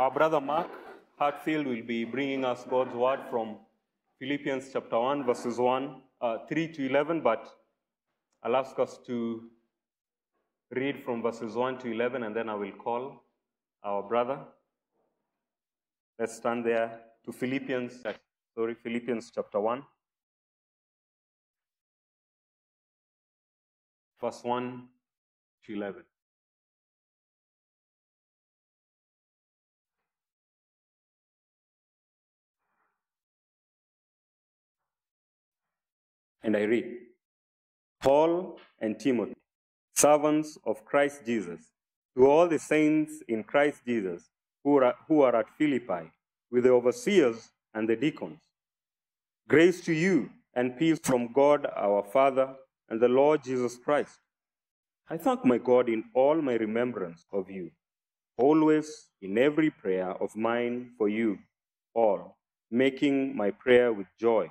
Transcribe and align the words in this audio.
Our 0.00 0.10
brother 0.10 0.40
Mark 0.40 0.70
Hatfield 1.18 1.66
will 1.66 1.82
be 1.82 2.04
bringing 2.04 2.42
us 2.42 2.64
God's 2.64 2.94
word 2.94 3.20
from 3.28 3.58
Philippians 4.18 4.70
chapter 4.72 4.98
1, 4.98 5.26
verses 5.26 5.58
1, 5.58 6.00
uh, 6.22 6.38
3 6.48 6.68
to 6.68 6.86
11, 6.86 7.20
but 7.20 7.46
I'll 8.42 8.56
ask 8.56 8.78
us 8.78 8.98
to 9.08 9.42
read 10.70 11.04
from 11.04 11.20
verses 11.20 11.54
1 11.54 11.80
to 11.80 11.92
11, 11.92 12.22
and 12.22 12.34
then 12.34 12.48
I 12.48 12.54
will 12.54 12.72
call 12.72 13.24
our 13.84 14.02
brother. 14.02 14.38
Let's 16.18 16.34
stand 16.34 16.64
there 16.64 16.98
to 17.26 17.30
Philippians, 17.30 18.02
sorry, 18.54 18.76
Philippians 18.76 19.30
chapter 19.34 19.60
1, 19.60 19.82
verse 24.18 24.40
1 24.44 24.88
to 25.66 25.74
11. 25.74 26.04
And 36.42 36.56
I 36.56 36.62
read 36.62 36.86
Paul 38.02 38.58
and 38.80 38.98
Timothy, 38.98 39.34
servants 39.94 40.58
of 40.64 40.84
Christ 40.84 41.26
Jesus, 41.26 41.60
to 42.16 42.26
all 42.26 42.48
the 42.48 42.58
saints 42.58 43.22
in 43.28 43.44
Christ 43.44 43.82
Jesus 43.86 44.30
who 44.64 44.78
are, 44.78 44.94
who 45.06 45.22
are 45.22 45.36
at 45.36 45.50
Philippi, 45.58 46.10
with 46.50 46.64
the 46.64 46.70
overseers 46.70 47.50
and 47.74 47.88
the 47.88 47.96
deacons. 47.96 48.38
Grace 49.48 49.80
to 49.82 49.92
you 49.92 50.30
and 50.54 50.78
peace 50.78 50.98
from 51.02 51.32
God 51.32 51.66
our 51.76 52.02
Father 52.02 52.54
and 52.88 53.00
the 53.00 53.08
Lord 53.08 53.44
Jesus 53.44 53.76
Christ. 53.76 54.18
I 55.08 55.16
thank 55.16 55.44
my 55.44 55.58
God 55.58 55.88
in 55.88 56.04
all 56.14 56.40
my 56.40 56.54
remembrance 56.54 57.26
of 57.32 57.50
you, 57.50 57.70
always 58.38 59.08
in 59.20 59.36
every 59.38 59.70
prayer 59.70 60.10
of 60.22 60.34
mine 60.36 60.92
for 60.96 61.08
you 61.08 61.38
all, 61.94 62.36
making 62.70 63.36
my 63.36 63.50
prayer 63.50 63.92
with 63.92 64.06
joy 64.18 64.50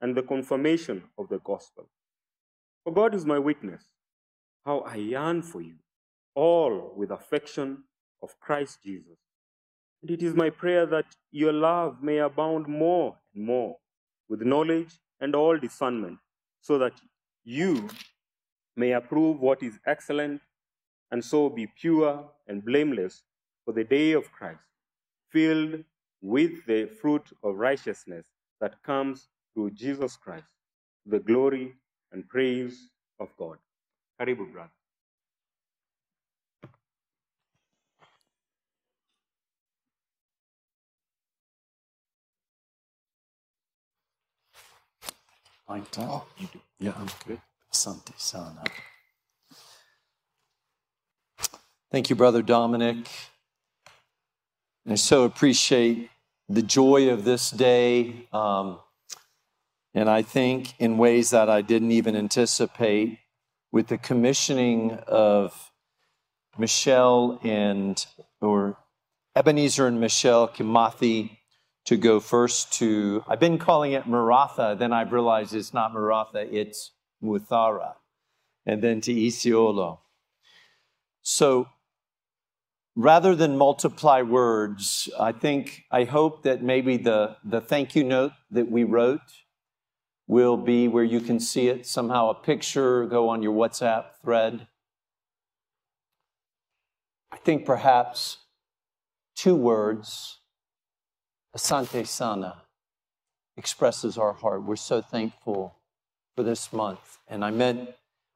and 0.00 0.16
the 0.16 0.22
confirmation 0.22 1.02
of 1.18 1.28
the 1.28 1.38
gospel. 1.38 1.88
For 2.84 2.92
God 2.92 3.14
is 3.14 3.24
my 3.24 3.38
witness, 3.38 3.82
how 4.64 4.80
I 4.80 4.96
yearn 4.96 5.42
for 5.42 5.60
you, 5.60 5.76
all 6.34 6.92
with 6.96 7.10
affection 7.10 7.84
of 8.22 8.38
Christ 8.40 8.80
Jesus. 8.84 9.18
And 10.02 10.10
it 10.10 10.22
is 10.22 10.34
my 10.34 10.50
prayer 10.50 10.84
that 10.86 11.06
your 11.30 11.52
love 11.52 12.02
may 12.02 12.18
abound 12.18 12.66
more 12.68 13.16
and 13.34 13.44
more 13.44 13.76
with 14.28 14.42
knowledge 14.42 15.00
and 15.20 15.34
all 15.34 15.56
discernment, 15.56 16.18
so 16.60 16.78
that 16.78 17.00
you 17.44 17.88
may 18.76 18.92
approve 18.92 19.40
what 19.40 19.62
is 19.62 19.78
excellent, 19.86 20.40
and 21.10 21.24
so 21.24 21.48
be 21.48 21.66
pure 21.66 22.28
and 22.48 22.64
blameless 22.64 23.22
for 23.64 23.72
the 23.72 23.84
day 23.84 24.12
of 24.12 24.30
Christ, 24.32 24.60
filled 25.30 25.84
with 26.20 26.66
the 26.66 26.86
fruit 26.86 27.30
of 27.42 27.56
righteousness 27.56 28.24
that 28.60 28.82
comes 28.82 29.28
through 29.54 29.72
Jesus 29.72 30.16
Christ, 30.16 30.46
the 31.06 31.20
glory 31.20 31.74
and 32.12 32.28
praise 32.28 32.90
of 33.20 33.28
God. 33.38 33.58
Karibu, 34.20 34.52
brother. 34.52 34.70
Mike, 45.68 45.84
oh, 45.98 46.26
you 46.38 46.48
do. 46.52 46.60
Yeah, 46.80 46.92
I'm 46.98 47.08
good. 47.26 47.40
Asante 47.72 48.12
sana. 48.18 48.62
Thank 51.92 52.10
you, 52.10 52.16
Brother 52.16 52.42
Dominic. 52.42 53.06
I 54.88 54.96
so 54.96 55.24
appreciate 55.24 56.10
the 56.48 56.62
joy 56.62 57.10
of 57.10 57.24
this 57.24 57.50
day. 57.50 58.26
Um, 58.32 58.80
and 59.94 60.10
I 60.10 60.22
think 60.22 60.74
in 60.80 60.98
ways 60.98 61.30
that 61.30 61.48
I 61.48 61.62
didn't 61.62 61.92
even 61.92 62.16
anticipate 62.16 63.18
with 63.70 63.86
the 63.86 63.98
commissioning 63.98 64.98
of 65.06 65.70
Michelle 66.58 67.38
and, 67.42 68.04
or 68.40 68.76
Ebenezer 69.36 69.86
and 69.86 70.00
Michelle 70.00 70.48
Kimathi 70.48 71.38
to 71.84 71.96
go 71.96 72.18
first 72.18 72.72
to, 72.74 73.22
I've 73.28 73.40
been 73.40 73.58
calling 73.58 73.92
it 73.92 74.06
Maratha, 74.06 74.76
then 74.78 74.92
I've 74.92 75.12
realized 75.12 75.54
it's 75.54 75.74
not 75.74 75.92
Maratha, 75.92 76.46
it's 76.50 76.92
Muthara, 77.22 77.94
and 78.66 78.82
then 78.82 79.00
to 79.02 79.14
Isiolo. 79.14 79.98
So 81.22 81.68
rather 82.96 83.34
than 83.34 83.56
multiply 83.56 84.22
words, 84.22 85.08
I 85.18 85.32
think, 85.32 85.84
I 85.90 86.04
hope 86.04 86.42
that 86.44 86.62
maybe 86.62 86.96
the, 86.96 87.36
the 87.44 87.60
thank 87.60 87.94
you 87.94 88.02
note 88.02 88.32
that 88.50 88.70
we 88.70 88.84
wrote 88.84 89.20
will 90.26 90.56
be 90.56 90.88
where 90.88 91.04
you 91.04 91.20
can 91.20 91.38
see 91.38 91.68
it 91.68 91.86
somehow 91.86 92.30
a 92.30 92.34
picture 92.34 93.04
go 93.06 93.28
on 93.28 93.42
your 93.42 93.52
WhatsApp 93.52 94.06
thread. 94.22 94.66
I 97.30 97.36
think 97.36 97.66
perhaps 97.66 98.38
two 99.36 99.54
words, 99.54 100.38
Asante 101.56 102.06
Sana, 102.06 102.62
expresses 103.56 104.16
our 104.16 104.32
heart. 104.32 104.64
We're 104.64 104.76
so 104.76 105.00
thankful 105.00 105.76
for 106.36 106.42
this 106.42 106.72
month. 106.72 107.18
And 107.28 107.44
I 107.44 107.50
meant, 107.50 107.90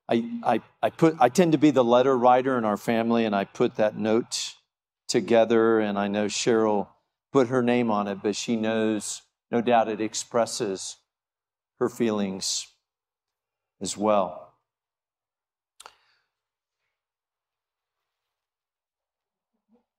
I, 0.08 0.30
I, 0.42 0.60
I, 0.82 0.90
put, 0.90 1.16
I 1.18 1.28
tend 1.28 1.52
to 1.52 1.58
be 1.58 1.70
the 1.70 1.84
letter 1.84 2.16
writer 2.16 2.58
in 2.58 2.64
our 2.64 2.76
family, 2.76 3.24
and 3.24 3.34
I 3.34 3.44
put 3.44 3.76
that 3.76 3.96
note 3.96 4.54
together, 5.08 5.80
and 5.80 5.98
I 5.98 6.08
know 6.08 6.26
Cheryl 6.26 6.88
put 7.32 7.48
her 7.48 7.62
name 7.62 7.90
on 7.90 8.08
it, 8.08 8.18
but 8.22 8.36
she 8.36 8.56
knows, 8.56 9.22
no 9.50 9.60
doubt 9.60 9.88
it 9.88 10.00
expresses 10.00 10.96
her 11.78 11.88
feelings 11.88 12.66
as 13.80 13.96
well. 13.96 14.52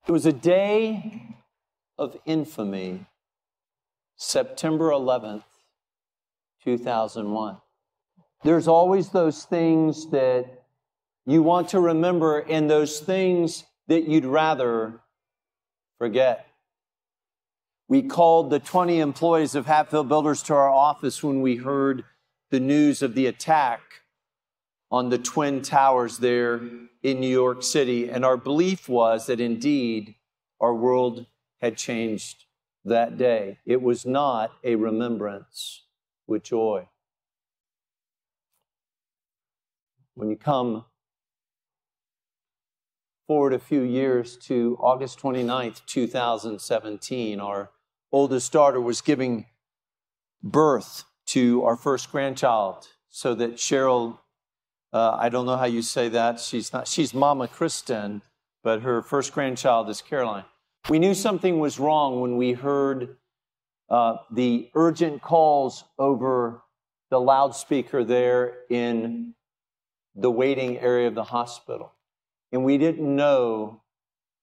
It 0.06 0.12
was 0.12 0.26
a 0.26 0.32
day 0.32 1.36
of 1.96 2.16
infamy, 2.26 3.06
September 4.16 4.90
11th, 4.90 5.44
2001. 6.64 7.58
There's 8.42 8.66
always 8.66 9.10
those 9.10 9.44
things 9.44 10.10
that 10.10 10.64
you 11.26 11.42
want 11.42 11.68
to 11.68 11.80
remember 11.80 12.40
and 12.40 12.68
those 12.68 13.00
things 13.00 13.64
that 13.86 14.08
you'd 14.08 14.24
rather 14.24 15.00
forget. 15.98 16.49
We 17.90 18.02
called 18.02 18.50
the 18.50 18.60
20 18.60 19.00
employees 19.00 19.56
of 19.56 19.66
Hatfield 19.66 20.08
Builders 20.08 20.44
to 20.44 20.54
our 20.54 20.70
office 20.70 21.24
when 21.24 21.40
we 21.40 21.56
heard 21.56 22.04
the 22.50 22.60
news 22.60 23.02
of 23.02 23.16
the 23.16 23.26
attack 23.26 23.80
on 24.92 25.08
the 25.08 25.18
Twin 25.18 25.60
Towers 25.60 26.18
there 26.18 26.60
in 27.02 27.18
New 27.18 27.28
York 27.28 27.64
City. 27.64 28.08
And 28.08 28.24
our 28.24 28.36
belief 28.36 28.88
was 28.88 29.26
that 29.26 29.40
indeed 29.40 30.14
our 30.60 30.72
world 30.72 31.26
had 31.60 31.76
changed 31.76 32.44
that 32.84 33.18
day. 33.18 33.58
It 33.66 33.82
was 33.82 34.06
not 34.06 34.52
a 34.62 34.76
remembrance 34.76 35.82
with 36.28 36.44
joy. 36.44 36.86
When 40.14 40.30
you 40.30 40.36
come 40.36 40.84
forward 43.26 43.52
a 43.52 43.58
few 43.58 43.82
years 43.82 44.36
to 44.36 44.78
August 44.80 45.18
29th, 45.18 45.84
2017, 45.86 47.40
our 47.40 47.70
oldest 48.12 48.52
daughter 48.52 48.80
was 48.80 49.00
giving 49.00 49.46
birth 50.42 51.04
to 51.26 51.62
our 51.64 51.76
first 51.76 52.10
grandchild 52.10 52.88
so 53.08 53.34
that 53.34 53.54
Cheryl, 53.54 54.18
uh, 54.92 55.16
I 55.18 55.28
don't 55.28 55.46
know 55.46 55.56
how 55.56 55.66
you 55.66 55.82
say 55.82 56.08
that. 56.08 56.40
She's 56.40 56.72
not, 56.72 56.88
she's 56.88 57.14
Mama 57.14 57.48
Kristen, 57.48 58.22
but 58.62 58.82
her 58.82 59.02
first 59.02 59.32
grandchild 59.32 59.88
is 59.88 60.02
Caroline. 60.02 60.44
We 60.88 60.98
knew 60.98 61.14
something 61.14 61.58
was 61.58 61.78
wrong 61.78 62.20
when 62.20 62.36
we 62.36 62.52
heard 62.52 63.16
uh, 63.88 64.16
the 64.30 64.70
urgent 64.74 65.20
calls 65.20 65.84
over 65.98 66.62
the 67.10 67.20
loudspeaker 67.20 68.04
there 68.04 68.58
in 68.70 69.34
the 70.14 70.30
waiting 70.30 70.78
area 70.78 71.08
of 71.08 71.14
the 71.14 71.24
hospital. 71.24 71.92
And 72.52 72.64
we 72.64 72.78
didn't 72.78 73.14
know 73.14 73.82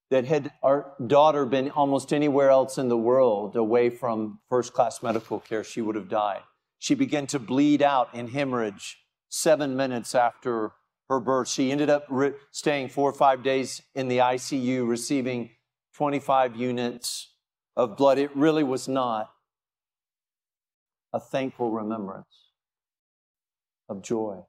that 0.10 0.26
had 0.26 0.52
our 0.64 0.94
daughter 1.06 1.46
been 1.46 1.70
almost 1.72 2.14
anywhere 2.14 2.50
else 2.50 2.78
in 2.78 2.88
the 2.88 2.98
world 2.98 3.56
away 3.56 3.90
from 3.90 4.40
first 4.50 4.74
class 4.74 5.04
medical 5.04 5.40
care, 5.40 5.64
she 5.64 5.82
would 5.82 5.96
have 5.96 6.10
died. 6.10 6.42
She 6.80 6.96
began 6.96 7.28
to 7.28 7.40
bleed 7.40 7.82
out 7.82 8.10
and 8.14 8.30
hemorrhage 8.30 8.98
seven 9.30 9.76
minutes 9.76 10.16
after 10.16 10.72
her 11.10 11.20
birth. 11.20 11.50
She 11.50 11.72
ended 11.72 11.90
up 11.90 12.06
re- 12.10 12.34
staying 12.52 12.90
four 12.90 13.10
or 13.10 13.14
five 13.14 13.44
days 13.44 13.82
in 13.96 14.08
the 14.08 14.20
ICU, 14.20 14.88
receiving 14.88 15.50
25 15.96 16.56
units 16.56 17.34
of 17.76 17.98
blood. 17.98 18.18
It 18.18 18.36
really 18.36 18.64
was 18.64 18.88
not 18.88 19.32
a 21.14 21.20
thankful 21.20 21.72
remembrance 21.72 22.52
of 23.90 24.04
joy. 24.04 24.44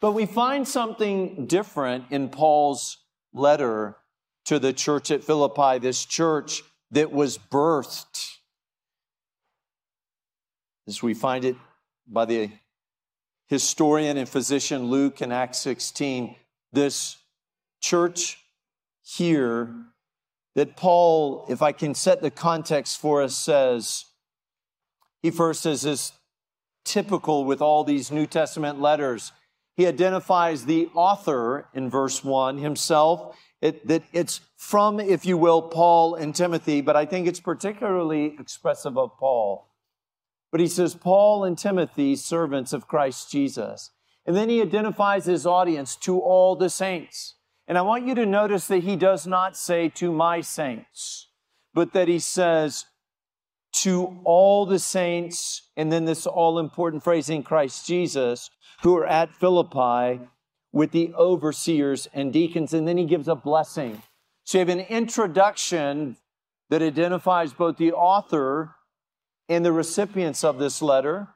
But 0.00 0.12
we 0.12 0.26
find 0.26 0.66
something 0.66 1.46
different 1.46 2.04
in 2.10 2.28
Paul's 2.28 2.98
letter 3.32 3.97
to 4.48 4.58
the 4.58 4.72
church 4.72 5.10
at 5.10 5.22
Philippi, 5.22 5.78
this 5.78 6.06
church 6.06 6.62
that 6.90 7.12
was 7.12 7.36
birthed, 7.36 8.36
as 10.86 11.02
we 11.02 11.12
find 11.12 11.44
it 11.44 11.54
by 12.06 12.24
the 12.24 12.50
historian 13.48 14.16
and 14.16 14.26
physician 14.26 14.86
Luke 14.86 15.20
in 15.20 15.32
Acts 15.32 15.58
16, 15.58 16.34
this 16.72 17.18
church 17.82 18.38
here 19.02 19.74
that 20.54 20.76
Paul, 20.76 21.44
if 21.50 21.60
I 21.60 21.72
can 21.72 21.94
set 21.94 22.22
the 22.22 22.30
context 22.30 22.98
for 22.98 23.20
us, 23.20 23.36
says, 23.36 24.06
he 25.20 25.30
first 25.30 25.60
says 25.60 25.84
is 25.84 26.12
typical 26.86 27.44
with 27.44 27.60
all 27.60 27.84
these 27.84 28.10
New 28.10 28.26
Testament 28.26 28.80
letters. 28.80 29.30
He 29.76 29.86
identifies 29.86 30.64
the 30.64 30.88
author 30.94 31.68
in 31.74 31.90
verse 31.90 32.24
1 32.24 32.56
himself, 32.56 33.36
it, 33.60 33.86
that 33.88 34.02
it's 34.12 34.40
from, 34.56 35.00
if 35.00 35.26
you 35.26 35.36
will, 35.36 35.62
Paul 35.62 36.14
and 36.14 36.34
Timothy, 36.34 36.80
but 36.80 36.96
I 36.96 37.04
think 37.06 37.26
it's 37.26 37.40
particularly 37.40 38.36
expressive 38.38 38.96
of 38.96 39.16
Paul. 39.18 39.68
But 40.50 40.60
he 40.60 40.68
says, 40.68 40.94
Paul 40.94 41.44
and 41.44 41.58
Timothy, 41.58 42.16
servants 42.16 42.72
of 42.72 42.88
Christ 42.88 43.30
Jesus. 43.30 43.90
And 44.24 44.36
then 44.36 44.48
he 44.48 44.62
identifies 44.62 45.26
his 45.26 45.46
audience 45.46 45.96
to 45.96 46.18
all 46.20 46.56
the 46.56 46.70
saints. 46.70 47.34
And 47.66 47.76
I 47.76 47.82
want 47.82 48.06
you 48.06 48.14
to 48.14 48.26
notice 48.26 48.66
that 48.68 48.84
he 48.84 48.96
does 48.96 49.26
not 49.26 49.56
say 49.56 49.88
to 49.90 50.12
my 50.12 50.40
saints, 50.40 51.28
but 51.74 51.92
that 51.92 52.08
he 52.08 52.18
says 52.18 52.86
to 53.72 54.18
all 54.24 54.64
the 54.64 54.78
saints, 54.78 55.70
and 55.76 55.92
then 55.92 56.06
this 56.06 56.26
all 56.26 56.58
important 56.58 57.04
phrase 57.04 57.28
in 57.28 57.42
Christ 57.42 57.86
Jesus, 57.86 58.50
who 58.82 58.96
are 58.96 59.06
at 59.06 59.34
Philippi 59.34 60.20
with 60.72 60.92
the 60.92 61.12
overseers 61.14 62.08
and 62.12 62.32
deacons. 62.32 62.72
And 62.72 62.86
then 62.86 62.96
he 62.96 63.04
gives 63.04 63.28
a 63.28 63.34
blessing. 63.34 64.02
So 64.44 64.58
you 64.58 64.60
have 64.60 64.68
an 64.68 64.80
introduction 64.80 66.16
that 66.70 66.82
identifies 66.82 67.52
both 67.52 67.76
the 67.76 67.92
author 67.92 68.74
and 69.48 69.64
the 69.64 69.72
recipients 69.72 70.44
of 70.44 70.58
this 70.58 70.82
letter 70.82 71.28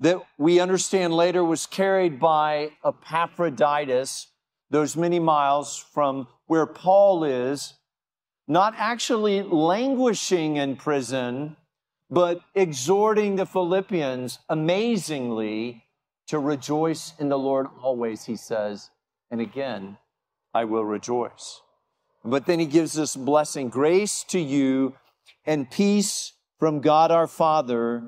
that 0.00 0.20
we 0.36 0.58
understand 0.58 1.14
later 1.14 1.44
was 1.44 1.66
carried 1.66 2.18
by 2.18 2.70
Epaphroditus, 2.84 4.28
those 4.68 4.96
many 4.96 5.20
miles 5.20 5.76
from 5.76 6.26
where 6.46 6.66
Paul 6.66 7.22
is, 7.22 7.74
not 8.48 8.74
actually 8.76 9.42
languishing 9.42 10.56
in 10.56 10.74
prison, 10.74 11.56
but 12.10 12.40
exhorting 12.54 13.36
the 13.36 13.46
Philippians 13.46 14.40
amazingly 14.48 15.84
to 16.32 16.38
rejoice 16.38 17.12
in 17.18 17.28
the 17.28 17.38
Lord 17.38 17.66
always, 17.82 18.24
he 18.24 18.36
says. 18.36 18.88
And 19.30 19.38
again, 19.38 19.98
I 20.54 20.64
will 20.64 20.82
rejoice. 20.82 21.60
But 22.24 22.46
then 22.46 22.58
he 22.58 22.64
gives 22.64 22.94
this 22.94 23.14
blessing 23.14 23.68
grace 23.68 24.24
to 24.28 24.40
you 24.40 24.94
and 25.44 25.70
peace 25.70 26.32
from 26.58 26.80
God 26.80 27.10
our 27.10 27.26
Father 27.26 28.02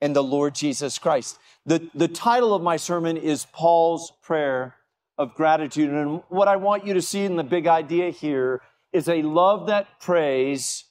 and 0.00 0.14
the 0.14 0.22
Lord 0.22 0.54
Jesus 0.54 1.00
Christ. 1.00 1.40
The, 1.66 1.90
the 1.96 2.06
title 2.06 2.54
of 2.54 2.62
my 2.62 2.76
sermon 2.76 3.16
is 3.16 3.44
Paul's 3.46 4.12
Prayer 4.22 4.76
of 5.18 5.34
Gratitude. 5.34 5.90
And 5.90 6.22
what 6.28 6.46
I 6.46 6.54
want 6.54 6.86
you 6.86 6.94
to 6.94 7.02
see 7.02 7.24
in 7.24 7.34
the 7.34 7.42
big 7.42 7.66
idea 7.66 8.10
here 8.10 8.60
is 8.92 9.08
a 9.08 9.22
love 9.22 9.66
that 9.66 9.98
prays 9.98 10.84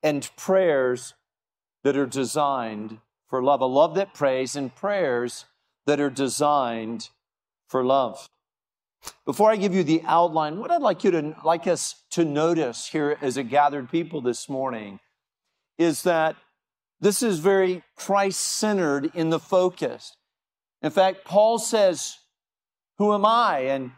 and 0.00 0.30
prayers 0.36 1.14
that 1.82 1.96
are 1.96 2.06
designed 2.06 3.00
for 3.34 3.42
love. 3.42 3.60
A 3.60 3.66
love 3.66 3.96
that 3.96 4.14
prays 4.14 4.54
and 4.54 4.72
prayers 4.72 5.44
that 5.86 5.98
are 5.98 6.08
designed 6.08 7.08
for 7.66 7.82
love. 7.82 8.28
Before 9.24 9.50
I 9.50 9.56
give 9.56 9.74
you 9.74 9.82
the 9.82 10.02
outline, 10.06 10.60
what 10.60 10.70
I'd 10.70 10.80
like 10.80 11.02
you 11.02 11.10
to 11.10 11.34
like 11.42 11.66
us 11.66 11.96
to 12.10 12.24
notice 12.24 12.86
here 12.86 13.18
as 13.20 13.36
a 13.36 13.42
gathered 13.42 13.90
people 13.90 14.20
this 14.20 14.48
morning 14.48 15.00
is 15.78 16.04
that 16.04 16.36
this 17.00 17.24
is 17.24 17.40
very 17.40 17.82
Christ 17.96 18.38
centered 18.38 19.10
in 19.16 19.30
the 19.30 19.40
focus. 19.40 20.16
In 20.80 20.92
fact, 20.92 21.24
Paul 21.24 21.58
says, 21.58 22.18
Who 22.98 23.12
am 23.12 23.26
I? 23.26 23.62
And 23.62 23.90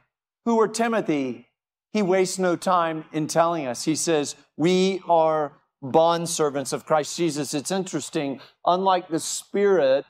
who 0.47 0.59
are 0.63 0.67
Timothy? 0.67 1.47
He 1.93 2.01
wastes 2.01 2.39
no 2.39 2.57
time 2.57 3.05
in 3.13 3.27
telling 3.27 3.67
us. 3.67 3.85
He 3.85 3.97
says, 3.97 4.35
We 4.57 5.03
are 5.07 5.53
bondservants 5.83 6.73
of 6.73 6.87
Christ 6.87 7.17
Jesus. 7.17 7.55
It's 7.55 7.71
interesting, 7.71 8.41
unlike 8.65 9.09
the 9.09 9.21
spirit, 9.21 10.05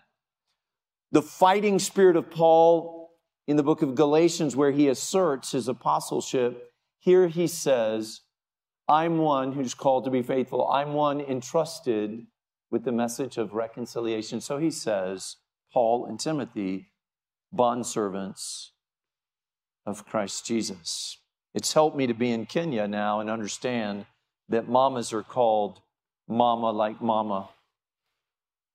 the 1.13 1.23
fighting 1.23 1.79
spirit 1.79 2.17
of 2.17 2.31
Paul 2.31 3.11
in 3.47 3.57
the 3.57 3.63
book 3.63 3.83
of 3.83 3.95
Galatians, 3.95 4.57
where 4.57 4.73
he 4.73 4.89
asserts 4.89 5.53
his 5.53 5.69
apostleship, 5.69 6.71
here 6.99 7.29
he 7.29 7.47
says, 7.47 8.23
I'm 8.89 9.19
one 9.19 9.53
who's 9.53 9.75
called 9.75 10.05
to 10.05 10.11
be 10.11 10.23
faithful. 10.23 10.69
I'm 10.69 10.93
one 10.93 11.21
entrusted 11.21 12.27
with 12.71 12.85
the 12.85 12.93
message 12.93 13.37
of 13.37 13.53
reconciliation. 13.53 14.41
So 14.41 14.59
he 14.59 14.71
says, 14.71 15.37
Paul 15.73 16.07
and 16.07 16.19
Timothy, 16.19 16.89
bondservants 17.55 18.71
of 19.85 20.05
Christ 20.05 20.47
Jesus. 20.47 21.19
It's 21.55 21.73
helped 21.73 21.97
me 21.97 22.07
to 22.07 22.15
be 22.15 22.31
in 22.31 22.47
Kenya 22.47 22.87
now 22.89 23.21
and 23.21 23.31
understand 23.31 24.07
that 24.49 24.69
mamas 24.69 25.13
are 25.13 25.23
called 25.23 25.81
mama 26.29 26.71
like 26.71 27.01
mama. 27.01 27.49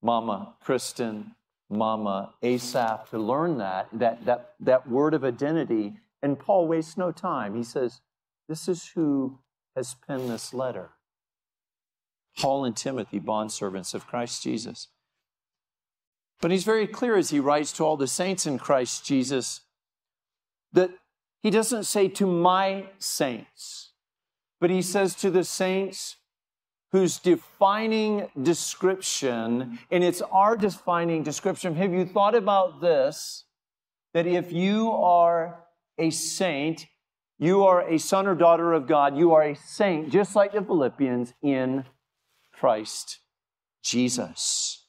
Mama 0.01 0.55
Kristen, 0.63 1.35
mama 1.69 2.33
Asaph, 2.41 3.09
to 3.11 3.19
learn 3.19 3.57
that, 3.59 3.87
that, 3.93 4.25
that, 4.25 4.53
that 4.59 4.89
word 4.89 5.13
of 5.13 5.23
identity. 5.23 5.93
And 6.23 6.39
Paul 6.39 6.67
wastes 6.67 6.97
no 6.97 7.11
time. 7.11 7.55
He 7.55 7.63
says, 7.63 8.01
This 8.49 8.67
is 8.67 8.91
who 8.95 9.39
has 9.75 9.95
penned 10.07 10.29
this 10.29 10.53
letter. 10.53 10.89
Paul 12.37 12.65
and 12.65 12.75
Timothy, 12.75 13.19
bondservants 13.19 13.93
of 13.93 14.07
Christ 14.07 14.43
Jesus. 14.43 14.87
But 16.41 16.51
he's 16.51 16.63
very 16.63 16.87
clear 16.87 17.15
as 17.15 17.29
he 17.29 17.39
writes 17.39 17.71
to 17.73 17.83
all 17.83 17.97
the 17.97 18.07
saints 18.07 18.47
in 18.47 18.57
Christ 18.57 19.05
Jesus 19.05 19.61
that 20.73 20.89
he 21.41 21.49
doesn't 21.49 21.83
say 21.83 22.07
to 22.07 22.25
my 22.25 22.85
saints, 22.97 23.90
but 24.61 24.69
he 24.69 24.81
says 24.81 25.15
to 25.15 25.29
the 25.29 25.43
saints 25.43 26.15
whose 26.91 27.19
defining 27.19 28.29
description, 28.41 29.79
and 29.89 30.03
it's 30.03 30.21
our 30.21 30.55
defining 30.55 31.23
description. 31.23 31.75
Have 31.75 31.91
you 31.91 32.05
thought 32.05 32.35
about 32.35 32.79
this? 32.79 33.45
That 34.13 34.27
if 34.27 34.51
you 34.51 34.91
are 34.91 35.63
a 35.97 36.09
saint, 36.11 36.85
you 37.39 37.63
are 37.63 37.81
a 37.89 37.97
son 37.97 38.27
or 38.27 38.35
daughter 38.35 38.73
of 38.73 38.87
God. 38.87 39.17
You 39.17 39.33
are 39.33 39.41
a 39.41 39.55
saint, 39.55 40.11
just 40.11 40.35
like 40.35 40.51
the 40.51 40.61
Philippians 40.61 41.33
in 41.41 41.85
Christ 42.53 43.19
Jesus. 43.83 44.85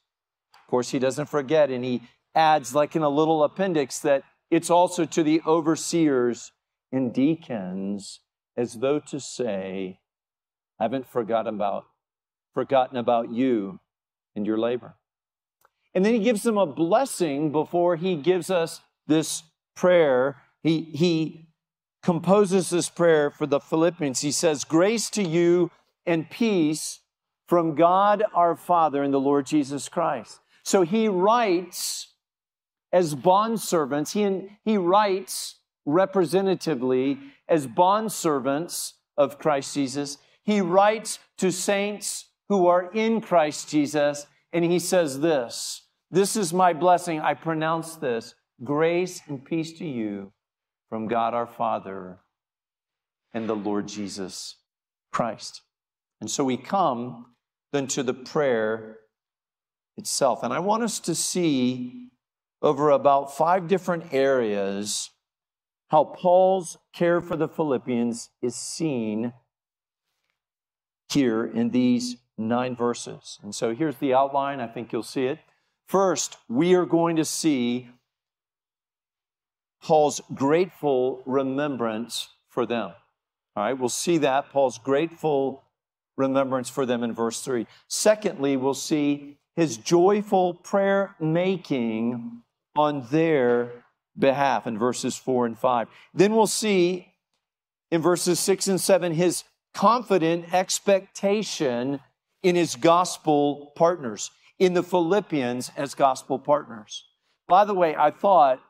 Of 0.54 0.66
course, 0.68 0.90
he 0.90 0.98
doesn't 0.98 1.30
forget, 1.30 1.70
and 1.70 1.84
he 1.84 2.02
adds, 2.34 2.74
like 2.74 2.96
in 2.96 3.02
a 3.02 3.08
little 3.08 3.44
appendix, 3.44 4.00
that 4.00 4.24
it's 4.50 4.70
also 4.70 5.04
to 5.06 5.22
the 5.22 5.40
overseers 5.46 6.52
and 6.90 7.14
deacons, 7.14 8.20
as 8.56 8.74
though 8.74 8.98
to 8.98 9.20
say, 9.20 9.98
I 10.78 10.84
haven't 10.84 11.06
forgotten 11.06 11.54
about, 11.54 11.86
forgotten 12.54 12.96
about 12.96 13.30
you 13.30 13.80
and 14.34 14.46
your 14.46 14.58
labor. 14.58 14.94
And 15.94 16.04
then 16.04 16.14
he 16.14 16.20
gives 16.20 16.42
them 16.42 16.58
a 16.58 16.66
blessing 16.66 17.52
before 17.52 17.96
he 17.96 18.16
gives 18.16 18.50
us 18.50 18.80
this 19.06 19.42
prayer. 19.74 20.36
He, 20.62 20.82
he 20.82 21.48
composes 22.02 22.70
this 22.70 22.88
prayer 22.88 23.30
for 23.30 23.46
the 23.46 23.60
Philippians. 23.60 24.20
He 24.20 24.32
says, 24.32 24.64
Grace 24.64 25.10
to 25.10 25.22
you 25.22 25.70
and 26.06 26.28
peace 26.28 27.00
from 27.46 27.74
God 27.74 28.24
our 28.34 28.56
Father 28.56 29.02
and 29.02 29.12
the 29.12 29.20
Lord 29.20 29.46
Jesus 29.46 29.88
Christ. 29.88 30.40
So 30.62 30.82
he 30.82 31.08
writes 31.08 32.08
as 32.92 33.14
bondservants, 33.14 34.12
he, 34.12 34.58
he 34.64 34.76
writes 34.76 35.56
representatively 35.84 37.18
as 37.48 37.66
bondservants 37.66 38.92
of 39.16 39.38
Christ 39.38 39.74
Jesus. 39.74 40.18
He 40.44 40.60
writes 40.60 41.18
to 41.38 41.50
saints 41.50 42.26
who 42.48 42.66
are 42.66 42.90
in 42.92 43.20
Christ 43.20 43.68
Jesus, 43.68 44.26
and 44.52 44.64
he 44.64 44.78
says 44.78 45.20
this 45.20 45.82
This 46.10 46.36
is 46.36 46.52
my 46.52 46.72
blessing. 46.72 47.20
I 47.20 47.34
pronounce 47.34 47.96
this 47.96 48.34
grace 48.62 49.20
and 49.28 49.44
peace 49.44 49.72
to 49.78 49.86
you 49.86 50.32
from 50.88 51.08
God 51.08 51.34
our 51.34 51.46
Father 51.46 52.18
and 53.32 53.48
the 53.48 53.56
Lord 53.56 53.88
Jesus 53.88 54.56
Christ. 55.12 55.62
And 56.20 56.30
so 56.30 56.44
we 56.44 56.56
come 56.56 57.26
then 57.72 57.86
to 57.88 58.02
the 58.02 58.14
prayer 58.14 58.98
itself. 59.96 60.42
And 60.42 60.52
I 60.52 60.58
want 60.58 60.82
us 60.82 61.00
to 61.00 61.14
see 61.14 62.08
over 62.60 62.90
about 62.90 63.36
five 63.36 63.66
different 63.66 64.12
areas 64.12 65.10
how 65.92 66.04
Paul's 66.04 66.78
care 66.94 67.20
for 67.20 67.36
the 67.36 67.46
Philippians 67.46 68.30
is 68.40 68.56
seen 68.56 69.34
here 71.12 71.44
in 71.44 71.68
these 71.68 72.16
nine 72.38 72.74
verses. 72.74 73.38
And 73.42 73.54
so 73.54 73.74
here's 73.74 73.96
the 73.96 74.14
outline. 74.14 74.58
I 74.58 74.68
think 74.68 74.90
you'll 74.90 75.02
see 75.02 75.26
it. 75.26 75.38
First, 75.86 76.38
we 76.48 76.74
are 76.74 76.86
going 76.86 77.16
to 77.16 77.26
see 77.26 77.90
Paul's 79.82 80.22
grateful 80.32 81.22
remembrance 81.26 82.30
for 82.48 82.64
them. 82.64 82.92
All 83.54 83.64
right, 83.64 83.78
we'll 83.78 83.90
see 83.90 84.16
that, 84.18 84.48
Paul's 84.50 84.78
grateful 84.78 85.62
remembrance 86.16 86.70
for 86.70 86.86
them 86.86 87.02
in 87.02 87.12
verse 87.12 87.42
3. 87.42 87.66
Secondly, 87.86 88.56
we'll 88.56 88.72
see 88.72 89.36
his 89.56 89.76
joyful 89.76 90.54
prayer 90.54 91.14
making 91.20 92.40
on 92.74 93.06
their 93.10 93.84
behalf 94.18 94.66
in 94.66 94.78
verses 94.78 95.16
4 95.16 95.46
and 95.46 95.58
5. 95.58 95.88
Then 96.14 96.34
we'll 96.34 96.46
see 96.46 97.14
in 97.90 98.00
verses 98.00 98.40
6 98.40 98.68
and 98.68 98.80
7 98.80 99.12
his 99.12 99.44
confident 99.74 100.52
expectation 100.52 102.00
in 102.42 102.56
his 102.56 102.74
gospel 102.74 103.72
partners, 103.76 104.30
in 104.58 104.74
the 104.74 104.82
Philippians 104.82 105.70
as 105.76 105.94
gospel 105.94 106.38
partners. 106.38 107.04
By 107.48 107.64
the 107.64 107.74
way, 107.74 107.94
I 107.96 108.10
thought 108.10 108.60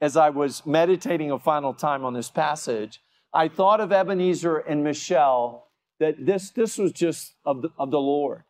as 0.00 0.16
I 0.16 0.30
was 0.30 0.64
meditating 0.64 1.30
a 1.30 1.38
final 1.38 1.74
time 1.74 2.04
on 2.04 2.14
this 2.14 2.30
passage, 2.30 3.00
I 3.32 3.48
thought 3.48 3.80
of 3.80 3.92
Ebenezer 3.92 4.58
and 4.58 4.82
Michelle 4.82 5.68
that 5.98 6.24
this, 6.24 6.50
this 6.50 6.78
was 6.78 6.92
just 6.92 7.34
of 7.44 7.62
the, 7.62 7.70
of 7.78 7.90
the 7.90 8.00
Lord. 8.00 8.44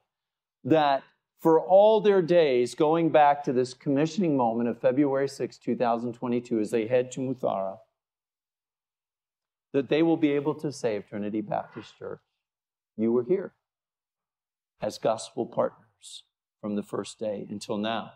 That 0.64 1.02
for 1.40 1.58
all 1.58 2.02
their 2.02 2.20
days, 2.20 2.74
going 2.74 3.08
back 3.08 3.42
to 3.44 3.52
this 3.52 3.72
commissioning 3.72 4.36
moment 4.36 4.68
of 4.68 4.78
February 4.78 5.28
6, 5.28 5.56
2022, 5.56 6.60
as 6.60 6.70
they 6.70 6.86
head 6.86 7.10
to 7.12 7.20
Muthara, 7.20 7.78
that 9.72 9.88
they 9.88 10.02
will 10.02 10.18
be 10.18 10.32
able 10.32 10.54
to 10.54 10.68
of 10.68 11.08
Trinity 11.08 11.40
Baptist 11.40 11.98
Church, 11.98 12.20
you 12.96 13.10
were 13.10 13.24
here 13.24 13.52
as 14.82 14.98
gospel 14.98 15.46
partners 15.46 16.24
from 16.60 16.76
the 16.76 16.82
first 16.82 17.18
day 17.18 17.46
until 17.48 17.78
now. 17.78 18.12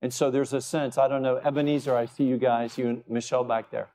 And 0.00 0.14
so 0.14 0.30
there's 0.30 0.52
a 0.52 0.60
sense, 0.60 0.98
I 0.98 1.08
don't 1.08 1.22
know, 1.22 1.36
Ebenezer, 1.38 1.96
I 1.96 2.06
see 2.06 2.24
you 2.24 2.36
guys, 2.36 2.78
you 2.78 2.88
and 2.88 3.04
Michelle 3.08 3.44
back 3.44 3.70
there. 3.70 3.88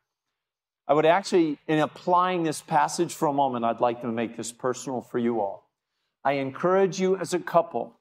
I 0.90 0.94
would 0.94 1.06
actually, 1.06 1.58
in 1.68 1.80
applying 1.80 2.44
this 2.44 2.62
passage 2.62 3.14
for 3.14 3.28
a 3.28 3.34
moment, 3.34 3.64
I'd 3.64 3.82
like 3.82 4.02
to 4.02 4.08
make 4.08 4.36
this 4.36 4.52
personal 4.52 5.02
for 5.02 5.20
you 5.20 5.40
all. 5.40 5.70
I 6.24 6.34
encourage 6.34 7.00
you 7.00 7.18
as 7.18 7.34
a 7.34 7.40
couple 7.40 7.97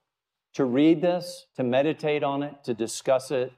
to 0.57 0.65
read 0.65 1.03
this, 1.03 1.45
to 1.55 1.63
meditate 1.63 2.23
on 2.23 2.43
it, 2.43 2.65
to 2.65 2.73
discuss 2.73 3.31
it, 3.31 3.53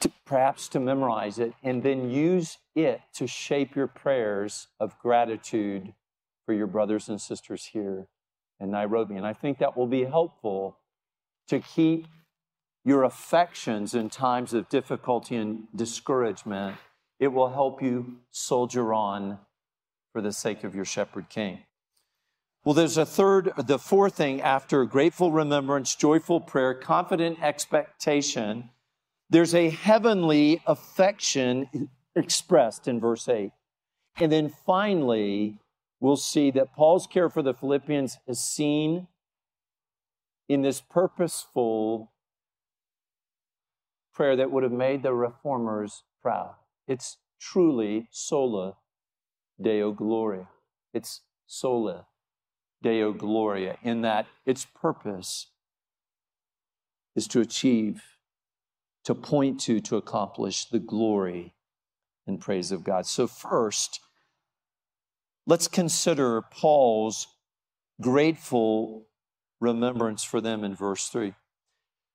to 0.00 0.12
perhaps 0.26 0.68
to 0.68 0.78
memorize 0.78 1.38
it, 1.38 1.54
and 1.62 1.82
then 1.82 2.10
use 2.10 2.58
it 2.74 3.00
to 3.14 3.26
shape 3.26 3.74
your 3.74 3.86
prayers 3.86 4.66
of 4.78 4.98
gratitude 4.98 5.94
for 6.44 6.52
your 6.52 6.66
brothers 6.66 7.08
and 7.08 7.18
sisters 7.18 7.70
here 7.72 8.06
in 8.60 8.70
Nairobi. 8.70 9.16
And 9.16 9.26
I 9.26 9.32
think 9.32 9.56
that 9.56 9.74
will 9.74 9.86
be 9.86 10.04
helpful 10.04 10.76
to 11.48 11.58
keep 11.58 12.08
your 12.84 13.04
affections 13.04 13.94
in 13.94 14.10
times 14.10 14.52
of 14.52 14.68
difficulty 14.68 15.34
and 15.36 15.66
discouragement, 15.74 16.76
it 17.18 17.28
will 17.28 17.48
help 17.48 17.82
you 17.82 18.16
soldier 18.32 18.92
on 18.92 19.38
for 20.12 20.20
the 20.20 20.32
sake 20.32 20.62
of 20.62 20.74
your 20.74 20.84
shepherd 20.84 21.30
king. 21.30 21.60
Well, 22.68 22.74
there's 22.74 22.98
a 22.98 23.06
third, 23.06 23.50
the 23.56 23.78
fourth 23.78 24.16
thing 24.16 24.42
after 24.42 24.84
grateful 24.84 25.32
remembrance, 25.32 25.94
joyful 25.94 26.38
prayer, 26.38 26.74
confident 26.74 27.42
expectation. 27.42 28.68
There's 29.30 29.54
a 29.54 29.70
heavenly 29.70 30.60
affection 30.66 31.88
expressed 32.14 32.86
in 32.86 33.00
verse 33.00 33.26
8. 33.26 33.52
And 34.16 34.30
then 34.30 34.52
finally, 34.66 35.56
we'll 35.98 36.18
see 36.18 36.50
that 36.50 36.74
Paul's 36.74 37.06
care 37.06 37.30
for 37.30 37.40
the 37.40 37.54
Philippians 37.54 38.18
is 38.26 38.38
seen 38.38 39.06
in 40.46 40.60
this 40.60 40.82
purposeful 40.82 42.12
prayer 44.12 44.36
that 44.36 44.50
would 44.50 44.62
have 44.62 44.72
made 44.72 45.02
the 45.02 45.14
reformers 45.14 46.02
proud. 46.20 46.54
It's 46.86 47.16
truly 47.40 48.08
sola 48.10 48.76
deo 49.58 49.90
gloria. 49.90 50.48
It's 50.92 51.22
sola 51.46 52.04
deo 52.82 53.12
gloria 53.12 53.76
in 53.82 54.02
that 54.02 54.26
its 54.46 54.64
purpose 54.64 55.48
is 57.16 57.26
to 57.28 57.40
achieve, 57.40 58.02
to 59.04 59.14
point 59.14 59.60
to, 59.60 59.80
to 59.80 59.96
accomplish 59.96 60.66
the 60.66 60.78
glory 60.78 61.54
and 62.26 62.40
praise 62.40 62.70
of 62.70 62.84
God. 62.84 63.06
So, 63.06 63.26
first, 63.26 64.00
let's 65.46 65.66
consider 65.66 66.42
Paul's 66.42 67.26
grateful 68.00 69.08
remembrance 69.60 70.22
for 70.22 70.40
them 70.40 70.62
in 70.62 70.74
verse 70.74 71.08
3. 71.08 71.34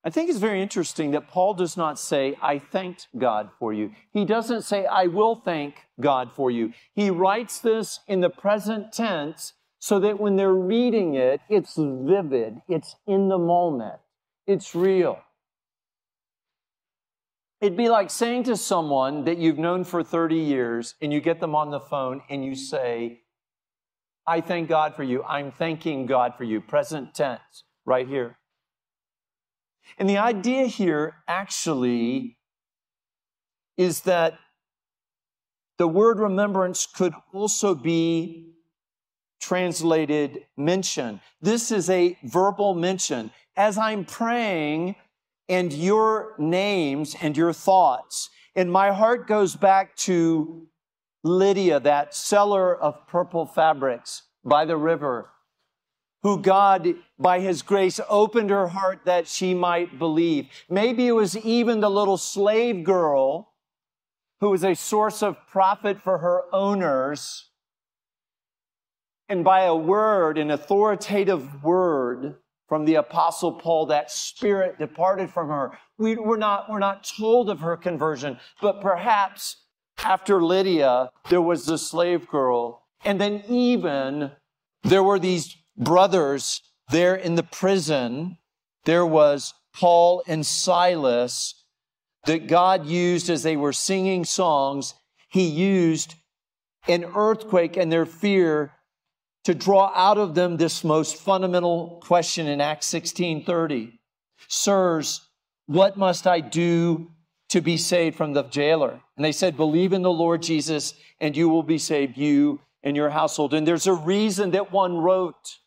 I 0.05 0.09
think 0.09 0.29
it's 0.29 0.39
very 0.39 0.61
interesting 0.61 1.11
that 1.11 1.29
Paul 1.29 1.53
does 1.53 1.77
not 1.77 1.97
say, 1.97 2.35
I 2.41 2.59
thanked 2.59 3.07
God 3.17 3.49
for 3.57 3.71
you. 3.71 3.91
He 4.11 4.25
doesn't 4.25 4.63
say, 4.63 4.85
I 4.85 5.07
will 5.07 5.35
thank 5.35 5.75
God 5.99 6.31
for 6.33 6.51
you. 6.51 6.73
He 6.93 7.09
writes 7.09 7.59
this 7.59 8.01
in 8.07 8.19
the 8.19 8.29
present 8.29 8.91
tense 8.91 9.53
so 9.83 9.99
that 9.99 10.17
when 10.17 10.37
they're 10.37 10.53
reading 10.53 11.15
it, 11.15 11.41
it's 11.49 11.73
vivid, 11.75 12.61
it's 12.69 12.95
in 13.05 13.27
the 13.27 13.37
moment, 13.37 13.99
it's 14.47 14.73
real. 14.73 15.19
It'd 17.59 17.75
be 17.75 17.89
like 17.89 18.09
saying 18.09 18.43
to 18.43 18.55
someone 18.55 19.25
that 19.25 19.39
you've 19.39 19.57
known 19.57 19.83
for 19.83 20.01
30 20.01 20.37
years 20.37 20.95
and 21.01 21.11
you 21.11 21.19
get 21.19 21.41
them 21.41 21.53
on 21.53 21.69
the 21.69 21.81
phone 21.81 22.21
and 22.29 22.45
you 22.45 22.55
say, 22.55 23.23
I 24.25 24.39
thank 24.39 24.69
God 24.69 24.95
for 24.95 25.03
you. 25.03 25.21
I'm 25.25 25.51
thanking 25.51 26.05
God 26.05 26.35
for 26.37 26.45
you. 26.45 26.61
Present 26.61 27.13
tense, 27.13 27.65
right 27.85 28.07
here. 28.07 28.37
And 29.97 30.09
the 30.09 30.17
idea 30.17 30.67
here 30.67 31.15
actually 31.27 32.37
is 33.75 34.03
that 34.03 34.39
the 35.77 35.89
word 35.89 36.19
remembrance 36.19 36.85
could 36.85 37.13
also 37.33 37.75
be 37.75 38.52
translated 39.43 40.45
mention. 40.55 41.19
This 41.41 41.71
is 41.71 41.89
a 41.89 42.17
verbal 42.23 42.73
mention. 42.73 43.31
As 43.57 43.77
I'm 43.77 44.05
praying, 44.05 44.95
and 45.49 45.73
your 45.73 46.35
names 46.37 47.15
and 47.21 47.35
your 47.35 47.53
thoughts, 47.53 48.29
and 48.55 48.71
my 48.71 48.91
heart 48.91 49.27
goes 49.27 49.55
back 49.55 49.95
to 49.97 50.67
Lydia, 51.23 51.79
that 51.81 52.13
seller 52.13 52.75
of 52.75 53.07
purple 53.07 53.45
fabrics 53.45 54.23
by 54.43 54.65
the 54.65 54.77
river, 54.77 55.29
who 56.21 56.41
God, 56.41 56.95
by 57.19 57.39
His 57.39 57.61
grace, 57.61 57.99
opened 58.09 58.49
her 58.49 58.69
heart 58.69 59.01
that 59.05 59.27
she 59.27 59.53
might 59.53 59.99
believe. 59.99 60.47
Maybe 60.69 61.07
it 61.07 61.11
was 61.11 61.37
even 61.37 61.81
the 61.81 61.89
little 61.89 62.17
slave 62.17 62.83
girl 62.83 63.53
who 64.39 64.49
was 64.49 64.63
a 64.63 64.75
source 64.75 65.21
of 65.21 65.37
profit 65.47 66.01
for 66.01 66.19
her 66.19 66.43
owners. 66.53 67.49
And 69.29 69.43
by 69.43 69.61
a 69.61 69.75
word, 69.75 70.37
an 70.37 70.51
authoritative 70.51 71.63
word 71.63 72.35
from 72.67 72.85
the 72.85 72.95
Apostle 72.95 73.53
Paul, 73.53 73.85
that 73.87 74.11
spirit 74.11 74.79
departed 74.79 75.29
from 75.29 75.49
her. 75.49 75.77
We, 75.97 76.15
are 76.17 76.37
not, 76.37 76.69
we're 76.69 76.79
not 76.79 77.09
told 77.17 77.49
of 77.49 77.59
her 77.59 77.77
conversion, 77.77 78.37
but 78.61 78.81
perhaps 78.81 79.57
after 80.03 80.41
Lydia, 80.41 81.09
there 81.29 81.41
was 81.41 81.65
the 81.65 81.77
slave 81.77 82.27
girl. 82.27 82.83
And 83.05 83.19
then 83.19 83.43
even 83.47 84.31
there 84.83 85.03
were 85.03 85.19
these 85.19 85.55
brothers 85.77 86.61
there 86.89 87.15
in 87.15 87.35
the 87.35 87.43
prison, 87.43 88.37
there 88.85 89.05
was 89.05 89.53
Paul 89.73 90.23
and 90.27 90.45
Silas 90.45 91.65
that 92.25 92.47
God 92.47 92.85
used 92.85 93.29
as 93.29 93.43
they 93.43 93.57
were 93.57 93.73
singing 93.73 94.25
songs. 94.25 94.93
He 95.29 95.45
used 95.45 96.15
an 96.87 97.05
earthquake 97.15 97.77
and 97.77 97.91
their 97.91 98.05
fear 98.05 98.73
to 99.43 99.53
draw 99.53 99.91
out 99.93 100.17
of 100.17 100.35
them 100.35 100.57
this 100.57 100.83
most 100.83 101.17
fundamental 101.17 102.01
question 102.03 102.47
in 102.47 102.61
Acts 102.61 102.87
16:30. 102.87 103.99
Sirs, 104.47 105.21
what 105.65 105.97
must 105.97 106.27
I 106.27 106.39
do 106.39 107.11
to 107.49 107.61
be 107.61 107.77
saved 107.77 108.15
from 108.15 108.33
the 108.33 108.43
jailer? 108.43 109.01
And 109.15 109.23
they 109.23 109.31
said, 109.31 109.57
Believe 109.57 109.93
in 109.93 110.01
the 110.01 110.11
Lord 110.11 110.41
Jesus, 110.41 110.93
and 111.19 111.35
you 111.35 111.49
will 111.49 111.63
be 111.63 111.77
saved, 111.77 112.17
you 112.17 112.61
and 112.83 112.95
your 112.95 113.09
household. 113.09 113.53
And 113.53 113.67
there's 113.67 113.87
a 113.87 113.93
reason 113.93 114.51
that 114.51 114.71
one 114.71 114.97
wrote 114.97 115.59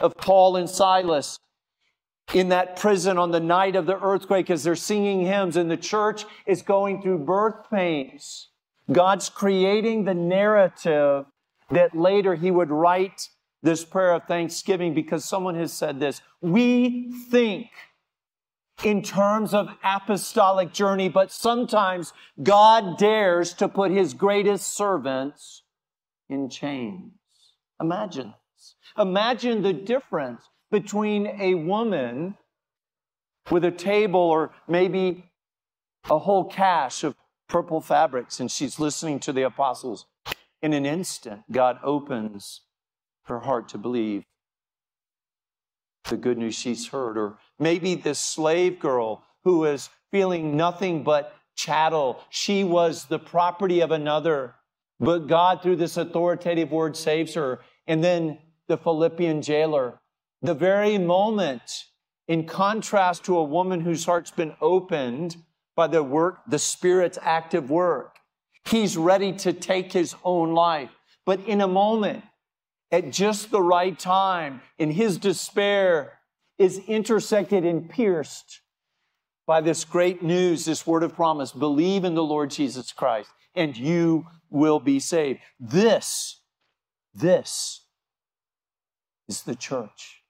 of 0.00 0.16
Paul 0.16 0.56
and 0.56 0.70
Silas 0.70 1.38
in 2.32 2.48
that 2.48 2.76
prison 2.76 3.18
on 3.18 3.30
the 3.30 3.40
night 3.40 3.76
of 3.76 3.86
the 3.86 4.00
earthquake 4.00 4.48
as 4.48 4.62
they're 4.62 4.76
singing 4.76 5.26
hymns 5.26 5.56
and 5.56 5.70
the 5.70 5.76
church 5.76 6.24
is 6.46 6.62
going 6.62 7.02
through 7.02 7.18
birth 7.18 7.68
pains. 7.70 8.48
God's 8.90 9.28
creating 9.28 10.04
the 10.04 10.14
narrative 10.14 11.26
that 11.72 11.96
later 11.96 12.34
he 12.34 12.50
would 12.50 12.70
write 12.70 13.28
this 13.62 13.84
prayer 13.84 14.12
of 14.12 14.24
thanksgiving 14.24 14.94
because 14.94 15.24
someone 15.24 15.54
has 15.54 15.72
said 15.72 16.00
this. 16.00 16.20
We 16.40 17.12
think 17.30 17.68
in 18.84 19.02
terms 19.02 19.54
of 19.54 19.68
apostolic 19.84 20.72
journey, 20.72 21.08
but 21.08 21.30
sometimes 21.30 22.12
God 22.42 22.98
dares 22.98 23.54
to 23.54 23.68
put 23.68 23.92
his 23.92 24.14
greatest 24.14 24.74
servants 24.74 25.62
in 26.28 26.48
chains. 26.48 27.12
Imagine 27.80 28.34
this. 28.54 28.74
Imagine 28.98 29.62
the 29.62 29.72
difference 29.72 30.48
between 30.70 31.26
a 31.40 31.54
woman 31.54 32.36
with 33.50 33.64
a 33.64 33.70
table 33.70 34.20
or 34.20 34.52
maybe 34.68 35.30
a 36.10 36.18
whole 36.18 36.44
cache 36.44 37.04
of 37.04 37.14
purple 37.48 37.80
fabrics 37.80 38.40
and 38.40 38.50
she's 38.50 38.78
listening 38.80 39.20
to 39.20 39.32
the 39.32 39.42
apostles. 39.42 40.06
In 40.62 40.72
an 40.72 40.86
instant, 40.86 41.42
God 41.50 41.78
opens 41.82 42.60
her 43.24 43.40
heart 43.40 43.68
to 43.70 43.78
believe 43.78 44.24
the 46.08 46.16
good 46.16 46.38
news 46.38 46.54
she's 46.54 46.88
heard. 46.88 47.18
Or 47.18 47.38
maybe 47.58 47.94
this 47.94 48.18
slave 48.18 48.78
girl 48.78 49.24
who 49.44 49.64
is 49.64 49.90
feeling 50.10 50.56
nothing 50.56 51.02
but 51.02 51.34
chattel. 51.56 52.20
She 52.30 52.64
was 52.64 53.06
the 53.06 53.18
property 53.18 53.80
of 53.80 53.90
another, 53.90 54.54
but 55.00 55.26
God, 55.26 55.62
through 55.62 55.76
this 55.76 55.96
authoritative 55.96 56.70
word, 56.70 56.96
saves 56.96 57.34
her. 57.34 57.60
And 57.86 58.02
then 58.02 58.38
the 58.68 58.76
Philippian 58.76 59.42
jailer, 59.42 60.00
the 60.42 60.54
very 60.54 60.96
moment, 60.98 61.84
in 62.28 62.46
contrast 62.46 63.24
to 63.24 63.36
a 63.36 63.44
woman 63.44 63.80
whose 63.80 64.04
heart's 64.04 64.30
been 64.30 64.54
opened 64.60 65.36
by 65.74 65.88
the 65.88 66.02
work, 66.02 66.38
the 66.46 66.58
Spirit's 66.58 67.18
active 67.20 67.70
work, 67.70 68.16
he's 68.66 68.96
ready 68.96 69.32
to 69.32 69.52
take 69.52 69.92
his 69.92 70.14
own 70.24 70.54
life. 70.54 70.90
But 71.24 71.40
in 71.46 71.60
a 71.60 71.68
moment, 71.68 72.24
at 72.90 73.10
just 73.10 73.50
the 73.50 73.62
right 73.62 73.98
time 73.98 74.60
in 74.78 74.90
his 74.90 75.18
despair 75.18 76.18
is 76.58 76.78
intersected 76.86 77.64
and 77.64 77.88
pierced 77.88 78.60
by 79.46 79.60
this 79.60 79.84
great 79.84 80.22
news, 80.22 80.64
this 80.64 80.86
word 80.86 81.02
of 81.02 81.14
promise 81.14 81.52
believe 81.52 82.04
in 82.04 82.14
the 82.14 82.22
Lord 82.22 82.50
Jesus 82.50 82.92
Christ, 82.92 83.30
and 83.54 83.76
you 83.76 84.26
will 84.50 84.78
be 84.78 85.00
saved. 85.00 85.40
This, 85.58 86.40
this 87.14 87.84
is 89.28 89.42
the 89.42 89.56
church. 89.56 90.22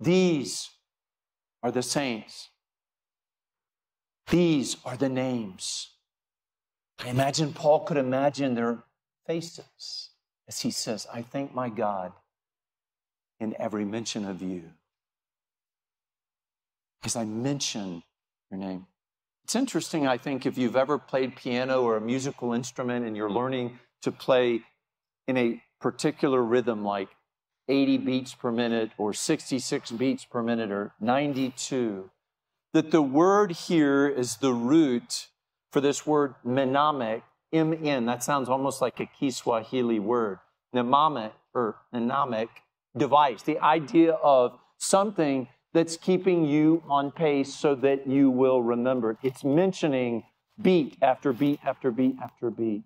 These 0.00 0.70
are 1.62 1.70
the 1.70 1.82
saints. 1.82 2.50
These 4.28 4.76
are 4.84 4.96
the 4.96 5.08
names. 5.08 5.90
I 7.04 7.08
imagine 7.08 7.52
Paul 7.52 7.80
could 7.80 7.96
imagine 7.96 8.54
their 8.54 8.78
faces 9.26 10.10
as 10.48 10.60
he 10.60 10.70
says, 10.70 11.06
I 11.12 11.22
thank 11.22 11.54
my 11.54 11.68
God 11.68 12.12
in 13.40 13.54
every 13.58 13.84
mention 13.84 14.24
of 14.24 14.42
you. 14.42 14.62
Because 17.00 17.16
I 17.16 17.24
mention 17.24 18.02
your 18.50 18.60
name. 18.60 18.86
It's 19.44 19.54
interesting, 19.54 20.06
I 20.06 20.18
think, 20.18 20.46
if 20.46 20.58
you've 20.58 20.76
ever 20.76 20.98
played 20.98 21.36
piano 21.36 21.82
or 21.82 21.96
a 21.96 22.00
musical 22.00 22.52
instrument 22.52 23.06
and 23.06 23.16
you're 23.16 23.30
learning 23.30 23.78
to 24.02 24.10
play 24.10 24.62
in 25.28 25.36
a 25.36 25.62
particular 25.80 26.42
rhythm 26.42 26.84
like 26.84 27.08
80 27.68 27.98
beats 27.98 28.34
per 28.34 28.50
minute 28.50 28.90
or 28.98 29.12
66 29.12 29.90
beats 29.92 30.24
per 30.24 30.42
minute 30.42 30.70
or 30.70 30.92
92, 31.00 32.10
that 32.72 32.90
the 32.90 33.02
word 33.02 33.52
here 33.52 34.08
is 34.08 34.36
the 34.36 34.52
root 34.52 35.28
for 35.72 35.80
this 35.80 36.06
word 36.06 36.34
menamic, 36.44 37.22
M-N, 37.52 38.06
that 38.06 38.22
sounds 38.22 38.48
almost 38.48 38.80
like 38.80 39.00
a 39.00 39.06
Kiswahili 39.06 39.98
word. 39.98 40.38
Mnemonic 40.72 41.32
or 41.54 41.76
mnemonic 41.92 42.48
device, 42.96 43.42
the 43.42 43.58
idea 43.60 44.12
of 44.12 44.58
something 44.78 45.48
that's 45.72 45.96
keeping 45.96 46.44
you 46.44 46.82
on 46.88 47.10
pace 47.10 47.54
so 47.54 47.74
that 47.74 48.06
you 48.06 48.30
will 48.30 48.62
remember. 48.62 49.18
It's 49.22 49.44
mentioning 49.44 50.24
beat 50.60 50.96
after 51.02 51.32
beat 51.32 51.60
after 51.64 51.90
beat 51.90 52.16
after 52.22 52.50
beat. 52.50 52.84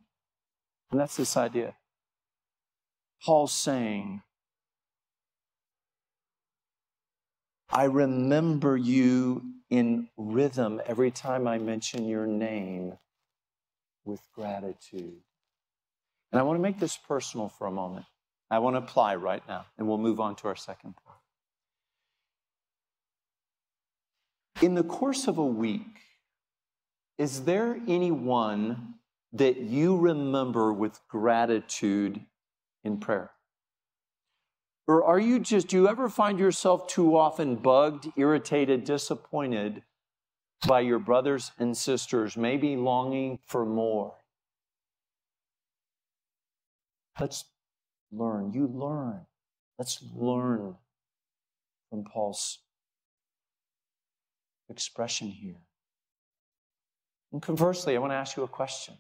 And 0.90 1.00
that's 1.00 1.16
this 1.16 1.37
idea. 1.37 1.74
Paul's 3.24 3.52
saying, 3.52 4.22
I 7.70 7.85
remember 7.85 8.76
you 8.76 9.42
in 9.70 10.09
rhythm 10.16 10.83
every 10.87 11.11
time 11.11 11.46
I 11.46 11.59
mention 11.59 12.06
your 12.09 12.26
name 12.26 12.98
with 14.04 14.20
gratitude. 14.35 15.22
And 16.33 16.38
I 16.38 16.42
want 16.42 16.59
to 16.59 16.62
make 16.62 16.78
this 16.78 16.96
personal 16.96 17.48
for 17.48 17.66
a 17.66 17.70
moment. 17.70 18.06
I 18.50 18.59
want 18.59 18.74
to 18.74 18.78
apply 18.78 19.14
right 19.14 19.42
now, 19.48 19.66
and 19.78 19.87
we'll 19.87 19.98
move 19.98 20.18
on 20.18 20.35
to 20.37 20.48
our 20.48 20.56
second 20.56 20.94
point. 20.96 21.18
In 24.61 24.74
the 24.74 24.83
course 24.83 25.28
of 25.28 25.38
a 25.38 25.46
week, 25.46 26.00
is 27.16 27.44
there 27.44 27.78
anyone 27.87 28.94
that 29.33 29.59
you 29.59 29.96
remember 29.96 30.72
with 30.72 31.00
gratitude 31.09 32.20
in 32.83 32.98
prayer? 32.98 33.30
Or 34.90 35.05
are 35.05 35.20
you 35.20 35.38
just, 35.38 35.68
do 35.68 35.76
you 35.76 35.88
ever 35.88 36.09
find 36.09 36.37
yourself 36.37 36.88
too 36.88 37.16
often 37.16 37.55
bugged, 37.55 38.09
irritated, 38.16 38.83
disappointed 38.83 39.85
by 40.66 40.81
your 40.81 40.98
brothers 40.98 41.53
and 41.61 41.76
sisters, 41.76 42.37
maybe 42.37 42.74
longing 42.74 43.38
for 43.46 43.64
more? 43.64 44.16
Let's 47.20 47.44
learn. 48.11 48.53
You 48.53 48.66
learn. 48.66 49.26
Let's 49.79 50.03
learn 50.12 50.74
from 51.88 52.03
Paul's 52.03 52.59
expression 54.68 55.29
here. 55.29 55.62
And 57.31 57.40
conversely, 57.40 57.94
I 57.94 58.00
want 58.00 58.11
to 58.11 58.16
ask 58.16 58.37
you 58.37 58.42
a 58.42 58.48
question. 58.48 58.94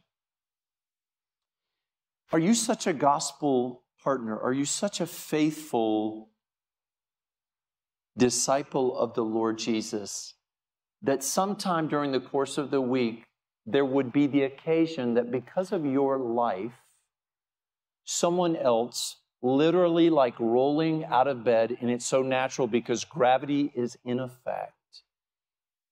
Are 2.30 2.38
you 2.38 2.54
such 2.54 2.86
a 2.86 2.92
gospel 2.92 3.82
partner? 4.02 4.38
Are 4.38 4.52
you 4.52 4.64
such 4.64 5.00
a 5.00 5.06
faithful 5.06 6.28
disciple 8.16 8.96
of 8.98 9.14
the 9.14 9.24
Lord 9.24 9.58
Jesus 9.58 10.34
that 11.02 11.22
sometime 11.22 11.88
during 11.88 12.12
the 12.12 12.20
course 12.20 12.58
of 12.58 12.70
the 12.70 12.80
week, 12.80 13.24
there 13.66 13.84
would 13.84 14.12
be 14.12 14.26
the 14.26 14.42
occasion 14.42 15.14
that 15.14 15.30
because 15.30 15.72
of 15.72 15.84
your 15.84 16.18
life, 16.18 16.72
someone 18.04 18.56
else 18.56 19.16
literally 19.42 20.10
like 20.10 20.38
rolling 20.38 21.04
out 21.04 21.26
of 21.26 21.44
bed, 21.44 21.76
and 21.80 21.90
it's 21.90 22.04
so 22.04 22.22
natural 22.22 22.66
because 22.66 23.04
gravity 23.04 23.72
is 23.74 23.96
in 24.04 24.18
effect, 24.18 24.74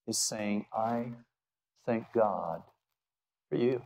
is 0.06 0.18
saying, 0.18 0.66
I 0.72 1.12
thank 1.86 2.12
God 2.14 2.62
for 3.48 3.56
you. 3.56 3.82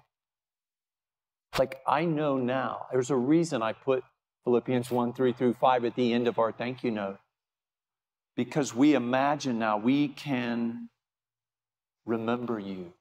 Like, 1.58 1.80
I 1.87 2.04
know 2.04 2.38
now, 2.38 2.87
there's 2.90 3.11
a 3.11 3.16
reason 3.16 3.62
I 3.62 3.72
put 3.72 4.02
Philippians 4.44 4.90
1 4.90 5.12
3 5.12 5.33
through 5.33 5.55
5 5.55 5.85
at 5.85 5.94
the 5.94 6.12
end 6.12 6.26
of 6.26 6.38
our 6.38 6.52
thank 6.52 6.83
you 6.83 6.90
note. 6.90 7.18
Because 8.35 8.74
we 8.74 8.94
imagine 8.94 9.59
now 9.59 9.76
we 9.76 10.09
can 10.09 10.88
remember 12.05 12.59
you 12.59 12.92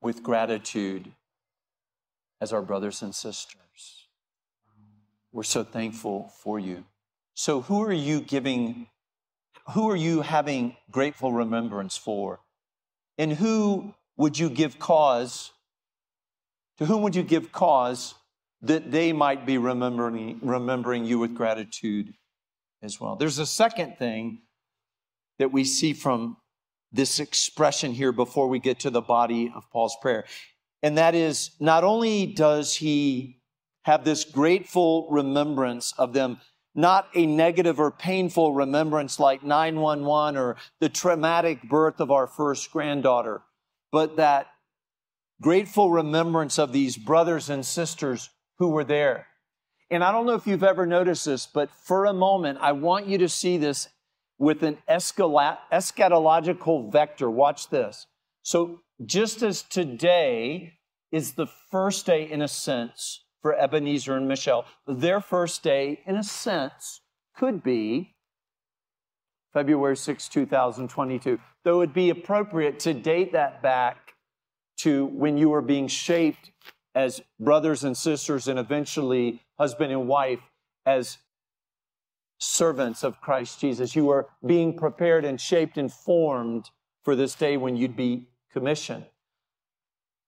with 0.00 0.22
gratitude 0.22 1.12
as 2.40 2.52
our 2.52 2.62
brothers 2.62 3.02
and 3.02 3.14
sisters. 3.14 4.06
We're 5.32 5.42
so 5.42 5.64
thankful 5.64 6.32
for 6.38 6.60
you. 6.60 6.84
So, 7.34 7.62
who 7.62 7.82
are 7.82 7.92
you 7.92 8.20
giving, 8.20 8.86
who 9.72 9.90
are 9.90 9.96
you 9.96 10.20
having 10.20 10.76
grateful 10.90 11.32
remembrance 11.32 11.96
for? 11.96 12.40
And 13.18 13.32
who 13.32 13.94
would 14.16 14.38
you 14.38 14.48
give 14.48 14.78
cause, 14.78 15.50
to 16.78 16.86
whom 16.86 17.02
would 17.02 17.16
you 17.16 17.24
give 17.24 17.50
cause 17.50 18.14
that 18.66 18.90
they 18.90 19.12
might 19.12 19.46
be 19.46 19.58
remembering, 19.58 20.38
remembering 20.42 21.04
you 21.04 21.18
with 21.18 21.34
gratitude 21.34 22.14
as 22.82 23.00
well? 23.00 23.16
There's 23.16 23.38
a 23.38 23.46
second 23.46 23.96
thing 23.98 24.42
that 25.38 25.52
we 25.52 25.64
see 25.64 25.92
from 25.92 26.36
this 26.92 27.18
expression 27.18 27.92
here 27.92 28.12
before 28.12 28.48
we 28.48 28.58
get 28.58 28.80
to 28.80 28.90
the 28.90 29.00
body 29.00 29.52
of 29.54 29.68
Paul's 29.70 29.96
prayer. 30.00 30.24
And 30.82 30.96
that 30.98 31.14
is, 31.14 31.50
not 31.58 31.82
only 31.82 32.26
does 32.26 32.76
he 32.76 33.40
have 33.82 34.04
this 34.04 34.24
grateful 34.24 35.08
remembrance 35.10 35.92
of 35.98 36.12
them, 36.12 36.40
not 36.74 37.08
a 37.14 37.26
negative 37.26 37.78
or 37.78 37.90
painful 37.90 38.54
remembrance 38.54 39.18
like 39.18 39.42
911 39.42 40.36
or 40.36 40.56
the 40.80 40.88
traumatic 40.88 41.68
birth 41.68 42.00
of 42.00 42.10
our 42.10 42.26
first 42.26 42.70
granddaughter, 42.70 43.42
but 43.92 44.16
that 44.16 44.48
grateful 45.40 45.90
remembrance 45.90 46.58
of 46.58 46.72
these 46.72 46.96
brothers 46.96 47.50
and 47.50 47.64
sisters 47.64 48.30
who 48.58 48.70
were 48.70 48.84
there. 48.84 49.26
And 49.90 50.02
I 50.02 50.12
don't 50.12 50.26
know 50.26 50.34
if 50.34 50.46
you've 50.46 50.64
ever 50.64 50.86
noticed 50.86 51.24
this, 51.24 51.46
but 51.46 51.70
for 51.70 52.06
a 52.06 52.12
moment, 52.12 52.58
I 52.60 52.72
want 52.72 53.06
you 53.06 53.18
to 53.18 53.28
see 53.28 53.58
this 53.58 53.88
with 54.38 54.62
an 54.62 54.78
eschatological 54.88 56.90
vector. 56.90 57.30
Watch 57.30 57.68
this. 57.68 58.06
So, 58.42 58.80
just 59.04 59.42
as 59.42 59.62
today 59.62 60.74
is 61.10 61.32
the 61.32 61.48
first 61.70 62.06
day, 62.06 62.30
in 62.30 62.42
a 62.42 62.48
sense, 62.48 63.24
for 63.44 63.54
Ebenezer 63.54 64.16
and 64.16 64.26
Michelle. 64.26 64.64
Their 64.86 65.20
first 65.20 65.62
day, 65.62 66.00
in 66.06 66.16
a 66.16 66.24
sense, 66.24 67.02
could 67.36 67.62
be 67.62 68.16
February 69.52 69.98
6, 69.98 70.28
2022. 70.28 71.38
Though 71.62 71.74
it 71.74 71.76
would 71.76 71.92
be 71.92 72.08
appropriate 72.08 72.80
to 72.80 72.94
date 72.94 73.32
that 73.32 73.62
back 73.62 74.14
to 74.78 75.04
when 75.06 75.36
you 75.36 75.50
were 75.50 75.60
being 75.60 75.88
shaped 75.88 76.52
as 76.94 77.20
brothers 77.40 77.84
and 77.84 77.96
sisters 77.96 78.48
and 78.48 78.58
eventually 78.58 79.42
husband 79.58 79.92
and 79.92 80.06
wife 80.08 80.40
as 80.86 81.18
servants 82.38 83.02
of 83.02 83.20
Christ 83.20 83.60
Jesus. 83.60 83.96
You 83.96 84.06
were 84.06 84.28
being 84.44 84.76
prepared 84.76 85.24
and 85.24 85.40
shaped 85.40 85.78
and 85.78 85.92
formed 85.92 86.70
for 87.02 87.16
this 87.16 87.34
day 87.34 87.56
when 87.56 87.76
you'd 87.76 87.96
be 87.96 88.28
commissioned. 88.52 89.04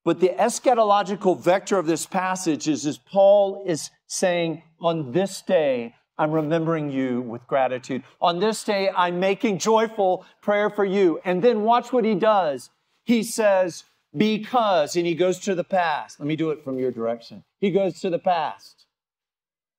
But 0.04 0.20
the 0.20 0.30
eschatological 0.38 1.38
vector 1.38 1.78
of 1.78 1.86
this 1.86 2.06
passage 2.06 2.68
is, 2.68 2.86
is 2.86 2.96
Paul 2.96 3.64
is 3.66 3.90
saying, 4.06 4.62
on 4.80 5.10
this 5.10 5.42
day, 5.42 5.94
I'm 6.18 6.30
remembering 6.30 6.90
you 6.90 7.22
with 7.22 7.46
gratitude. 7.46 8.02
On 8.20 8.38
this 8.38 8.62
day, 8.64 8.90
I'm 8.96 9.18
making 9.20 9.58
joyful 9.58 10.24
prayer 10.40 10.70
for 10.70 10.84
you. 10.84 11.20
And 11.24 11.42
then 11.42 11.62
watch 11.62 11.92
what 11.92 12.04
he 12.04 12.14
does. 12.14 12.70
He 13.04 13.22
says, 13.22 13.84
because, 14.16 14.96
and 14.96 15.06
he 15.06 15.14
goes 15.14 15.38
to 15.40 15.54
the 15.54 15.64
past. 15.64 16.18
Let 16.18 16.26
me 16.26 16.36
do 16.36 16.50
it 16.50 16.62
from 16.64 16.78
your 16.78 16.90
direction. 16.90 17.44
He 17.60 17.70
goes 17.70 18.00
to 18.00 18.10
the 18.10 18.18
past. 18.18 18.86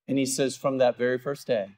And 0.07 0.17
he 0.17 0.25
says, 0.25 0.55
from 0.55 0.77
that 0.77 0.97
very 0.97 1.17
first 1.17 1.47
day, 1.47 1.69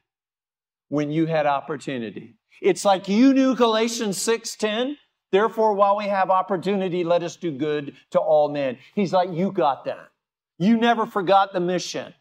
when 0.88 1.10
you 1.10 1.26
had 1.26 1.46
opportunity. 1.46 2.36
It's 2.60 2.84
like 2.84 3.08
you 3.08 3.32
knew 3.32 3.54
Galatians 3.54 4.18
6:10. 4.18 4.96
Therefore, 5.32 5.74
while 5.74 5.96
we 5.96 6.06
have 6.06 6.28
opportunity, 6.28 7.04
let 7.04 7.22
us 7.22 7.36
do 7.36 7.52
good 7.52 7.94
to 8.10 8.18
all 8.18 8.48
men. 8.48 8.78
He's 8.94 9.12
like, 9.12 9.32
you 9.32 9.52
got 9.52 9.84
that. 9.84 10.10
You 10.58 10.76
never 10.76 11.06
forgot 11.06 11.52
the 11.52 11.60
mission. 11.60 12.12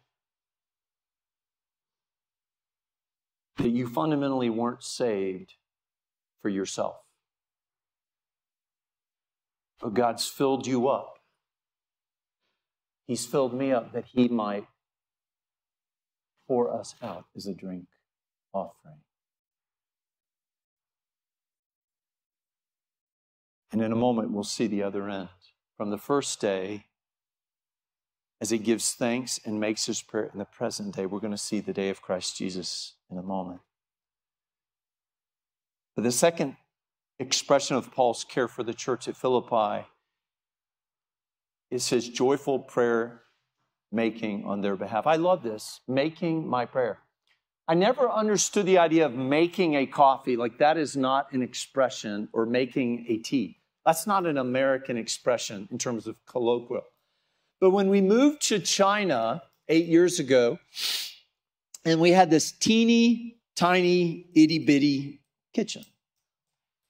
That 3.57 3.69
you 3.69 3.87
fundamentally 3.87 4.51
weren't 4.51 4.83
saved 4.83 5.55
for 6.41 6.49
yourself. 6.49 6.97
But 9.79 9.93
God's 9.93 10.27
filled 10.27 10.67
you 10.67 10.87
up. 10.87 11.19
He's 13.07 13.25
filled 13.25 13.53
me 13.53 13.71
up 13.71 13.93
that 13.93 14.05
He 14.05 14.27
might 14.27 14.65
pour 16.47 16.73
us 16.73 16.95
out 17.01 17.25
as 17.35 17.45
a 17.45 17.53
drink 17.53 17.85
offering. 18.53 19.01
And 23.71 23.81
in 23.81 23.91
a 23.91 23.95
moment, 23.95 24.31
we'll 24.31 24.43
see 24.43 24.67
the 24.67 24.83
other 24.83 25.07
end. 25.09 25.29
From 25.77 25.91
the 25.91 25.97
first 25.97 26.41
day, 26.41 26.85
as 28.41 28.49
he 28.49 28.57
gives 28.57 28.93
thanks 28.93 29.39
and 29.45 29.59
makes 29.59 29.85
his 29.85 30.01
prayer 30.01 30.29
in 30.33 30.39
the 30.39 30.45
present 30.45 30.95
day, 30.95 31.05
we're 31.05 31.19
going 31.19 31.31
to 31.31 31.37
see 31.37 31.59
the 31.59 31.73
day 31.73 31.89
of 31.89 32.01
Christ 32.01 32.37
Jesus 32.37 32.93
in 33.11 33.17
a 33.17 33.23
moment. 33.23 33.61
But 35.95 36.03
the 36.03 36.11
second 36.11 36.55
expression 37.19 37.75
of 37.75 37.91
Paul's 37.91 38.23
care 38.23 38.47
for 38.47 38.63
the 38.63 38.73
church 38.73 39.07
at 39.07 39.17
Philippi 39.17 39.85
is 41.69 41.89
his 41.89 42.09
joyful 42.09 42.59
prayer 42.59 43.21
making 43.91 44.45
on 44.45 44.61
their 44.61 44.75
behalf. 44.75 45.05
I 45.05 45.15
love 45.15 45.43
this, 45.43 45.81
making 45.87 46.47
my 46.47 46.65
prayer. 46.65 46.99
I 47.67 47.75
never 47.75 48.09
understood 48.09 48.65
the 48.65 48.79
idea 48.79 49.05
of 49.05 49.13
making 49.13 49.75
a 49.75 49.85
coffee. 49.85 50.35
Like, 50.35 50.57
that 50.57 50.77
is 50.77 50.97
not 50.97 51.31
an 51.33 51.43
expression, 51.43 52.27
or 52.33 52.45
making 52.45 53.05
a 53.07 53.17
tea. 53.17 53.57
That's 53.85 54.07
not 54.07 54.25
an 54.25 54.37
American 54.37 54.97
expression 54.97 55.67
in 55.71 55.77
terms 55.77 56.07
of 56.07 56.15
colloquial. 56.25 56.83
But 57.61 57.71
when 57.71 57.89
we 57.89 58.01
moved 58.01 58.41
to 58.47 58.59
China 58.59 59.43
eight 59.67 59.85
years 59.85 60.19
ago, 60.19 60.57
and 61.85 61.99
we 61.99 62.11
had 62.11 62.29
this 62.29 62.51
teeny 62.51 63.37
tiny 63.55 64.25
itty 64.33 64.59
bitty 64.59 65.21
kitchen, 65.53 65.83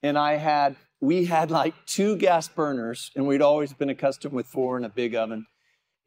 and 0.04 0.18
I 0.18 0.36
had, 0.36 0.76
we 1.02 1.26
had 1.26 1.52
like 1.52 1.74
two 1.86 2.16
gas 2.16 2.48
burners, 2.48 3.12
and 3.16 3.28
we'd 3.28 3.42
always 3.42 3.74
been 3.74 3.90
accustomed 3.90 4.34
with 4.34 4.48
four 4.48 4.78
in 4.78 4.86
a 4.86 4.90
big 4.90 5.16
oven. 5.16 5.46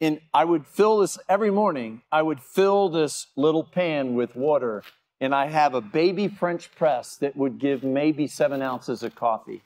And 0.01 0.19
I 0.33 0.43
would 0.43 0.65
fill 0.67 0.97
this 0.97 1.17
every 1.29 1.51
morning, 1.51 2.01
I 2.11 2.21
would 2.21 2.41
fill 2.41 2.89
this 2.89 3.27
little 3.35 3.63
pan 3.63 4.15
with 4.15 4.35
water, 4.35 4.83
and 5.21 5.33
I 5.33 5.47
have 5.47 5.73
a 5.73 5.81
baby 5.81 6.27
French 6.27 6.69
press 6.75 7.15
that 7.17 7.37
would 7.37 7.59
give 7.59 7.83
maybe 7.83 8.27
seven 8.27 8.61
ounces 8.61 9.03
of 9.03 9.15
coffee. 9.15 9.61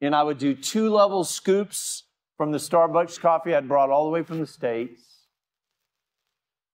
And 0.00 0.14
I 0.14 0.22
would 0.22 0.38
do 0.38 0.54
two 0.54 0.90
level 0.90 1.24
scoops 1.24 2.04
from 2.36 2.52
the 2.52 2.58
Starbucks 2.58 3.18
coffee 3.18 3.54
I'd 3.54 3.66
brought 3.66 3.90
all 3.90 4.04
the 4.04 4.10
way 4.10 4.22
from 4.22 4.38
the 4.38 4.46
States. 4.46 5.00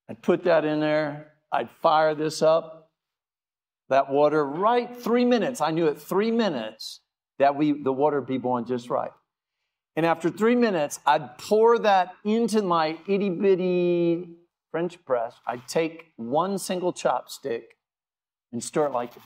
I'd 0.08 0.20
put 0.20 0.44
that 0.44 0.64
in 0.64 0.80
there. 0.80 1.32
I'd 1.50 1.70
fire 1.70 2.14
this 2.14 2.42
up, 2.42 2.84
that 3.88 4.11
water, 4.11 4.44
right 4.47 4.94
three 4.97 5.25
minutes. 5.25 5.61
I 5.61 5.70
knew 5.70 5.87
it 5.87 6.01
three 6.01 6.31
minutes 6.31 7.01
that 7.38 7.57
we 7.57 7.73
the 7.73 7.92
water 7.92 8.20
be 8.20 8.38
boiling 8.38 8.64
just 8.64 8.90
right. 8.90 9.11
And 9.97 10.05
after 10.05 10.31
three 10.31 10.57
minutes, 10.57 11.01
I'd 11.07 11.38
pour 11.38 11.79
that 11.81 12.14
into 12.25 12.62
my 12.62 12.99
itty 13.07 13.31
bitty 13.31 14.29
French 14.70 15.05
press. 15.05 15.35
I'd 15.47 15.68
take 15.68 16.12
one 16.16 16.59
single 16.59 16.92
chopstick 16.92 17.62
and 18.53 18.62
stir 18.62 18.87
it 18.87 18.92
like 18.92 19.14
this. 19.14 19.23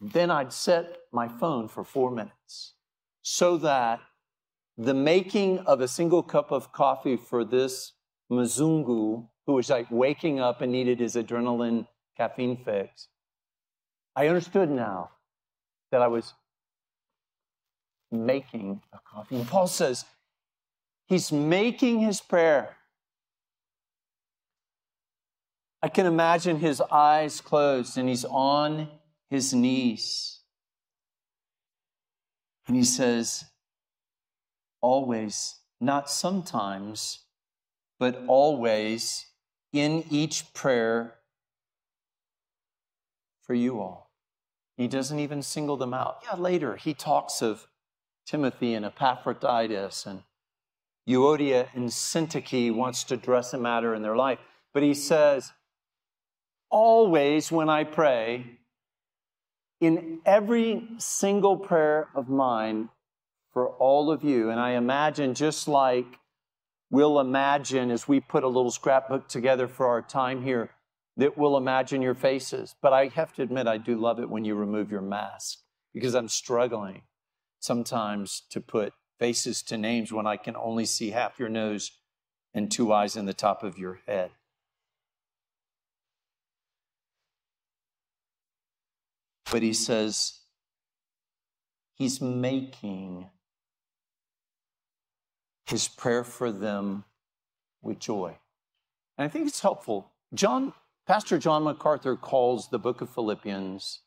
Then 0.00 0.30
I'd 0.30 0.52
set 0.52 0.98
my 1.12 1.28
phone 1.28 1.68
for 1.68 1.84
four 1.84 2.10
minutes 2.10 2.74
so 3.22 3.56
that 3.58 4.00
the 4.76 4.94
making 4.94 5.58
of 5.60 5.80
a 5.80 5.88
single 5.88 6.22
cup 6.22 6.50
of 6.52 6.72
coffee 6.72 7.16
for 7.16 7.44
this 7.44 7.92
Mzungu, 8.30 9.28
who 9.46 9.52
was 9.52 9.70
like 9.70 9.86
waking 9.90 10.38
up 10.38 10.60
and 10.60 10.70
needed 10.70 11.00
his 11.00 11.14
adrenaline 11.14 11.86
caffeine 12.16 12.56
fix, 12.64 13.08
I 14.18 14.26
understood 14.26 14.68
now 14.68 15.10
that 15.92 16.02
I 16.02 16.08
was 16.08 16.34
making 18.10 18.82
a 18.92 18.98
coffee. 19.08 19.36
And 19.36 19.46
Paul 19.46 19.68
says 19.68 20.04
he's 21.06 21.30
making 21.30 22.00
his 22.00 22.20
prayer. 22.20 22.74
I 25.80 25.88
can 25.88 26.04
imagine 26.04 26.58
his 26.58 26.80
eyes 26.90 27.40
closed 27.40 27.96
and 27.96 28.08
he's 28.08 28.24
on 28.24 28.88
his 29.30 29.54
knees. 29.54 30.40
And 32.66 32.76
he 32.76 32.82
says, 32.82 33.44
always, 34.80 35.60
not 35.80 36.10
sometimes, 36.10 37.20
but 38.00 38.24
always 38.26 39.26
in 39.72 40.02
each 40.10 40.52
prayer 40.54 41.18
for 43.42 43.54
you 43.54 43.78
all. 43.78 44.07
He 44.78 44.86
doesn't 44.86 45.18
even 45.18 45.42
single 45.42 45.76
them 45.76 45.92
out. 45.92 46.20
Yeah, 46.22 46.38
later 46.38 46.76
he 46.76 46.94
talks 46.94 47.42
of 47.42 47.66
Timothy 48.24 48.74
and 48.74 48.86
Epaphroditus 48.86 50.06
and 50.06 50.22
Euodia 51.06 51.66
and 51.74 51.88
Syntyche 51.88 52.72
wants 52.72 53.02
to 53.04 53.14
address 53.14 53.52
a 53.52 53.58
matter 53.58 53.92
in 53.92 54.02
their 54.02 54.14
life. 54.14 54.38
But 54.72 54.84
he 54.84 54.94
says, 54.94 55.52
always 56.70 57.50
when 57.50 57.68
I 57.68 57.82
pray, 57.82 58.58
in 59.80 60.20
every 60.24 60.86
single 60.98 61.56
prayer 61.56 62.08
of 62.14 62.28
mine 62.28 62.90
for 63.52 63.68
all 63.68 64.12
of 64.12 64.22
you, 64.22 64.48
and 64.50 64.60
I 64.60 64.72
imagine 64.72 65.34
just 65.34 65.66
like 65.66 66.06
we'll 66.88 67.18
imagine 67.18 67.90
as 67.90 68.06
we 68.06 68.20
put 68.20 68.44
a 68.44 68.48
little 68.48 68.70
scrapbook 68.70 69.28
together 69.28 69.66
for 69.66 69.88
our 69.88 70.02
time 70.02 70.42
here, 70.42 70.70
that 71.18 71.36
we'll 71.36 71.56
imagine 71.56 72.00
your 72.00 72.14
faces. 72.14 72.74
But 72.80 72.92
I 72.92 73.08
have 73.08 73.34
to 73.34 73.42
admit, 73.42 73.66
I 73.66 73.76
do 73.76 73.96
love 73.96 74.20
it 74.20 74.30
when 74.30 74.44
you 74.44 74.54
remove 74.54 74.90
your 74.90 75.02
mask 75.02 75.58
because 75.92 76.14
I'm 76.14 76.28
struggling 76.28 77.02
sometimes 77.58 78.42
to 78.50 78.60
put 78.60 78.94
faces 79.18 79.62
to 79.64 79.76
names 79.76 80.12
when 80.12 80.28
I 80.28 80.36
can 80.36 80.56
only 80.56 80.86
see 80.86 81.10
half 81.10 81.38
your 81.38 81.48
nose 81.48 81.90
and 82.54 82.70
two 82.70 82.92
eyes 82.92 83.16
in 83.16 83.26
the 83.26 83.34
top 83.34 83.64
of 83.64 83.76
your 83.78 84.00
head. 84.06 84.30
But 89.50 89.62
he 89.62 89.72
says, 89.72 90.40
he's 91.94 92.20
making 92.20 93.28
his 95.66 95.88
prayer 95.88 96.22
for 96.22 96.52
them 96.52 97.04
with 97.82 97.98
joy. 97.98 98.36
And 99.16 99.24
I 99.24 99.28
think 99.28 99.48
it's 99.48 99.60
helpful. 99.60 100.12
John, 100.32 100.74
Pastor 101.08 101.38
John 101.38 101.64
MacArthur 101.64 102.16
calls 102.16 102.68
the 102.68 102.78
book 102.78 103.00
of 103.00 103.08
Philippians 103.08 104.02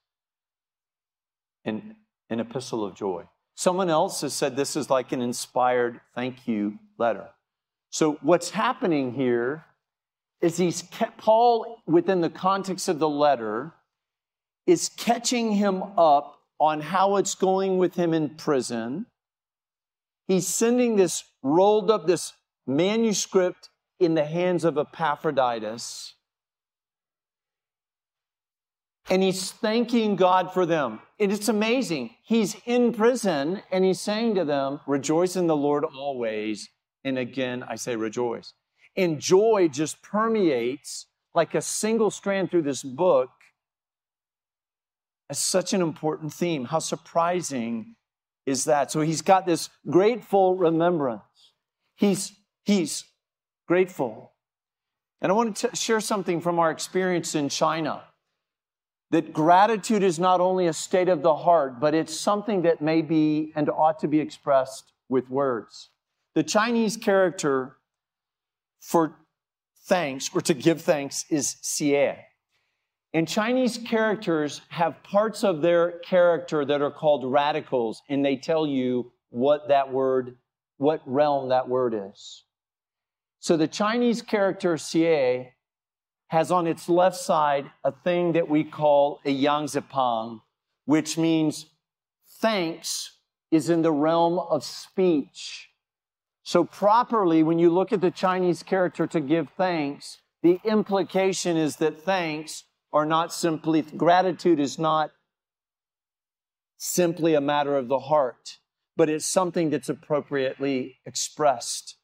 an, 1.66 1.96
an 2.30 2.40
epistle 2.40 2.86
of 2.86 2.94
joy. 2.94 3.24
Someone 3.56 3.90
else 3.90 4.22
has 4.22 4.36
said 4.36 4.56
this 4.56 4.76
is 4.76 4.88
like 4.88 5.12
an 5.12 5.20
inspired 5.20 6.00
thank 6.14 6.48
you 6.48 6.78
letter. 7.00 7.30
So, 7.90 8.20
what's 8.22 8.52
happening 8.52 9.14
here 9.14 9.66
is 10.42 10.58
he's 10.58 10.84
Paul, 11.18 11.82
within 11.88 12.22
the 12.22 12.30
context 12.30 12.88
of 12.88 13.00
the 13.00 13.10
letter, 13.10 13.74
is 14.68 14.90
catching 14.90 15.54
him 15.54 15.82
up 15.98 16.38
on 16.60 16.82
how 16.82 17.16
it's 17.16 17.34
going 17.34 17.80
with 17.80 17.96
him 17.96 18.14
in 18.14 18.30
prison. 18.30 19.08
He's 20.28 20.48
sending 20.48 20.98
this 20.98 21.24
rolled 21.42 21.90
up, 21.90 22.06
this 22.06 22.34
manuscript 22.68 23.70
in 24.00 24.14
the 24.14 24.26
hands 24.26 24.64
of 24.64 24.78
Epaphroditus. 24.78 26.14
And 29.10 29.24
he's 29.24 29.52
thanking 29.52 30.16
God 30.16 30.54
for 30.54 30.66
them. 30.66 31.00
And 31.20 31.32
it's 31.32 31.50
amazing. 31.50 32.12
He's 32.24 32.56
in 32.66 32.94
prison 32.94 33.62
and 33.72 33.84
he's 33.84 34.00
saying 34.00 34.36
to 34.36 34.46
them, 34.46 34.80
Rejoice 34.88 35.36
in 35.36 35.48
the 35.48 35.56
Lord 35.56 35.84
always. 35.84 36.70
And 37.04 37.18
again, 37.18 37.64
I 37.68 37.76
say 37.76 37.96
rejoice. 37.96 38.54
And 38.96 39.20
joy 39.20 39.70
just 39.72 40.02
permeates 40.02 41.08
like 41.34 41.56
a 41.56 41.62
single 41.62 42.12
strand 42.12 42.52
through 42.52 42.64
this 42.64 42.84
book 42.84 43.30
as 45.30 45.40
such 45.40 45.74
an 45.74 45.82
important 45.82 46.34
theme. 46.34 46.66
How 46.66 46.80
surprising 46.80 47.96
is 48.46 48.66
that? 48.66 48.92
So 48.92 49.02
he's 49.02 49.22
got 49.22 49.46
this 49.46 49.70
grateful 49.90 50.56
remembrance. 50.56 51.22
He's, 51.96 52.34
he's 52.64 53.06
grateful. 53.68 54.34
And 55.22 55.32
I 55.32 55.36
want 55.36 55.56
to 55.58 55.76
share 55.76 56.02
something 56.02 56.42
from 56.42 56.60
our 56.60 56.70
experience 56.70 57.34
in 57.34 57.48
China 57.50 58.04
that 59.12 59.34
gratitude 59.34 60.04
is 60.04 60.20
not 60.20 60.40
only 60.40 60.68
a 60.68 60.74
state 60.74 61.10
of 61.10 61.22
the 61.22 61.36
heart, 61.36 61.80
but 61.80 61.94
it's 61.94 62.18
something 62.18 62.64
that 62.64 62.82
may 62.82 63.02
be 63.02 63.52
and 63.56 63.70
ought 63.70 64.00
to 64.00 64.08
be 64.08 64.20
expressed 64.20 64.94
with 65.10 65.30
words. 65.30 65.90
The 66.34 66.44
Chinese 66.44 66.96
character 66.96 67.78
for 68.80 69.18
thanks 69.86 70.30
or 70.34 70.42
to 70.42 70.54
give 70.54 70.82
thanks 70.82 71.26
is 71.30 71.58
xie. 71.62 72.18
And 73.14 73.28
Chinese 73.28 73.78
characters 73.78 74.62
have 74.70 75.04
parts 75.04 75.44
of 75.44 75.62
their 75.62 76.00
character 76.00 76.64
that 76.64 76.82
are 76.82 76.92
called 76.92 77.30
radicals, 77.30 78.02
and 78.08 78.24
they 78.24 78.38
tell 78.38 78.66
you 78.66 79.12
what 79.30 79.68
that 79.68 79.92
word, 79.92 80.38
what 80.78 81.02
realm 81.06 81.50
that 81.50 81.68
word 81.68 81.94
is. 81.94 82.46
So 83.40 83.58
the 83.58 83.68
Chinese 83.68 84.22
character 84.22 84.76
xie 84.76 85.50
has 86.32 86.50
on 86.50 86.66
its 86.66 86.88
left 86.88 87.18
side 87.18 87.70
a 87.84 87.92
thing 87.92 88.32
that 88.32 88.48
we 88.48 88.64
call 88.64 89.20
a 89.26 89.44
yanzipang, 89.44 90.40
which 90.86 91.18
means 91.18 91.66
thanks 92.40 93.18
is 93.52 93.70
in 93.70 93.82
the 93.82 93.92
realm 93.92 94.40
of 94.40 94.64
speech. 94.64 95.68
So, 96.44 96.64
properly, 96.64 97.44
when 97.44 97.60
you 97.60 97.70
look 97.70 97.92
at 97.92 98.00
the 98.00 98.12
Chinese 98.12 98.64
character 98.64 99.06
to 99.08 99.20
give 99.20 99.50
thanks, 99.58 100.20
the 100.42 100.62
implication 100.64 101.58
is 101.58 101.76
that 101.78 102.02
thanks 102.02 102.64
are 102.94 103.06
not 103.06 103.34
simply, 103.34 103.82
gratitude 103.82 104.62
is 104.62 104.80
not 104.80 105.12
simply 106.78 107.34
a 107.34 107.42
matter 107.42 107.76
of 107.76 107.90
the 107.90 108.00
heart, 108.00 108.58
but 108.96 109.10
it's 109.10 109.26
something 109.26 109.70
that's 109.70 109.90
appropriately 109.90 110.96
expressed. 111.06 111.98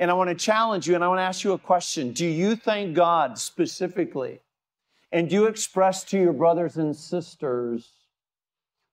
And 0.00 0.10
I 0.10 0.14
want 0.14 0.30
to 0.30 0.34
challenge 0.34 0.88
you 0.88 0.94
and 0.94 1.04
I 1.04 1.08
want 1.08 1.18
to 1.18 1.24
ask 1.24 1.44
you 1.44 1.52
a 1.52 1.58
question. 1.58 2.12
Do 2.12 2.26
you 2.26 2.56
thank 2.56 2.94
God 2.94 3.38
specifically? 3.38 4.40
And 5.12 5.28
do 5.28 5.36
you 5.36 5.46
express 5.46 6.04
to 6.04 6.18
your 6.18 6.32
brothers 6.32 6.78
and 6.78 6.96
sisters 6.96 7.86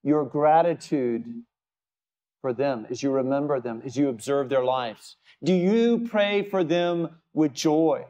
your 0.04 0.26
gratitude 0.26 1.43
for 2.41 2.52
them 2.52 2.86
as 2.89 3.02
you 3.02 3.12
remember 3.12 3.62
them, 3.62 3.82
as 3.86 3.96
you 3.96 4.10
observe 4.10 4.50
their 4.50 4.65
lives? 4.65 5.15
Do 5.41 5.54
you 5.54 6.08
pray 6.10 6.43
for 6.43 6.65
them 6.65 7.10
with 7.34 7.54
joy? 7.54 8.06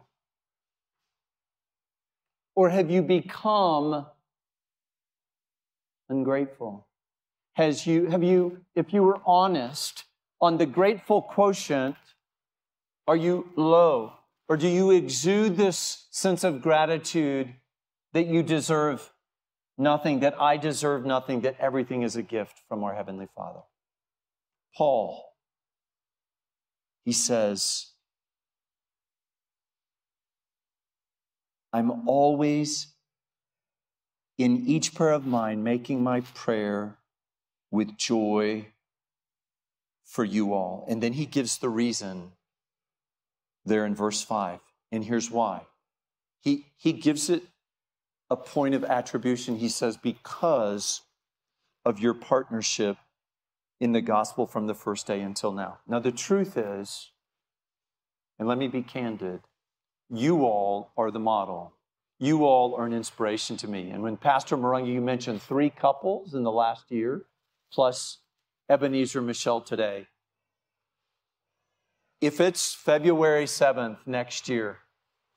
Or 2.55 2.69
have 2.69 2.89
you 2.89 3.03
become 3.03 4.07
ungrateful? 6.09 6.87
Has 7.53 7.85
you, 7.85 8.07
have 8.07 8.23
you, 8.23 8.61
if 8.73 8.91
you 8.91 9.03
were 9.03 9.19
honest 9.23 10.05
on 10.41 10.57
the 10.57 10.65
grateful 10.65 11.21
quotient, 11.21 11.95
are 13.07 13.15
you 13.15 13.49
low? 13.55 14.13
Or 14.49 14.57
do 14.57 14.67
you 14.67 14.91
exude 14.91 15.57
this 15.57 16.07
sense 16.11 16.43
of 16.43 16.61
gratitude 16.61 17.53
that 18.13 18.27
you 18.27 18.43
deserve 18.43 19.11
nothing, 19.77 20.21
that 20.21 20.39
I 20.41 20.57
deserve 20.57 21.05
nothing, 21.05 21.41
that 21.41 21.57
everything 21.59 22.03
is 22.03 22.15
a 22.15 22.21
gift 22.21 22.61
from 22.67 22.83
our 22.83 22.95
Heavenly 22.95 23.27
Father? 23.35 23.61
Paul, 24.75 25.33
he 27.03 27.11
says, 27.11 27.87
I'm 31.73 32.07
always 32.07 32.93
in 34.37 34.65
each 34.67 34.93
prayer 34.93 35.13
of 35.13 35.25
mine 35.25 35.63
making 35.63 36.03
my 36.03 36.21
prayer 36.21 36.97
with 37.71 37.97
joy 37.97 38.67
for 40.05 40.23
you 40.23 40.53
all. 40.53 40.85
And 40.87 41.03
then 41.03 41.13
he 41.13 41.25
gives 41.25 41.57
the 41.57 41.69
reason 41.69 42.31
there 43.67 43.85
in 43.85 43.95
verse 43.95 44.21
5. 44.23 44.59
And 44.91 45.03
here's 45.03 45.29
why. 45.29 45.63
He, 46.41 46.67
he 46.77 46.93
gives 46.93 47.29
it 47.29 47.43
a 48.29 48.35
point 48.35 48.75
of 48.75 48.83
attribution. 48.83 49.57
He 49.57 49.69
says, 49.69 49.97
because 49.97 51.01
of 51.85 51.99
your 51.99 52.13
partnership 52.13 52.97
in 53.79 53.91
the 53.91 54.01
gospel 54.01 54.47
from 54.47 54.67
the 54.67 54.73
first 54.73 55.07
day 55.07 55.21
until 55.21 55.51
now. 55.51 55.79
Now, 55.87 55.99
the 55.99 56.11
truth 56.11 56.57
is, 56.57 57.11
and 58.39 58.47
let 58.47 58.57
me 58.57 58.67
be 58.67 58.81
candid, 58.81 59.41
you 60.09 60.43
all 60.43 60.91
are 60.97 61.11
the 61.11 61.19
model. 61.19 61.73
You 62.19 62.45
all 62.45 62.75
are 62.75 62.85
an 62.85 62.93
inspiration 62.93 63.57
to 63.57 63.67
me. 63.67 63.89
And 63.89 64.01
when 64.01 64.17
Pastor 64.17 64.57
Murungi, 64.57 64.93
you 64.93 65.01
mentioned 65.01 65.41
three 65.41 65.69
couples 65.69 66.33
in 66.33 66.43
the 66.43 66.51
last 66.51 66.89
year, 66.89 67.25
plus 67.71 68.19
Ebenezer 68.69 69.21
Michelle 69.21 69.61
today. 69.61 70.07
If 72.19 72.41
it's 72.41 72.73
February 72.73 73.45
7th 73.45 73.97
next 74.07 74.49
year, 74.49 74.79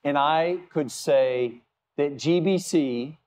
and 0.03 0.17
I 0.17 0.57
could 0.73 0.91
say 0.91 1.61
that 1.97 2.15
GBC, 2.15 3.17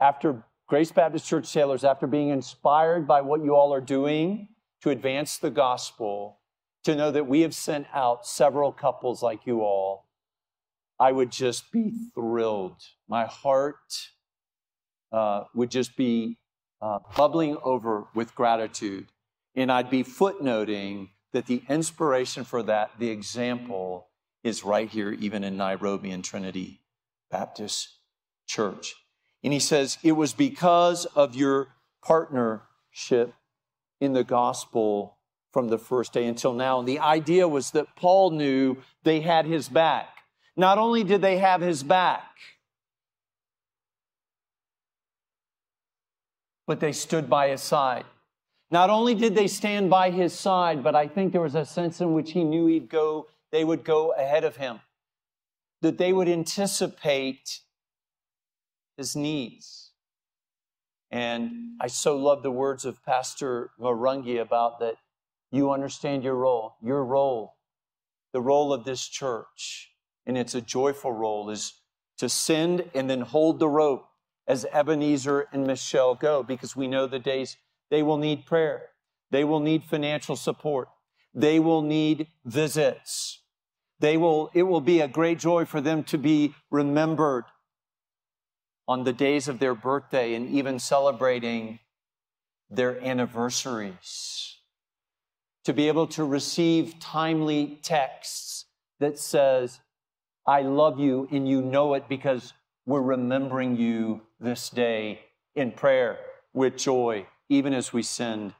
after 0.00 0.42
Grace 0.66 0.90
Baptist 0.90 1.24
Church 1.24 1.46
Sailors, 1.46 1.84
after 1.84 2.08
being 2.08 2.30
inspired 2.30 3.06
by 3.06 3.20
what 3.20 3.44
you 3.44 3.54
all 3.54 3.72
are 3.72 3.80
doing 3.80 4.48
to 4.82 4.90
advance 4.90 5.38
the 5.38 5.50
gospel, 5.50 6.40
to 6.82 6.96
know 6.96 7.12
that 7.12 7.28
we 7.28 7.42
have 7.42 7.54
sent 7.54 7.86
out 7.94 8.26
several 8.26 8.72
couples 8.72 9.22
like 9.22 9.46
you 9.46 9.60
all, 9.60 10.08
I 10.98 11.12
would 11.12 11.30
just 11.30 11.70
be 11.70 11.92
thrilled. 12.12 12.82
My 13.08 13.26
heart 13.26 14.10
uh, 15.12 15.44
would 15.54 15.70
just 15.70 15.96
be 15.96 16.38
uh, 16.82 16.98
bubbling 17.16 17.56
over 17.62 18.08
with 18.16 18.34
gratitude. 18.34 19.12
And 19.54 19.70
I'd 19.70 19.90
be 19.90 20.02
footnoting 20.02 21.10
that 21.36 21.44
the 21.44 21.62
inspiration 21.68 22.44
for 22.44 22.62
that, 22.62 22.92
the 22.98 23.10
example, 23.10 24.06
is 24.42 24.64
right 24.64 24.88
here, 24.88 25.12
even 25.12 25.44
in 25.44 25.54
Nairobi 25.54 26.10
and 26.10 26.24
Trinity 26.24 26.80
Baptist 27.30 27.98
Church. 28.46 28.94
And 29.44 29.52
he 29.52 29.58
says, 29.60 29.98
It 30.02 30.12
was 30.12 30.32
because 30.32 31.04
of 31.04 31.34
your 31.34 31.68
partnership 32.02 33.34
in 34.00 34.14
the 34.14 34.24
gospel 34.24 35.18
from 35.52 35.68
the 35.68 35.76
first 35.76 36.14
day 36.14 36.24
until 36.24 36.54
now. 36.54 36.78
And 36.78 36.88
the 36.88 37.00
idea 37.00 37.46
was 37.46 37.72
that 37.72 37.94
Paul 37.96 38.30
knew 38.30 38.78
they 39.04 39.20
had 39.20 39.44
his 39.44 39.68
back. 39.68 40.08
Not 40.56 40.78
only 40.78 41.04
did 41.04 41.20
they 41.20 41.36
have 41.36 41.60
his 41.60 41.82
back, 41.82 42.32
but 46.66 46.80
they 46.80 46.92
stood 46.92 47.28
by 47.28 47.48
his 47.48 47.60
side. 47.60 48.06
Not 48.70 48.90
only 48.90 49.14
did 49.14 49.34
they 49.34 49.46
stand 49.46 49.90
by 49.90 50.10
his 50.10 50.32
side, 50.32 50.82
but 50.82 50.94
I 50.94 51.06
think 51.06 51.32
there 51.32 51.40
was 51.40 51.54
a 51.54 51.64
sense 51.64 52.00
in 52.00 52.14
which 52.14 52.32
he 52.32 52.42
knew 52.42 52.66
he'd 52.66 52.88
go, 52.88 53.28
they 53.52 53.64
would 53.64 53.84
go 53.84 54.12
ahead 54.12 54.44
of 54.44 54.56
him, 54.56 54.80
that 55.82 55.98
they 55.98 56.12
would 56.12 56.28
anticipate 56.28 57.60
his 58.96 59.14
needs. 59.14 59.92
And 61.10 61.76
I 61.80 61.86
so 61.86 62.16
love 62.16 62.42
the 62.42 62.50
words 62.50 62.84
of 62.84 63.04
Pastor 63.04 63.70
Murungi 63.80 64.40
about 64.40 64.80
that 64.80 64.96
you 65.52 65.70
understand 65.70 66.24
your 66.24 66.34
role. 66.34 66.74
Your 66.82 67.04
role, 67.04 67.54
the 68.32 68.40
role 68.40 68.72
of 68.72 68.84
this 68.84 69.06
church, 69.06 69.92
and 70.26 70.36
it's 70.36 70.56
a 70.56 70.60
joyful 70.60 71.12
role, 71.12 71.50
is 71.50 71.74
to 72.18 72.28
send 72.28 72.90
and 72.94 73.08
then 73.08 73.20
hold 73.20 73.60
the 73.60 73.68
rope 73.68 74.08
as 74.48 74.66
Ebenezer 74.72 75.46
and 75.52 75.66
Michelle 75.66 76.16
go, 76.16 76.42
because 76.42 76.74
we 76.74 76.88
know 76.88 77.06
the 77.06 77.20
days 77.20 77.56
they 77.90 78.02
will 78.02 78.18
need 78.18 78.46
prayer, 78.46 78.90
they 79.30 79.44
will 79.44 79.60
need 79.60 79.84
financial 79.84 80.36
support, 80.36 80.88
they 81.34 81.58
will 81.58 81.82
need 81.82 82.28
visits. 82.44 83.42
They 83.98 84.18
will, 84.18 84.50
it 84.52 84.64
will 84.64 84.82
be 84.82 85.00
a 85.00 85.08
great 85.08 85.38
joy 85.38 85.64
for 85.64 85.80
them 85.80 86.04
to 86.04 86.18
be 86.18 86.54
remembered 86.70 87.44
on 88.86 89.04
the 89.04 89.12
days 89.12 89.48
of 89.48 89.58
their 89.58 89.74
birthday 89.74 90.34
and 90.34 90.50
even 90.50 90.78
celebrating 90.78 91.78
their 92.70 93.02
anniversaries. 93.02 94.58
To 95.64 95.72
be 95.72 95.88
able 95.88 96.06
to 96.08 96.24
receive 96.24 97.00
timely 97.00 97.78
texts 97.82 98.66
that 99.00 99.18
says, 99.18 99.80
I 100.46 100.62
love 100.62 101.00
you, 101.00 101.26
and 101.32 101.48
you 101.48 101.60
know 101.60 101.94
it 101.94 102.08
because 102.08 102.52
we're 102.86 103.02
remembering 103.02 103.76
you 103.76 104.22
this 104.38 104.70
day 104.70 105.20
in 105.56 105.72
prayer 105.72 106.18
with 106.52 106.76
joy, 106.76 107.26
even 107.48 107.72
as 107.72 107.92
we 107.92 108.02
send 108.02 108.54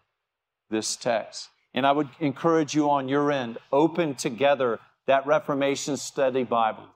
this 0.70 0.96
text. 0.96 1.48
And 1.74 1.86
I 1.86 1.92
would 1.92 2.08
encourage 2.20 2.74
you 2.74 2.90
on 2.90 3.08
your 3.08 3.30
end, 3.30 3.58
open 3.72 4.14
together 4.14 4.78
that 5.06 5.26
Reformation 5.26 5.96
Study 5.96 6.44
Bible 6.44 6.86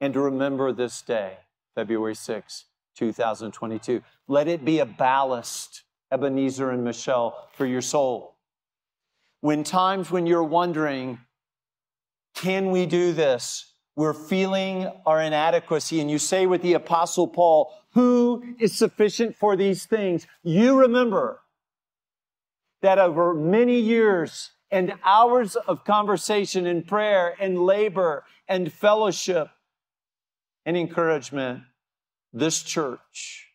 and 0.00 0.12
to 0.14 0.20
remember 0.20 0.72
this 0.72 1.00
day, 1.02 1.38
February 1.74 2.14
6, 2.14 2.64
2022. 2.96 4.02
Let 4.28 4.48
it 4.48 4.64
be 4.64 4.80
a 4.80 4.86
ballast, 4.86 5.82
Ebenezer 6.12 6.70
and 6.70 6.84
Michelle, 6.84 7.48
for 7.54 7.66
your 7.66 7.80
soul. 7.80 8.34
When 9.40 9.64
times 9.64 10.10
when 10.10 10.26
you're 10.26 10.42
wondering, 10.42 11.20
can 12.34 12.70
we 12.70 12.86
do 12.86 13.12
this? 13.12 13.73
We're 13.96 14.12
feeling 14.12 14.90
our 15.06 15.22
inadequacy, 15.22 16.00
and 16.00 16.10
you 16.10 16.18
say 16.18 16.46
with 16.46 16.62
the 16.62 16.72
Apostle 16.72 17.28
Paul, 17.28 17.72
Who 17.92 18.56
is 18.58 18.76
sufficient 18.76 19.36
for 19.36 19.56
these 19.56 19.86
things? 19.86 20.26
You 20.42 20.80
remember 20.80 21.40
that 22.82 22.98
over 22.98 23.32
many 23.32 23.78
years 23.78 24.50
and 24.70 24.94
hours 25.04 25.54
of 25.54 25.84
conversation 25.84 26.66
and 26.66 26.86
prayer 26.86 27.36
and 27.38 27.62
labor 27.62 28.24
and 28.48 28.72
fellowship 28.72 29.48
and 30.66 30.76
encouragement, 30.76 31.62
this 32.32 32.62
church 32.62 33.52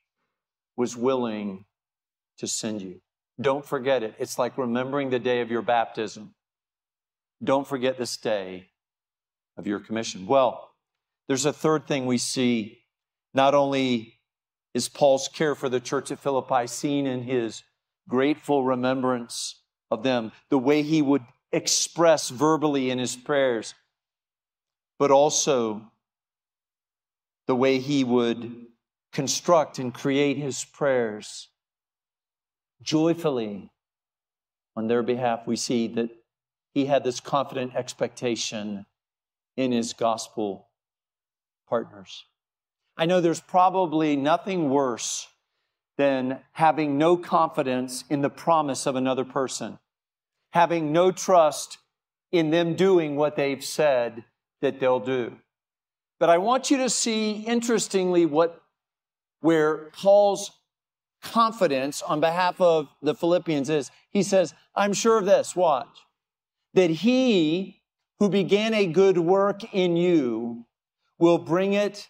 was 0.77 0.95
willing 0.95 1.65
to 2.37 2.47
send 2.47 2.81
you. 2.81 3.01
Don't 3.41 3.65
forget 3.65 4.03
it. 4.03 4.15
It's 4.17 4.39
like 4.39 4.57
remembering 4.57 5.09
the 5.09 5.19
day 5.19 5.41
of 5.41 5.51
your 5.51 5.61
baptism. 5.61 6.33
Don't 7.43 7.67
forget 7.67 7.97
this 7.97 8.15
day 8.15 8.68
of 9.59 9.67
your 9.67 9.79
commission. 9.79 10.25
Well, 10.25 10.71
there's 11.27 11.45
a 11.45 11.53
third 11.53 11.85
thing 11.85 12.05
we 12.05 12.17
see. 12.17 12.79
Not 13.33 13.53
only 13.53 14.15
is 14.73 14.87
Paul's 14.87 15.27
care 15.27 15.53
for 15.53 15.67
the 15.67 15.81
church 15.81 16.11
at 16.11 16.19
Philippi 16.19 16.65
seen 16.65 17.05
in 17.05 17.21
his 17.23 17.61
grateful 18.07 18.63
remembrance 18.63 19.61
of 19.91 20.01
them, 20.01 20.31
the 20.49 20.57
way 20.57 20.81
he 20.81 21.01
would 21.01 21.23
express 21.51 22.29
verbally 22.29 22.89
in 22.89 22.97
his 22.97 23.15
prayers, 23.15 23.75
but 24.97 25.11
also 25.11 25.91
the 27.47 27.55
way 27.55 27.79
he 27.79 28.03
would 28.03 28.67
construct 29.11 29.77
and 29.77 29.93
create 29.93 30.37
his 30.37 30.63
prayers 30.63 31.49
joyfully 32.81 33.69
on 34.75 34.87
their 34.87 35.03
behalf. 35.03 35.45
We 35.45 35.57
see 35.57 35.87
that 35.89 36.11
he 36.73 36.85
had 36.85 37.03
this 37.03 37.19
confident 37.19 37.75
expectation 37.75 38.85
in 39.59 39.73
his 39.73 39.91
gospel 39.91 40.69
partners. 41.67 42.23
I 42.95 43.05
know 43.05 43.19
there's 43.19 43.41
probably 43.41 44.15
nothing 44.15 44.69
worse 44.69 45.27
than 45.97 46.39
having 46.53 46.97
no 46.97 47.17
confidence 47.17 48.05
in 48.09 48.21
the 48.21 48.29
promise 48.29 48.85
of 48.85 48.95
another 48.95 49.25
person, 49.25 49.77
having 50.53 50.93
no 50.93 51.11
trust 51.11 51.77
in 52.31 52.51
them 52.51 52.75
doing 52.75 53.17
what 53.17 53.35
they've 53.35 53.63
said 53.63 54.23
that 54.61 54.79
they'll 54.79 55.01
do. 55.01 55.35
But 56.21 56.29
I 56.29 56.37
want 56.37 56.71
you 56.71 56.77
to 56.77 56.89
see, 56.89 57.31
interestingly, 57.41 58.25
what 58.25 58.61
where 59.41 59.89
Paul's 59.91 60.51
confidence 61.21 62.01
on 62.01 62.21
behalf 62.21 62.61
of 62.61 62.87
the 63.01 63.13
Philippians 63.13 63.69
is. 63.69 63.91
He 64.09 64.23
says, 64.23 64.53
I'm 64.73 64.93
sure 64.93 65.17
of 65.17 65.25
this, 65.25 65.53
watch, 65.53 65.97
that 66.75 66.89
he 66.89 67.78
who 68.19 68.29
began 68.29 68.73
a 68.73 68.85
good 68.85 69.17
work 69.17 69.73
in 69.73 69.95
you 69.95 70.65
will 71.17 71.37
bring 71.37 71.73
it 71.73 72.09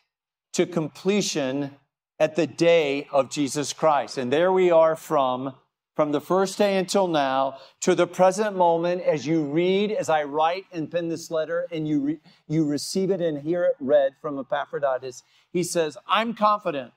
to 0.53 0.65
completion 0.65 1.71
at 2.19 2.35
the 2.35 2.47
day 2.47 3.07
of 3.11 3.29
Jesus 3.29 3.73
Christ. 3.73 4.17
And 4.17 4.31
there 4.31 4.51
we 4.51 4.71
are 4.71 4.95
from 4.95 5.53
from 5.95 6.13
the 6.13 6.21
first 6.21 6.57
day 6.57 6.77
until 6.77 7.09
now 7.09 7.57
to 7.81 7.93
the 7.93 8.07
present 8.07 8.55
moment 8.55 9.01
as 9.01 9.27
you 9.27 9.43
read 9.43 9.91
as 9.91 10.07
i 10.07 10.23
write 10.23 10.63
and 10.71 10.89
pen 10.89 11.09
this 11.09 11.29
letter 11.29 11.67
and 11.73 11.85
you 11.89 11.99
re- 11.99 12.19
you 12.47 12.65
receive 12.65 13.11
it 13.11 13.19
and 13.19 13.41
hear 13.41 13.65
it 13.65 13.75
read 13.81 14.13
from 14.21 14.39
epaphroditus 14.39 15.23
he 15.51 15.61
says 15.61 15.97
i'm 16.07 16.33
confident 16.33 16.93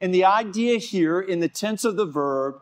and 0.00 0.12
the 0.12 0.24
idea 0.24 0.78
here 0.78 1.20
in 1.20 1.38
the 1.38 1.48
tense 1.48 1.84
of 1.84 1.94
the 1.94 2.04
verb 2.04 2.56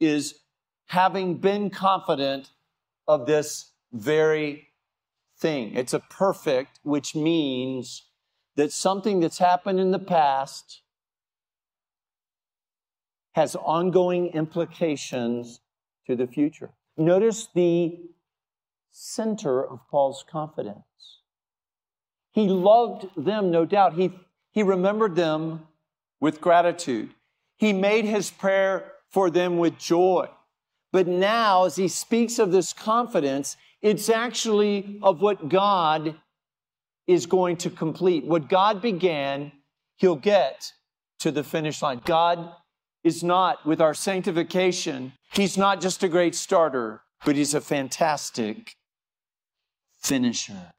is 0.00 0.40
having 0.86 1.36
been 1.36 1.70
confident 1.70 2.50
of 3.06 3.26
this 3.26 3.70
very 3.92 4.67
thing 5.38 5.74
it's 5.74 5.94
a 5.94 6.00
perfect 6.00 6.80
which 6.82 7.14
means 7.14 8.04
that 8.56 8.72
something 8.72 9.20
that's 9.20 9.38
happened 9.38 9.78
in 9.78 9.92
the 9.92 9.98
past 9.98 10.82
has 13.32 13.54
ongoing 13.54 14.26
implications 14.28 15.60
to 16.06 16.16
the 16.16 16.26
future. 16.26 16.70
Notice 16.96 17.46
the 17.54 18.00
center 18.90 19.64
of 19.64 19.78
Paul's 19.88 20.24
confidence. 20.28 21.20
He 22.32 22.48
loved 22.48 23.06
them, 23.16 23.52
no 23.52 23.64
doubt. 23.64 23.94
He, 23.94 24.10
he 24.50 24.64
remembered 24.64 25.14
them 25.14 25.68
with 26.20 26.40
gratitude. 26.40 27.14
He 27.56 27.72
made 27.72 28.04
his 28.04 28.30
prayer 28.30 28.92
for 29.08 29.30
them 29.30 29.58
with 29.58 29.78
joy. 29.78 30.28
But 30.90 31.06
now, 31.06 31.64
as 31.64 31.76
he 31.76 31.86
speaks 31.86 32.40
of 32.40 32.50
this 32.50 32.72
confidence, 32.72 33.56
it's 33.82 34.08
actually 34.08 34.98
of 35.02 35.20
what 35.20 35.48
God 35.48 36.16
is 37.06 37.26
going 37.26 37.56
to 37.58 37.70
complete. 37.70 38.24
What 38.24 38.48
God 38.48 38.82
began, 38.82 39.52
he'll 39.96 40.16
get 40.16 40.72
to 41.20 41.30
the 41.30 41.44
finish 41.44 41.82
line. 41.82 42.00
God 42.04 42.52
is 43.04 43.22
not 43.22 43.64
with 43.64 43.80
our 43.80 43.94
sanctification. 43.94 45.12
He's 45.32 45.56
not 45.56 45.80
just 45.80 46.02
a 46.02 46.08
great 46.08 46.34
starter, 46.34 47.02
but 47.24 47.36
he's 47.36 47.54
a 47.54 47.60
fantastic 47.60 48.74
finisher. 50.00 50.72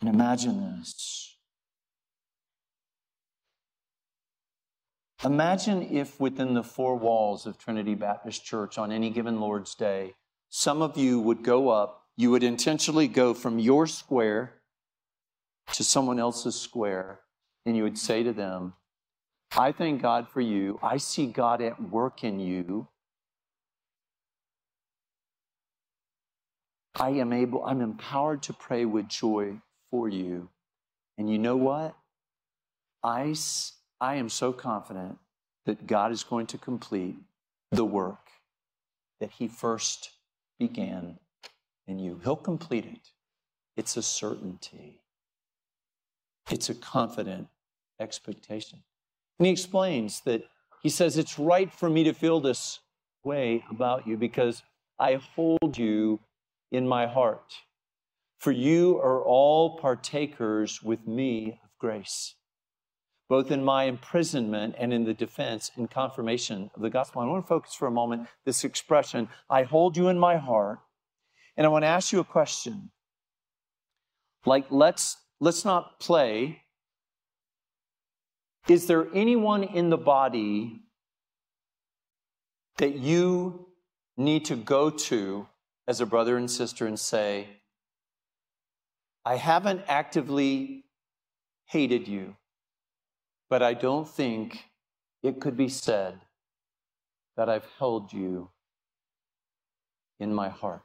And 0.00 0.10
imagine 0.10 0.78
this. 0.78 1.36
Imagine 5.24 5.82
if 5.82 6.20
within 6.20 6.54
the 6.54 6.62
four 6.62 6.96
walls 6.96 7.44
of 7.44 7.58
Trinity 7.58 7.94
Baptist 7.94 8.44
Church 8.44 8.78
on 8.78 8.92
any 8.92 9.10
given 9.10 9.40
Lord's 9.40 9.74
Day, 9.74 10.14
some 10.50 10.82
of 10.82 10.96
you 10.96 11.20
would 11.20 11.42
go 11.42 11.68
up, 11.68 12.06
you 12.16 12.30
would 12.30 12.42
intentionally 12.42 13.08
go 13.08 13.34
from 13.34 13.58
your 13.58 13.86
square 13.86 14.54
to 15.72 15.84
someone 15.84 16.18
else's 16.18 16.58
square, 16.58 17.20
and 17.66 17.76
you 17.76 17.82
would 17.82 17.98
say 17.98 18.22
to 18.22 18.32
them, 18.32 18.72
I 19.56 19.72
thank 19.72 20.02
God 20.02 20.28
for 20.28 20.40
you. 20.40 20.78
I 20.82 20.96
see 20.96 21.26
God 21.26 21.62
at 21.62 21.80
work 21.80 22.24
in 22.24 22.40
you. 22.40 22.88
I 26.94 27.10
am 27.10 27.32
able, 27.32 27.64
I'm 27.64 27.80
empowered 27.80 28.42
to 28.44 28.52
pray 28.52 28.84
with 28.84 29.08
joy 29.08 29.60
for 29.90 30.08
you. 30.08 30.48
And 31.16 31.30
you 31.30 31.38
know 31.38 31.56
what? 31.56 31.94
I, 33.02 33.34
I 34.00 34.16
am 34.16 34.28
so 34.28 34.52
confident 34.52 35.18
that 35.66 35.86
God 35.86 36.12
is 36.12 36.24
going 36.24 36.46
to 36.48 36.58
complete 36.58 37.16
the 37.70 37.84
work 37.84 38.30
that 39.20 39.30
He 39.30 39.48
first 39.48 40.10
began 40.58 41.18
in 41.86 41.98
you. 41.98 42.20
He'll 42.22 42.36
complete 42.36 42.84
it. 42.84 43.10
It's 43.76 43.96
a 43.96 44.02
certainty, 44.02 45.00
it's 46.50 46.68
a 46.68 46.74
confident 46.74 47.48
expectation. 48.00 48.82
And 49.38 49.46
he 49.46 49.52
explains 49.52 50.20
that 50.22 50.42
he 50.82 50.88
says, 50.88 51.16
It's 51.16 51.38
right 51.38 51.72
for 51.72 51.88
me 51.88 52.04
to 52.04 52.12
feel 52.12 52.40
this 52.40 52.80
way 53.24 53.64
about 53.70 54.06
you 54.06 54.16
because 54.16 54.62
I 54.98 55.20
hold 55.34 55.76
you 55.78 56.20
in 56.72 56.88
my 56.88 57.06
heart. 57.06 57.54
For 58.38 58.52
you 58.52 58.98
are 58.98 59.22
all 59.22 59.78
partakers 59.78 60.82
with 60.82 61.06
me 61.06 61.60
of 61.64 61.70
grace, 61.78 62.34
both 63.28 63.50
in 63.50 63.64
my 63.64 63.84
imprisonment 63.84 64.74
and 64.78 64.92
in 64.92 65.04
the 65.04 65.14
defense 65.14 65.70
and 65.76 65.90
confirmation 65.90 66.70
of 66.74 66.82
the 66.82 66.90
gospel. 66.90 67.22
I 67.22 67.26
want 67.26 67.44
to 67.44 67.48
focus 67.48 67.74
for 67.74 67.86
a 67.86 67.90
moment 67.90 68.26
this 68.44 68.64
expression, 68.64 69.28
I 69.50 69.64
hold 69.64 69.96
you 69.96 70.08
in 70.08 70.18
my 70.18 70.36
heart. 70.36 70.78
And 71.56 71.66
I 71.66 71.70
want 71.70 71.82
to 71.82 71.88
ask 71.88 72.12
you 72.12 72.20
a 72.20 72.24
question. 72.24 72.90
Like, 74.46 74.66
let's 74.70 75.16
let's 75.40 75.64
not 75.64 75.98
play 75.98 76.62
is 78.68 78.86
there 78.86 79.08
anyone 79.14 79.62
in 79.62 79.88
the 79.88 79.96
body 79.96 80.82
that 82.76 82.96
you 82.96 83.66
need 84.16 84.44
to 84.46 84.56
go 84.56 84.90
to 84.90 85.46
as 85.86 86.00
a 86.00 86.06
brother 86.06 86.36
and 86.36 86.50
sister 86.50 86.86
and 86.86 87.00
say, 87.00 87.48
I 89.24 89.36
haven't 89.36 89.82
actively 89.88 90.84
hated 91.64 92.06
you, 92.06 92.36
but 93.48 93.62
I 93.62 93.74
don't 93.74 94.08
think 94.08 94.64
it 95.22 95.40
could 95.40 95.56
be 95.56 95.68
said 95.68 96.20
that 97.36 97.48
I've 97.48 97.66
held 97.78 98.12
you 98.12 98.50
in 100.20 100.34
my 100.34 100.48
heart. 100.48 100.82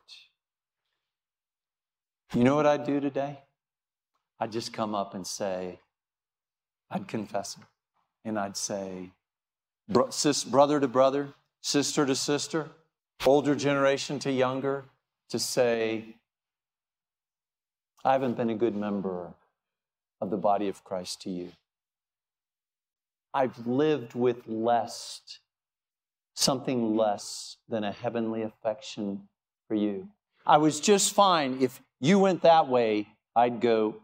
You 2.34 2.44
know 2.44 2.56
what 2.56 2.66
I'd 2.66 2.86
do 2.86 3.00
today? 3.00 3.40
I'd 4.40 4.52
just 4.52 4.74
come 4.74 4.96
up 4.96 5.14
and 5.14 5.26
say, 5.26 5.80
I'd 6.90 7.08
confess 7.08 7.58
it 7.58 7.64
and 8.26 8.40
I'd 8.40 8.58
say, 8.58 9.12
brother 9.88 10.80
to 10.80 10.88
brother, 10.88 11.34
sister 11.62 12.06
to 12.06 12.16
sister, 12.16 12.70
older 13.26 13.56
generation 13.56 14.20
to 14.20 14.32
younger, 14.32 14.86
to 15.30 15.40
say, 15.40 16.16
I 18.04 18.14
haven't 18.14 18.38
been 18.38 18.50
a 18.50 18.56
good 18.56 18.76
member 18.76 19.34
of 20.22 20.30
the 20.30 20.38
body 20.38 20.68
of 20.68 20.84
Christ 20.84 21.22
to 21.22 21.30
you. 21.30 21.52
I've 23.34 23.66
lived 23.66 24.14
with 24.14 24.48
less, 24.48 25.22
something 26.36 26.96
less 26.96 27.58
than 27.68 27.84
a 27.84 27.92
heavenly 27.92 28.44
affection 28.44 29.28
for 29.68 29.76
you. 29.76 30.08
I 30.46 30.58
was 30.58 30.80
just 30.80 31.14
fine. 31.14 31.58
If 31.62 31.82
you 32.00 32.20
went 32.20 32.42
that 32.42 32.68
way, 32.68 33.08
I'd 33.36 33.60
go 33.60 33.96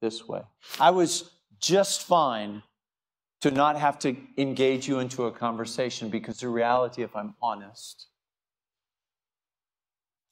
this 0.00 0.28
way. 0.28 0.42
I 0.78 0.90
was 0.90 1.30
just 1.60 2.02
fine 2.02 2.62
to 3.40 3.50
not 3.50 3.76
have 3.76 3.98
to 4.00 4.16
engage 4.36 4.88
you 4.88 4.98
into 4.98 5.24
a 5.24 5.32
conversation 5.32 6.08
because 6.08 6.40
the 6.40 6.48
reality, 6.48 7.02
if 7.02 7.14
I'm 7.14 7.34
honest, 7.40 8.08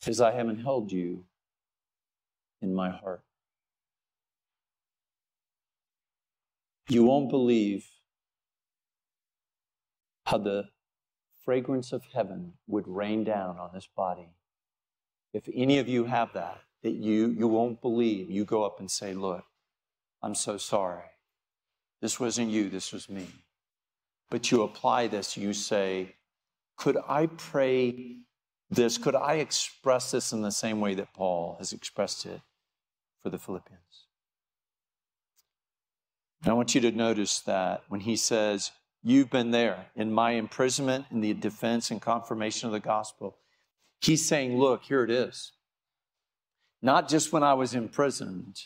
is 0.06 0.20
I 0.20 0.32
haven't 0.32 0.60
held 0.60 0.90
you 0.90 1.24
in 2.60 2.74
my 2.74 2.90
heart. 2.90 3.22
You 6.88 7.04
won't 7.04 7.30
believe 7.30 7.86
how 10.26 10.38
the 10.38 10.68
fragrance 11.44 11.92
of 11.92 12.04
heaven 12.12 12.54
would 12.66 12.86
rain 12.86 13.24
down 13.24 13.58
on 13.58 13.70
this 13.74 13.88
body. 13.96 14.28
If 15.32 15.48
any 15.52 15.78
of 15.78 15.88
you 15.88 16.04
have 16.04 16.32
that, 16.34 16.60
that 16.82 16.92
you, 16.92 17.28
you 17.38 17.48
won't 17.48 17.80
believe, 17.80 18.30
you 18.30 18.44
go 18.44 18.64
up 18.64 18.80
and 18.80 18.90
say, 18.90 19.14
Look, 19.14 19.44
I'm 20.22 20.34
so 20.34 20.56
sorry. 20.56 21.04
This 22.00 22.18
wasn't 22.20 22.50
you, 22.50 22.68
this 22.68 22.92
was 22.92 23.08
me. 23.08 23.26
But 24.30 24.50
you 24.50 24.62
apply 24.62 25.08
this, 25.08 25.36
you 25.36 25.52
say, 25.52 26.14
Could 26.76 26.98
I 27.08 27.26
pray 27.26 28.16
this? 28.70 28.98
Could 28.98 29.14
I 29.14 29.34
express 29.34 30.10
this 30.10 30.32
in 30.32 30.42
the 30.42 30.50
same 30.50 30.80
way 30.80 30.94
that 30.94 31.14
Paul 31.14 31.56
has 31.58 31.72
expressed 31.72 32.26
it 32.26 32.40
for 33.22 33.30
the 33.30 33.38
Philippians? 33.38 33.78
And 36.42 36.50
I 36.50 36.54
want 36.54 36.74
you 36.74 36.80
to 36.82 36.90
notice 36.90 37.40
that 37.40 37.84
when 37.88 38.00
he 38.00 38.16
says, 38.16 38.72
You've 39.02 39.30
been 39.30 39.50
there 39.50 39.86
in 39.96 40.12
my 40.12 40.32
imprisonment, 40.32 41.06
in 41.10 41.20
the 41.20 41.34
defense 41.34 41.90
and 41.90 42.00
confirmation 42.00 42.66
of 42.66 42.72
the 42.72 42.80
gospel. 42.80 43.36
He's 44.00 44.24
saying, 44.24 44.58
Look, 44.58 44.84
here 44.84 45.02
it 45.02 45.10
is. 45.10 45.52
Not 46.80 47.08
just 47.08 47.32
when 47.32 47.42
I 47.42 47.54
was 47.54 47.74
imprisoned, 47.74 48.60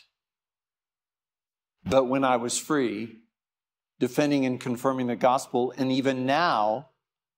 but 1.83 2.05
when 2.05 2.23
I 2.23 2.37
was 2.37 2.57
free, 2.57 3.19
defending 3.99 4.45
and 4.45 4.59
confirming 4.59 5.07
the 5.07 5.15
gospel. 5.15 5.73
And 5.77 5.91
even 5.91 6.25
now, 6.25 6.89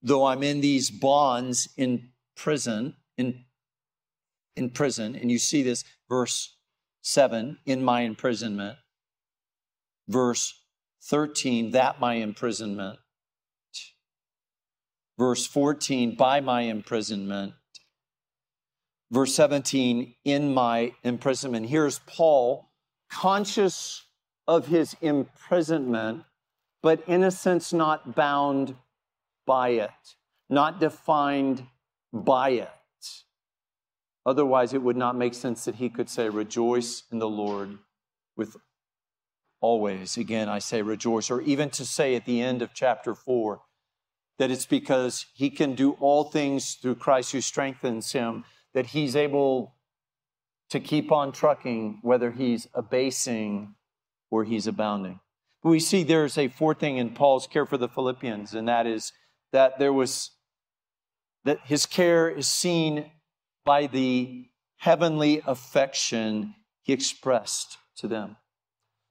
though 0.02 0.26
I'm 0.26 0.44
in 0.44 0.62
these 0.62 0.90
bonds 0.90 1.70
in 1.78 2.10
prison, 2.36 2.96
in, 3.18 3.46
in 4.56 4.70
prison, 4.70 5.16
and 5.16 5.32
you 5.32 5.38
see 5.38 5.64
this 5.64 5.84
verse 6.08 6.56
7 7.02 7.60
in 7.66 7.84
my 7.84 8.02
imprisonment, 8.02 8.78
verse 10.08 10.60
13, 11.04 11.72
that 11.72 12.00
my 12.00 12.16
imprisonment. 12.16 13.00
Verse 15.18 15.46
14, 15.46 16.16
by 16.16 16.40
my 16.40 16.62
imprisonment. 16.62 17.54
Verse 19.12 19.34
17, 19.34 20.16
in 20.24 20.54
my 20.54 20.94
imprisonment. 21.04 21.68
Here's 21.68 22.00
Paul, 22.00 22.70
conscious 23.10 24.06
of 24.48 24.68
his 24.68 24.96
imprisonment, 25.02 26.24
but 26.82 27.04
in 27.08 27.24
a 27.24 27.32
sense 27.32 27.74
not 27.74 28.16
bound 28.16 28.76
by 29.46 29.70
it, 29.70 29.90
not 30.50 30.80
defined 30.80 31.66
by 32.14 32.50
it. 32.52 32.70
Otherwise, 34.26 34.74
it 34.74 34.82
would 34.82 34.98
not 34.98 35.16
make 35.16 35.34
sense 35.34 35.66
that 35.66 35.76
he 35.76 35.90
could 35.90 36.10
say, 36.10 36.30
Rejoice 36.30 37.04
in 37.12 37.20
the 37.20 37.28
Lord 37.28 37.80
with 38.36 38.56
always. 39.62 40.18
Again, 40.18 40.50
I 40.50 40.60
say 40.60 40.82
rejoice. 40.82 41.30
Or 41.30 41.42
even 41.42 41.70
to 41.72 41.86
say 41.86 42.16
at 42.16 42.26
the 42.26 42.42
end 42.42 42.62
of 42.62 42.74
chapter 42.74 43.16
4 43.16 43.62
that 44.38 44.52
it's 44.52 44.66
because 44.66 45.26
he 45.34 45.50
can 45.50 45.76
do 45.76 45.92
all 46.00 46.24
things 46.24 46.76
through 46.76 46.96
Christ 46.96 47.34
who 47.34 47.42
strengthens 47.42 48.14
him, 48.14 48.46
that 48.74 48.88
he's 48.88 49.16
able 49.16 49.76
to 50.70 50.80
keep 50.80 51.12
on 51.12 51.32
trucking, 51.32 52.00
whether 52.02 52.32
he's 52.32 52.68
abasing 52.74 53.76
or 54.32 54.44
he's 54.44 54.68
abounding. 54.68 55.20
But 55.62 55.70
we 55.70 55.80
see 55.80 56.04
there's 56.04 56.38
a 56.38 56.48
fourth 56.48 56.80
thing 56.80 56.98
in 56.98 57.12
Paul's 57.12 57.48
care 57.48 57.66
for 57.66 57.78
the 57.78 57.90
Philippians, 57.90 58.54
and 58.54 58.68
that 58.68 58.88
is 58.88 59.12
that 59.52 59.80
there 59.80 59.92
was 59.92 60.32
that 61.46 61.60
his 61.66 61.86
care 61.86 62.30
is 62.30 62.48
seen 62.48 63.12
by 63.66 63.88
the 63.88 64.46
heavenly 64.78 65.42
affection 65.46 66.56
he 66.82 66.94
expressed 66.94 67.78
to 67.98 68.08
them. 68.08 68.38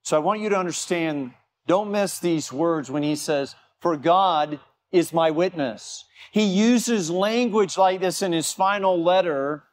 So 0.09 0.17
I 0.17 0.21
want 0.21 0.41
you 0.41 0.49
to 0.49 0.59
understand, 0.59 1.35
don't 1.67 1.91
miss 1.91 2.19
these 2.19 2.51
words 2.51 2.91
when 2.91 3.03
he 3.03 3.15
says, 3.15 3.55
For 3.83 3.95
God 3.95 4.59
is 4.91 5.13
my 5.13 5.31
witness. 5.31 6.07
He 6.33 6.45
uses 6.45 7.11
language 7.11 7.77
like 7.77 8.01
this 8.01 8.23
in 8.23 8.33
his 8.33 8.51
final 8.51 9.05
letter 9.05 9.65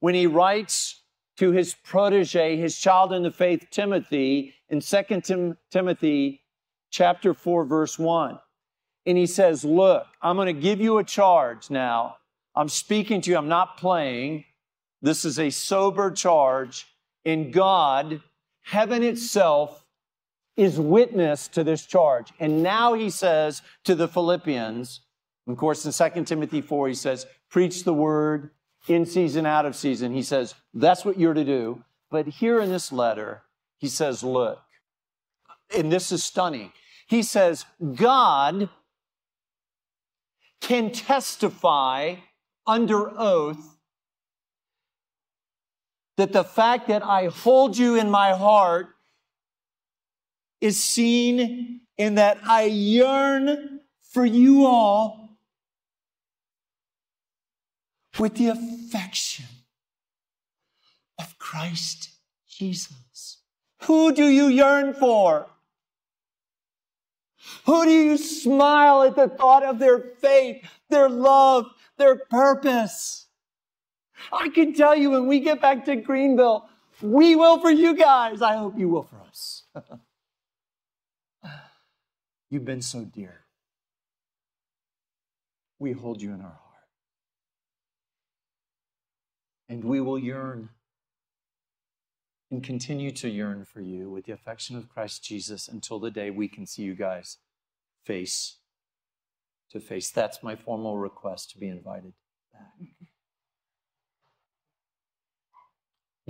when 0.00 0.16
he 0.16 0.26
writes 0.26 1.02
to 1.36 1.52
his 1.52 1.74
protege, 1.74 2.56
his 2.56 2.76
child 2.76 3.12
in 3.12 3.22
the 3.22 3.30
faith, 3.30 3.68
Timothy, 3.70 4.52
in 4.68 4.80
2 4.80 5.20
Tim- 5.20 5.56
Timothy 5.70 6.40
chapter 6.90 7.32
4, 7.32 7.64
verse 7.64 7.96
1. 7.96 8.40
And 9.06 9.16
he 9.16 9.26
says, 9.26 9.64
Look, 9.64 10.08
I'm 10.20 10.34
going 10.34 10.52
to 10.52 10.60
give 10.60 10.80
you 10.80 10.98
a 10.98 11.04
charge 11.04 11.70
now. 11.70 12.16
I'm 12.56 12.68
speaking 12.68 13.20
to 13.20 13.30
you, 13.30 13.36
I'm 13.36 13.46
not 13.46 13.76
playing. 13.76 14.44
This 15.02 15.24
is 15.24 15.38
a 15.38 15.50
sober 15.50 16.10
charge. 16.10 16.88
In 17.24 17.52
God, 17.52 18.22
heaven 18.62 19.02
itself 19.02 19.84
is 20.56 20.78
witness 20.78 21.48
to 21.48 21.64
this 21.64 21.86
charge. 21.86 22.32
And 22.38 22.62
now 22.62 22.94
he 22.94 23.10
says 23.10 23.62
to 23.84 23.94
the 23.94 24.08
Philippians, 24.08 25.00
of 25.48 25.56
course, 25.56 25.84
in 25.84 26.12
2 26.12 26.24
Timothy 26.24 26.60
4, 26.60 26.88
he 26.88 26.94
says, 26.94 27.26
preach 27.50 27.84
the 27.84 27.94
word 27.94 28.50
in 28.88 29.06
season, 29.06 29.46
out 29.46 29.66
of 29.66 29.76
season. 29.76 30.12
He 30.12 30.22
says, 30.22 30.54
that's 30.74 31.04
what 31.04 31.18
you're 31.18 31.34
to 31.34 31.44
do. 31.44 31.84
But 32.10 32.26
here 32.26 32.60
in 32.60 32.70
this 32.70 32.92
letter, 32.92 33.42
he 33.78 33.88
says, 33.88 34.22
look, 34.22 34.60
and 35.76 35.90
this 35.90 36.12
is 36.12 36.22
stunning. 36.22 36.72
He 37.06 37.22
says, 37.22 37.64
God 37.94 38.68
can 40.60 40.92
testify 40.92 42.16
under 42.66 43.10
oath 43.18 43.78
that 46.16 46.32
the 46.32 46.44
fact 46.44 46.88
that 46.88 47.04
I 47.04 47.26
hold 47.26 47.76
you 47.76 47.96
in 47.96 48.10
my 48.10 48.32
heart 48.32 48.94
is 50.60 50.82
seen 50.82 51.80
in 51.96 52.16
that 52.16 52.38
I 52.46 52.64
yearn 52.64 53.80
for 54.02 54.24
you 54.24 54.66
all 54.66 55.38
with 58.18 58.34
the 58.34 58.48
affection 58.48 59.46
of 61.18 61.38
Christ 61.38 62.10
Jesus. 62.48 63.38
Who 63.82 64.12
do 64.12 64.26
you 64.26 64.46
yearn 64.46 64.94
for? 64.94 65.48
Who 67.66 67.84
do 67.84 67.90
you 67.90 68.16
smile 68.16 69.02
at 69.02 69.16
the 69.16 69.28
thought 69.28 69.64
of 69.64 69.78
their 69.78 69.98
faith, 69.98 70.64
their 70.88 71.08
love, 71.08 71.66
their 71.96 72.16
purpose? 72.16 73.21
I 74.32 74.48
can 74.50 74.74
tell 74.74 74.94
you 74.94 75.10
when 75.10 75.26
we 75.26 75.40
get 75.40 75.60
back 75.60 75.84
to 75.86 75.96
Greenville, 75.96 76.68
we 77.00 77.34
will 77.34 77.58
for 77.58 77.70
you 77.70 77.96
guys. 77.96 78.42
I 78.42 78.56
hope 78.56 78.78
you 78.78 78.88
will 78.88 79.02
for 79.02 79.20
us. 79.28 79.64
You've 82.50 82.64
been 82.64 82.82
so 82.82 83.04
dear. 83.04 83.40
We 85.78 85.92
hold 85.92 86.22
you 86.22 86.28
in 86.32 86.40
our 86.40 86.46
heart. 86.46 86.58
And 89.68 89.82
we 89.82 90.00
will 90.00 90.18
yearn 90.18 90.68
and 92.50 92.62
continue 92.62 93.10
to 93.10 93.30
yearn 93.30 93.64
for 93.64 93.80
you 93.80 94.10
with 94.10 94.26
the 94.26 94.32
affection 94.32 94.76
of 94.76 94.88
Christ 94.90 95.24
Jesus 95.24 95.66
until 95.66 95.98
the 95.98 96.10
day 96.10 96.30
we 96.30 96.46
can 96.46 96.66
see 96.66 96.82
you 96.82 96.94
guys 96.94 97.38
face 98.04 98.58
to 99.70 99.80
face. 99.80 100.10
That's 100.10 100.42
my 100.42 100.54
formal 100.54 100.98
request 100.98 101.50
to 101.52 101.58
be 101.58 101.68
invited 101.68 102.12
back. 102.52 103.01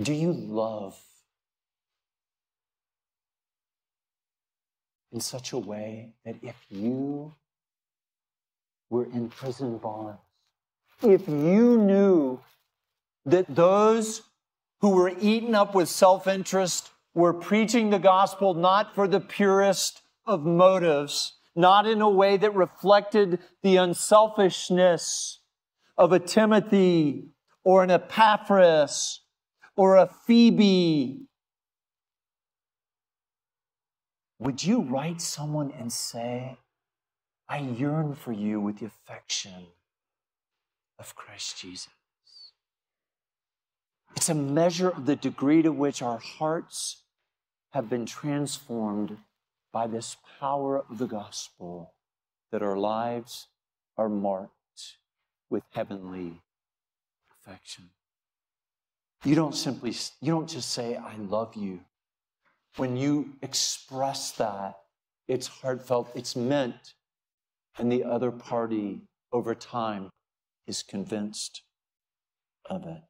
Do 0.01 0.11
you 0.11 0.33
love 0.33 0.99
in 5.11 5.19
such 5.19 5.51
a 5.51 5.57
way 5.57 6.13
that 6.25 6.35
if 6.41 6.55
you 6.69 7.33
were 8.89 9.05
in 9.05 9.29
prison 9.29 9.77
bonds, 9.77 10.17
if 11.03 11.27
you 11.27 11.77
knew 11.77 12.39
that 13.25 13.55
those 13.55 14.23
who 14.81 14.89
were 14.89 15.13
eaten 15.21 15.53
up 15.53 15.75
with 15.75 15.89
self 15.89 16.27
interest 16.27 16.89
were 17.13 17.33
preaching 17.33 17.91
the 17.91 17.99
gospel 17.99 18.55
not 18.55 18.95
for 18.95 19.07
the 19.07 19.19
purest 19.19 20.01
of 20.25 20.43
motives, 20.43 21.37
not 21.55 21.85
in 21.85 22.01
a 22.01 22.09
way 22.09 22.35
that 22.37 22.55
reflected 22.55 23.37
the 23.61 23.77
unselfishness 23.77 25.39
of 25.97 26.11
a 26.11 26.19
Timothy 26.19 27.29
or 27.63 27.83
an 27.83 27.91
Epaphras 27.91 29.22
or 29.75 29.97
a 29.97 30.07
Phoebe. 30.07 31.27
Would 34.39 34.63
you 34.63 34.81
write 34.81 35.21
someone 35.21 35.71
and 35.71 35.91
say, 35.91 36.57
I 37.47 37.59
yearn 37.59 38.15
for 38.15 38.31
you 38.31 38.59
with 38.59 38.79
the 38.79 38.87
affection 38.87 39.67
of 40.99 41.15
Christ 41.15 41.57
Jesus? 41.59 41.89
It's 44.15 44.29
a 44.29 44.35
measure 44.35 44.89
of 44.89 45.05
the 45.05 45.15
degree 45.15 45.61
to 45.61 45.71
which 45.71 46.01
our 46.01 46.19
hearts 46.19 47.03
have 47.71 47.89
been 47.89 48.05
transformed 48.05 49.17
by 49.71 49.87
this 49.87 50.17
power 50.39 50.77
of 50.77 50.99
the 50.99 51.07
gospel, 51.07 51.93
that 52.51 52.61
our 52.61 52.77
lives 52.77 53.47
are 53.97 54.09
marked 54.09 54.51
with 55.49 55.63
heavenly 55.71 56.41
affection. 57.31 57.89
You 59.23 59.35
don't 59.35 59.55
simply, 59.55 59.93
you 60.21 60.33
don't 60.33 60.49
just 60.49 60.71
say, 60.71 60.97
I 60.97 61.15
love 61.15 61.55
you. 61.55 61.79
When 62.75 62.97
you 62.97 63.33
express 63.41 64.31
that, 64.31 64.75
it's 65.27 65.47
heartfelt, 65.47 66.11
it's 66.15 66.35
meant, 66.35 66.93
and 67.77 67.91
the 67.91 68.03
other 68.03 68.31
party 68.31 69.01
over 69.31 69.55
time 69.55 70.09
is 70.67 70.83
convinced 70.83 71.61
of 72.65 72.85
it. 72.85 73.01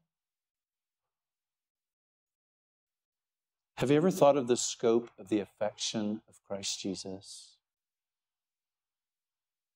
Have 3.77 3.89
you 3.89 3.97
ever 3.97 4.11
thought 4.11 4.37
of 4.37 4.47
the 4.47 4.55
scope 4.55 5.09
of 5.17 5.29
the 5.29 5.39
affection 5.39 6.21
of 6.29 6.35
Christ 6.47 6.79
Jesus? 6.79 7.57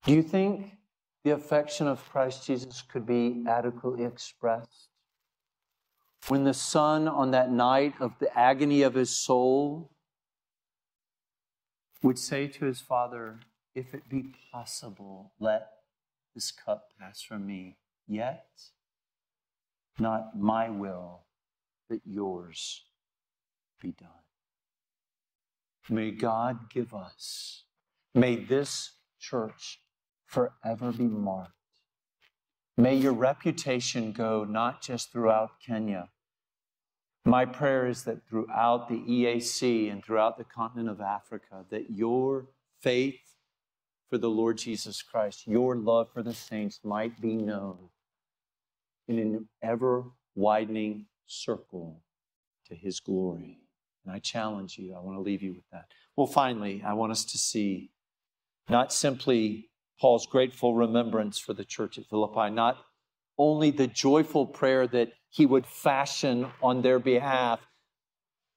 Do 0.06 0.14
you 0.14 0.22
think 0.22 0.78
the 1.24 1.32
affection 1.32 1.88
of 1.88 2.08
Christ 2.10 2.46
Jesus 2.46 2.82
could 2.82 3.06
be 3.06 3.44
adequately 3.48 4.06
expressed? 4.06 4.90
When 6.28 6.44
the 6.44 6.54
Son, 6.54 7.08
on 7.08 7.32
that 7.32 7.52
night 7.52 7.94
of 8.00 8.14
the 8.20 8.38
agony 8.38 8.82
of 8.82 8.96
his 8.96 9.10
soul, 9.10 9.92
would 12.04 12.20
say 12.20 12.48
to 12.48 12.66
his 12.66 12.82
Father, 12.82 13.40
If 13.74 13.94
it 13.94 14.10
be 14.10 14.34
possible, 14.52 15.34
let 15.40 15.70
this 16.36 16.52
cup 16.52 16.90
pass 17.00 17.22
from 17.22 17.46
me, 17.46 17.78
yet 18.08 18.48
not 20.00 20.38
my 20.38 20.70
will, 20.70 21.26
but 21.90 22.00
yours 22.06 22.84
be 23.82 23.92
done. 23.92 24.10
May 25.90 26.12
God 26.12 26.70
give 26.70 26.94
us, 26.94 27.64
may 28.14 28.36
this 28.36 28.92
church 29.20 29.80
forever 30.26 30.92
be 30.92 31.06
marked. 31.06 31.57
May 32.80 32.96
your 32.96 33.14
reputation 33.14 34.12
go 34.12 34.44
not 34.44 34.84
just 34.84 35.12
throughout 35.12 35.60
Kenya. 35.66 36.10
My 37.26 37.44
prayer 37.44 37.88
is 37.88 38.04
that 38.04 38.28
throughout 38.30 38.88
the 38.88 39.00
EAC 39.00 39.92
and 39.92 40.06
throughout 40.06 40.38
the 40.38 40.44
continent 40.44 40.88
of 40.88 41.02
Africa, 41.02 41.66
that 41.72 41.90
your 41.90 42.50
faith 42.80 43.20
for 44.10 44.20
the 44.20 44.30
Lord 44.30 44.60
Jesus 44.60 45.02
Christ, 45.02 45.48
your 45.48 45.76
love 45.76 46.14
for 46.14 46.22
the 46.22 46.36
saints 46.36 46.80
might 46.84 47.20
be 47.20 47.36
known 47.36 47.90
in 49.08 49.18
an 49.18 49.50
ever 49.64 50.06
widening 50.36 51.08
circle 51.26 52.04
to 52.68 52.76
his 52.76 53.00
glory. 53.00 53.58
And 54.06 54.14
I 54.14 54.20
challenge 54.20 54.78
you, 54.78 54.94
I 54.96 55.00
want 55.00 55.18
to 55.18 55.22
leave 55.22 55.42
you 55.42 55.54
with 55.54 55.68
that. 55.72 55.86
Well, 56.16 56.28
finally, 56.28 56.84
I 56.86 56.94
want 56.94 57.12
us 57.12 57.26
to 57.26 57.38
see 57.40 57.92
not 58.70 58.94
simply 58.94 59.67
Paul's 60.00 60.26
grateful 60.26 60.74
remembrance 60.76 61.38
for 61.40 61.54
the 61.54 61.66
church 61.66 61.98
at 61.98 62.06
Philippi, 62.06 62.50
not 62.50 62.78
only 63.38 63.72
the 63.72 63.88
joyful 63.88 64.46
prayer 64.46 64.88
that 64.88 65.14
he 65.30 65.46
would 65.46 65.66
fashion 65.66 66.48
on 66.62 66.82
their 66.82 67.00
behalf 67.00 67.60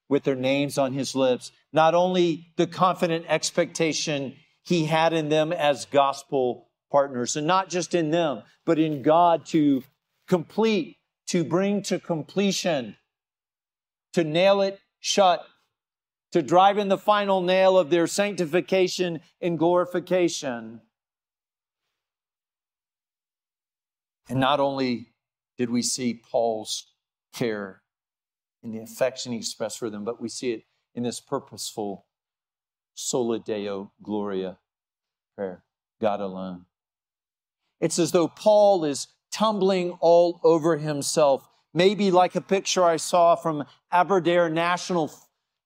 with 0.09 0.25
their 0.25 0.37
names 0.37 0.79
on 0.79 0.93
his 0.93 1.15
lips, 1.15 1.53
not 1.73 1.95
only 1.95 2.49
the 2.57 2.67
confident 2.67 3.25
expectation 3.29 4.35
he 4.63 4.87
had 4.87 5.13
in 5.13 5.29
them 5.29 5.53
as 5.53 5.85
gospel 5.87 6.69
partners, 6.91 7.37
and 7.37 7.47
not 7.47 7.69
just 7.69 7.95
in 7.95 8.11
them, 8.11 8.43
but 8.65 8.79
in 8.79 9.03
God 9.03 9.47
to 9.47 9.83
complete, 10.27 10.97
to 11.29 11.45
bring 11.45 11.83
to 11.85 11.99
completion, 11.99 12.97
to 14.13 14.25
nail 14.25 14.61
it 14.61 14.81
shut 15.01 15.45
to 16.33 16.43
drive 16.43 16.79
in 16.79 16.89
the 16.89 16.99
final 16.99 17.41
nail 17.41 17.79
of 17.79 17.91
their 17.91 18.07
sanctification 18.07 19.21
and 19.41 19.59
glorification. 19.59 20.81
And 24.31 24.39
not 24.39 24.61
only 24.61 25.13
did 25.59 25.71
we 25.71 25.83
see 25.83 26.23
Paul's 26.31 26.93
care 27.35 27.83
in 28.63 28.71
the 28.71 28.79
affection 28.79 29.33
he 29.33 29.39
expressed 29.39 29.79
for 29.79 29.91
them, 29.91 30.05
but 30.05 30.21
we 30.21 30.29
see 30.29 30.53
it 30.53 30.63
in 30.95 31.03
this 31.03 31.21
purposeful 31.21 32.07
Sola 32.95 33.41
Deo 33.41 33.93
Gloria 34.03 34.59
prayer, 35.37 35.65
God 36.01 36.21
alone. 36.21 36.67
It's 37.81 37.99
as 37.99 38.13
though 38.13 38.29
Paul 38.29 38.85
is 38.85 39.09
tumbling 39.33 39.93
all 40.01 40.41
over 40.45 40.77
himself 40.77 41.49
maybe 41.75 42.11
like 42.11 42.35
a 42.35 42.41
picture 42.41 42.85
I 42.85 42.97
saw 42.97 43.37
from 43.37 43.65
Aberdare 43.93 44.49
National, 44.49 45.11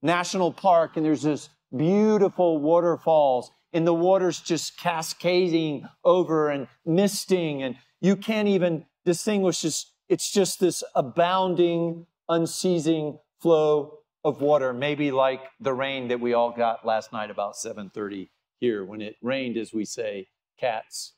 National 0.02 0.52
Park, 0.52 0.96
and 0.96 1.04
there's 1.04 1.22
this 1.22 1.48
beautiful 1.74 2.58
waterfalls, 2.58 3.50
and 3.72 3.86
the 3.86 3.94
water's 3.94 4.40
just 4.40 4.78
cascading 4.78 5.88
over 6.04 6.50
and 6.50 6.68
misting, 6.84 7.62
and 7.62 7.76
you 8.05 8.16
can't 8.16 8.48
even 8.48 8.86
distinguish 9.05 9.62
this. 9.62 9.92
It's 10.09 10.30
just 10.30 10.61
this 10.61 10.84
abounding, 10.94 12.07
unceasing 12.28 13.18
flow 13.40 13.98
of 14.24 14.40
water, 14.40 14.72
maybe 14.72 15.11
like 15.11 15.40
the 15.61 15.72
rain 15.72 16.09
that 16.09 16.20
we 16.20 16.34
all 16.34 16.50
got 16.50 16.86
last 16.86 17.12
night 17.12 17.30
about 17.30 17.57
7:30 17.57 18.30
here 18.61 18.84
when 18.84 19.00
it 19.00 19.16
rained, 19.22 19.57
as 19.57 19.72
we 19.72 19.84
say, 19.84 20.28
cats 20.59 21.14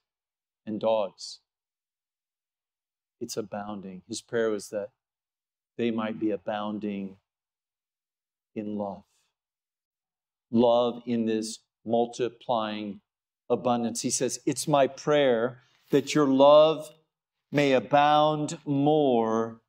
and 0.64 0.80
dogs 0.80 1.40
it's 3.20 3.36
abounding. 3.36 4.02
His 4.08 4.20
prayer 4.20 4.50
was 4.50 4.68
that 4.70 4.90
they 5.76 5.90
might 5.90 6.18
be 6.18 6.30
abounding 6.30 7.16
in 8.54 8.76
love. 8.76 9.02
Love 10.50 11.02
in 11.06 11.26
this 11.26 11.58
multiplying 11.84 13.00
abundance. 13.50 14.02
He 14.02 14.10
says, 14.10 14.40
It's 14.46 14.66
my 14.66 14.86
prayer 14.86 15.62
that 15.90 16.14
your 16.14 16.26
love 16.26 16.90
may 17.52 17.72
abound 17.72 18.58
more 18.64 19.60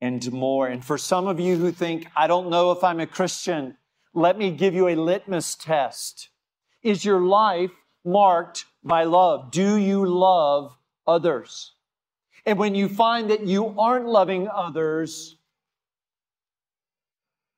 and 0.00 0.32
more. 0.32 0.66
And 0.66 0.84
for 0.84 0.98
some 0.98 1.26
of 1.26 1.38
you 1.38 1.56
who 1.56 1.70
think, 1.70 2.06
I 2.16 2.26
don't 2.26 2.50
know 2.50 2.72
if 2.72 2.82
I'm 2.82 3.00
a 3.00 3.06
Christian, 3.06 3.76
let 4.14 4.38
me 4.38 4.50
give 4.50 4.74
you 4.74 4.88
a 4.88 4.96
litmus 4.96 5.54
test. 5.54 6.30
Is 6.82 7.04
your 7.04 7.20
life 7.20 7.70
marked 8.04 8.64
by 8.82 9.04
love? 9.04 9.50
Do 9.50 9.76
you 9.76 10.06
love 10.06 10.76
others? 11.06 11.72
And 12.46 12.58
when 12.58 12.74
you 12.74 12.88
find 12.88 13.30
that 13.30 13.46
you 13.46 13.74
aren't 13.78 14.06
loving 14.06 14.48
others, 14.48 15.36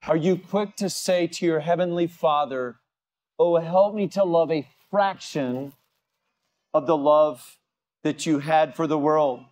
are 0.05 0.17
you 0.17 0.37
quick 0.37 0.75
to 0.77 0.89
say 0.89 1.27
to 1.27 1.45
your 1.45 1.61
Heavenly 1.61 2.07
Father, 2.07 2.77
Oh, 3.39 3.57
help 3.57 3.95
me 3.95 4.07
to 4.09 4.23
love 4.23 4.51
a 4.51 4.67
fraction 4.91 5.73
of 6.73 6.85
the 6.85 6.97
love 6.97 7.57
that 8.03 8.25
you 8.25 8.39
had 8.39 8.75
for 8.75 8.87
the 8.87 8.97
world? 8.97 9.45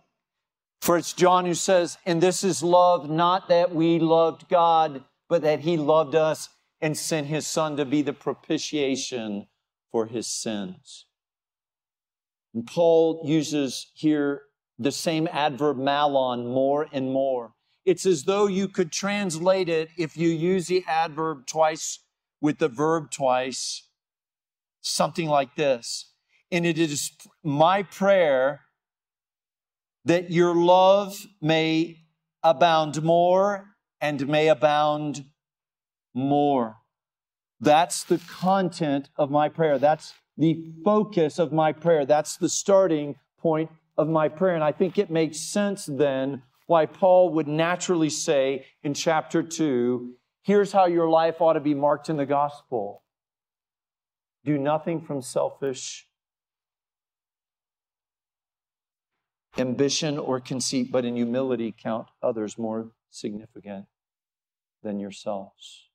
For 0.80 0.96
it's 0.96 1.12
John 1.12 1.44
who 1.46 1.54
says, 1.54 1.98
And 2.04 2.20
this 2.20 2.42
is 2.42 2.62
love, 2.62 3.08
not 3.08 3.48
that 3.48 3.74
we 3.74 3.98
loved 3.98 4.48
God, 4.48 5.04
but 5.28 5.42
that 5.42 5.60
He 5.60 5.76
loved 5.76 6.14
us 6.14 6.48
and 6.80 6.96
sent 6.96 7.28
His 7.28 7.46
Son 7.46 7.76
to 7.76 7.84
be 7.84 8.02
the 8.02 8.12
propitiation 8.12 9.46
for 9.90 10.06
His 10.06 10.26
sins. 10.26 11.06
And 12.54 12.66
Paul 12.66 13.22
uses 13.24 13.90
here 13.94 14.42
the 14.78 14.92
same 14.92 15.28
adverb 15.30 15.78
mallon 15.78 16.46
more 16.46 16.88
and 16.92 17.12
more. 17.12 17.54
It's 17.84 18.06
as 18.06 18.24
though 18.24 18.46
you 18.46 18.68
could 18.68 18.92
translate 18.92 19.68
it 19.68 19.90
if 19.96 20.16
you 20.16 20.28
use 20.28 20.66
the 20.66 20.84
adverb 20.86 21.46
twice 21.46 22.00
with 22.40 22.58
the 22.58 22.68
verb 22.68 23.10
twice, 23.10 23.88
something 24.80 25.28
like 25.28 25.54
this. 25.54 26.11
And 26.52 26.66
it 26.66 26.78
is 26.78 27.10
my 27.42 27.82
prayer 27.82 28.60
that 30.04 30.30
your 30.30 30.54
love 30.54 31.26
may 31.40 31.96
abound 32.42 33.02
more 33.02 33.68
and 34.02 34.28
may 34.28 34.48
abound 34.48 35.24
more. 36.14 36.76
That's 37.60 38.04
the 38.04 38.18
content 38.18 39.08
of 39.16 39.30
my 39.30 39.48
prayer. 39.48 39.78
That's 39.78 40.12
the 40.36 40.72
focus 40.84 41.38
of 41.38 41.52
my 41.52 41.72
prayer. 41.72 42.04
That's 42.04 42.36
the 42.36 42.48
starting 42.48 43.16
point 43.38 43.70
of 43.96 44.08
my 44.08 44.28
prayer. 44.28 44.54
And 44.54 44.64
I 44.64 44.72
think 44.72 44.98
it 44.98 45.10
makes 45.10 45.38
sense 45.38 45.86
then 45.86 46.42
why 46.66 46.86
Paul 46.86 47.30
would 47.30 47.48
naturally 47.48 48.10
say 48.10 48.66
in 48.82 48.94
chapter 48.94 49.42
2 49.42 50.14
here's 50.42 50.72
how 50.72 50.86
your 50.86 51.08
life 51.08 51.40
ought 51.40 51.52
to 51.52 51.60
be 51.60 51.74
marked 51.74 52.08
in 52.08 52.16
the 52.16 52.26
gospel 52.26 53.02
do 54.44 54.58
nothing 54.58 55.00
from 55.00 55.22
selfish 55.22 56.06
ambition 59.58 60.18
or 60.18 60.40
conceit, 60.40 60.90
but 60.90 61.04
in 61.04 61.16
humility 61.16 61.74
count 61.76 62.08
others 62.22 62.58
more 62.58 62.92
significant 63.10 63.86
than 64.82 64.98
yourselves. 64.98 65.88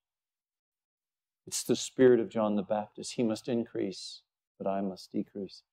It's 1.46 1.64
the 1.64 1.76
spirit 1.76 2.20
of 2.20 2.30
John 2.30 2.56
the 2.56 2.62
Baptist. 2.62 3.14
He 3.14 3.24
must 3.24 3.48
increase, 3.48 4.22
but 4.58 4.68
I 4.68 4.82
must 4.82 5.12
decrease. 5.12 5.64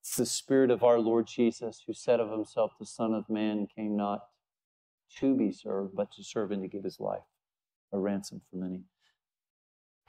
It's 0.00 0.16
the 0.16 0.26
spirit 0.26 0.70
of 0.70 0.82
our 0.82 0.98
Lord 0.98 1.26
Jesus, 1.26 1.82
who 1.86 1.94
said 1.94 2.20
of 2.20 2.30
himself, 2.30 2.72
The 2.78 2.86
Son 2.86 3.14
of 3.14 3.30
Man 3.30 3.66
came 3.66 3.96
not 3.96 4.26
to 5.18 5.34
be 5.34 5.52
served, 5.52 5.94
but 5.94 6.10
to 6.12 6.24
serve 6.24 6.50
and 6.50 6.62
to 6.62 6.68
give 6.68 6.84
his 6.84 7.00
life 7.00 7.22
a 7.92 7.98
ransom 7.98 8.40
for 8.50 8.56
many. 8.56 8.82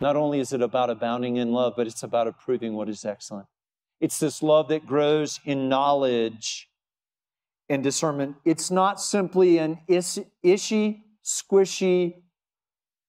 Not 0.02 0.16
only 0.16 0.40
is 0.40 0.52
it 0.52 0.62
about 0.62 0.90
abounding 0.90 1.38
in 1.38 1.52
love, 1.52 1.74
but 1.78 1.88
it's 1.88 2.04
about 2.04 2.28
approving 2.28 2.74
what 2.74 2.90
is 2.90 3.06
excellent. 3.06 3.48
It's 4.04 4.20
this 4.20 4.44
love 4.44 4.68
that 4.68 4.86
grows 4.86 5.40
in 5.46 5.70
knowledge 5.70 6.68
and 7.70 7.82
discernment. 7.82 8.36
It's 8.44 8.70
not 8.70 9.00
simply 9.00 9.60
an 9.60 9.80
ishy, 9.90 11.00
squishy, 11.24 12.16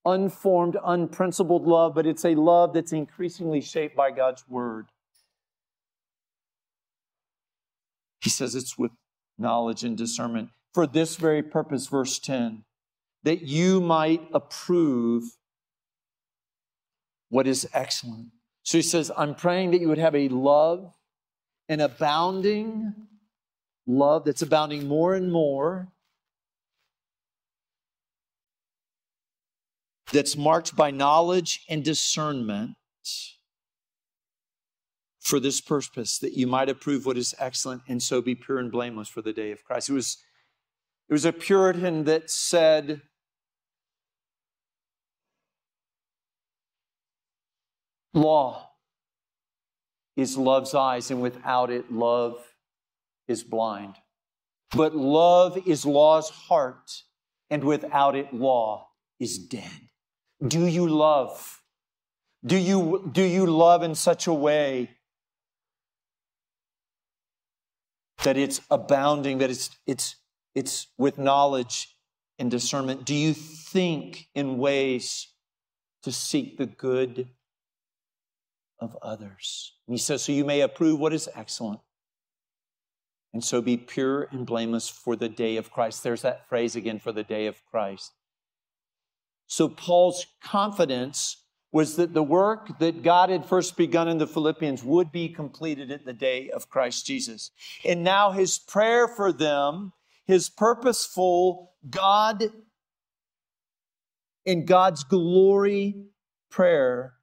unformed, 0.04 0.76
unprincipled 0.84 1.66
love, 1.66 1.96
but 1.96 2.06
it's 2.06 2.24
a 2.24 2.36
love 2.36 2.74
that's 2.74 2.92
increasingly 2.92 3.60
shaped 3.60 3.96
by 3.96 4.12
God's 4.12 4.48
word. 4.48 4.86
He 8.20 8.30
says 8.30 8.54
it's 8.54 8.78
with 8.78 8.92
knowledge 9.36 9.82
and 9.82 9.98
discernment. 9.98 10.50
For 10.74 10.86
this 10.86 11.16
very 11.16 11.42
purpose, 11.42 11.88
verse 11.88 12.20
10, 12.20 12.62
that 13.24 13.42
you 13.42 13.80
might 13.80 14.28
approve 14.32 15.24
what 17.30 17.48
is 17.48 17.68
excellent. 17.72 18.28
So 18.64 18.78
he 18.78 18.82
says, 18.82 19.12
I'm 19.16 19.34
praying 19.34 19.70
that 19.70 19.80
you 19.80 19.88
would 19.88 19.98
have 19.98 20.14
a 20.14 20.28
love, 20.28 20.92
an 21.68 21.80
abounding 21.80 22.94
love 23.86 24.24
that's 24.24 24.42
abounding 24.42 24.88
more 24.88 25.14
and 25.14 25.30
more 25.30 25.88
that's 30.12 30.36
marked 30.36 30.74
by 30.74 30.90
knowledge 30.90 31.64
and 31.68 31.84
discernment 31.84 32.76
for 35.20 35.40
this 35.40 35.60
purpose, 35.60 36.18
that 36.18 36.34
you 36.34 36.46
might 36.46 36.68
approve 36.68 37.04
what 37.04 37.16
is 37.16 37.34
excellent 37.38 37.82
and 37.88 38.02
so 38.02 38.22
be 38.22 38.34
pure 38.34 38.58
and 38.58 38.70
blameless 38.70 39.08
for 39.08 39.22
the 39.22 39.32
day 39.32 39.50
of 39.52 39.64
Christ. 39.64 39.90
It 39.90 39.94
was, 39.94 40.18
it 41.08 41.12
was 41.12 41.24
a 41.24 41.32
Puritan 41.32 42.04
that 42.04 42.30
said, 42.30 43.02
Law 48.14 48.70
is 50.16 50.38
love's 50.38 50.74
eyes, 50.74 51.10
and 51.10 51.20
without 51.20 51.70
it, 51.70 51.92
love 51.92 52.38
is 53.26 53.42
blind. 53.42 53.96
But 54.74 54.94
love 54.94 55.58
is 55.66 55.84
law's 55.84 56.30
heart, 56.30 57.02
and 57.50 57.64
without 57.64 58.14
it, 58.14 58.32
law 58.32 58.88
is 59.18 59.38
dead. 59.38 59.88
Do 60.46 60.66
you 60.66 60.88
love? 60.88 61.60
Do 62.46 62.56
you, 62.56 63.10
do 63.12 63.22
you 63.22 63.46
love 63.46 63.82
in 63.82 63.94
such 63.94 64.26
a 64.26 64.32
way 64.32 64.90
that 68.22 68.36
it's 68.36 68.60
abounding, 68.70 69.38
that 69.38 69.50
it's, 69.50 69.70
it's, 69.86 70.16
it's 70.54 70.88
with 70.98 71.18
knowledge 71.18 71.96
and 72.38 72.50
discernment? 72.50 73.04
Do 73.04 73.14
you 73.14 73.32
think 73.32 74.28
in 74.34 74.58
ways 74.58 75.28
to 76.02 76.12
seek 76.12 76.58
the 76.58 76.66
good 76.66 77.28
of 78.84 78.96
others? 79.02 79.72
And 79.86 79.94
he 79.94 79.98
says, 79.98 80.22
So 80.22 80.32
you 80.32 80.44
may 80.44 80.60
approve 80.60 81.00
what 81.00 81.12
is 81.12 81.28
excellent, 81.34 81.80
and 83.32 83.42
so 83.42 83.60
be 83.60 83.76
pure 83.76 84.28
and 84.30 84.46
blameless 84.46 84.88
for 84.88 85.16
the 85.16 85.28
day 85.28 85.56
of 85.56 85.72
Christ. 85.72 86.04
There's 86.04 86.22
that 86.22 86.48
phrase 86.48 86.76
again 86.76 87.00
for 87.00 87.10
the 87.10 87.24
day 87.24 87.46
of 87.46 87.64
Christ. 87.66 88.12
So 89.46 89.68
Paul's 89.68 90.26
confidence 90.42 91.44
was 91.72 91.96
that 91.96 92.14
the 92.14 92.22
work 92.22 92.78
that 92.78 93.02
God 93.02 93.30
had 93.30 93.44
first 93.44 93.76
begun 93.76 94.06
in 94.06 94.18
the 94.18 94.28
Philippians 94.28 94.84
would 94.84 95.10
be 95.10 95.28
completed 95.28 95.90
at 95.90 96.04
the 96.04 96.12
day 96.12 96.48
of 96.50 96.70
Christ 96.70 97.04
Jesus. 97.04 97.50
And 97.84 98.04
now 98.04 98.30
his 98.30 98.60
prayer 98.60 99.08
for 99.08 99.32
them, 99.32 99.92
his 100.24 100.48
purposeful 100.48 101.72
God 101.90 102.44
in 104.44 104.64
God's 104.64 105.02
glory 105.02 105.96
prayer 106.48 107.13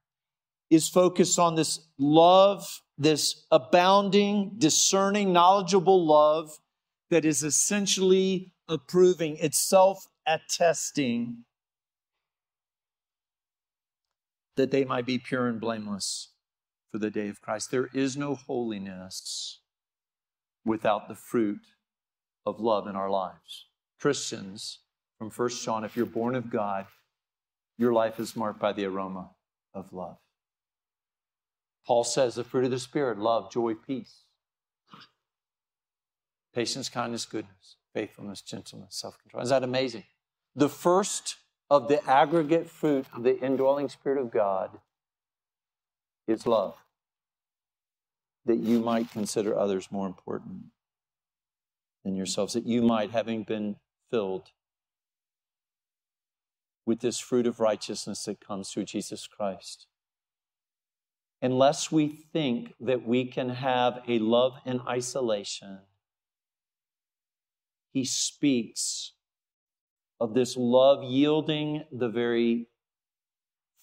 is 0.72 0.88
focused 0.88 1.38
on 1.38 1.54
this 1.54 1.82
love, 2.00 2.82
this 2.98 3.46
abounding, 3.52 4.54
discerning, 4.58 5.34
knowledgeable 5.34 6.04
love 6.04 6.58
that 7.12 7.26
is 7.26 7.44
essentially 7.44 8.54
approving, 8.70 9.36
it's 9.36 9.60
self 9.60 10.08
attesting 10.26 11.44
that 14.56 14.72
they 14.72 14.86
might 14.86 15.06
be 15.06 15.18
pure 15.18 15.48
and 15.48 15.60
blameless 15.60 16.30
for 16.92 17.00
the 17.00 17.10
day 17.10 17.28
of 17.28 17.42
Christ. 17.42 17.70
There 17.70 17.90
is 17.94 18.16
no 18.16 18.36
holiness 18.36 19.60
without 20.64 21.10
the 21.10 21.16
fruit 21.16 21.62
of 22.46 22.60
love 22.60 22.88
in 22.88 22.96
our 22.96 23.10
lives. 23.10 23.68
Christians, 24.00 24.80
from 25.18 25.30
1 25.30 25.50
John, 25.50 25.84
if 25.84 25.98
you're 25.98 26.06
born 26.06 26.36
of 26.36 26.50
God, 26.50 26.86
your 27.78 27.94
life 27.94 28.20
is 28.20 28.36
marked 28.36 28.60
by 28.60 28.74
the 28.74 28.86
aroma 28.86 29.32
of 29.74 29.92
love. 29.92 30.18
Paul 31.86 32.04
says 32.04 32.36
the 32.36 32.44
fruit 32.44 32.66
of 32.66 32.72
the 32.72 32.80
Spirit 32.80 33.18
love, 33.18 33.52
joy, 33.52 33.74
peace, 33.74 34.24
patience, 36.54 36.90
kindness, 36.90 37.26
goodness, 37.26 37.78
faithfulness, 37.94 38.42
gentleness, 38.42 38.96
self 38.96 39.18
control. 39.22 39.44
Is 39.44 39.50
that 39.50 39.64
amazing? 39.64 40.04
The 40.56 40.70
first 40.70 41.38
of 41.70 41.88
the 41.88 42.06
aggregate 42.10 42.70
fruit 42.70 43.06
of 43.16 43.24
the 43.24 43.40
indwelling 43.40 43.90
Spirit 43.90 44.20
of 44.20 44.32
God 44.32 44.80
is 46.28 46.46
love. 46.46 46.76
That 48.46 48.58
you 48.58 48.80
might 48.80 49.12
consider 49.12 49.58
others 49.58 49.92
more 49.92 50.08
important 50.08 50.66
than 52.04 52.16
yourselves, 52.16 52.54
that 52.54 52.66
you 52.66 52.82
might, 52.82 53.12
having 53.12 53.44
been 53.44 53.78
filled 54.10 54.52
with 56.86 57.00
this 57.00 57.20
fruit 57.20 57.46
of 57.48 57.60
righteousness 57.60 58.26
that 58.26 58.46
comes 58.46 58.70
through 58.70 58.86
Jesus 58.86 59.28
Christ. 59.28 59.88
Unless 61.42 61.92
we 61.92 62.08
think 62.08 62.74
that 62.80 63.06
we 63.06 63.26
can 63.26 63.50
have 63.50 64.02
a 64.08 64.20
love 64.20 64.60
in 64.66 64.80
isolation, 64.88 65.80
he 67.92 68.06
speaks 68.06 69.14
of 70.20 70.36
this 70.36 70.56
love 70.56 71.04
yielding 71.04 71.84
the 71.92 72.10
very 72.10 72.68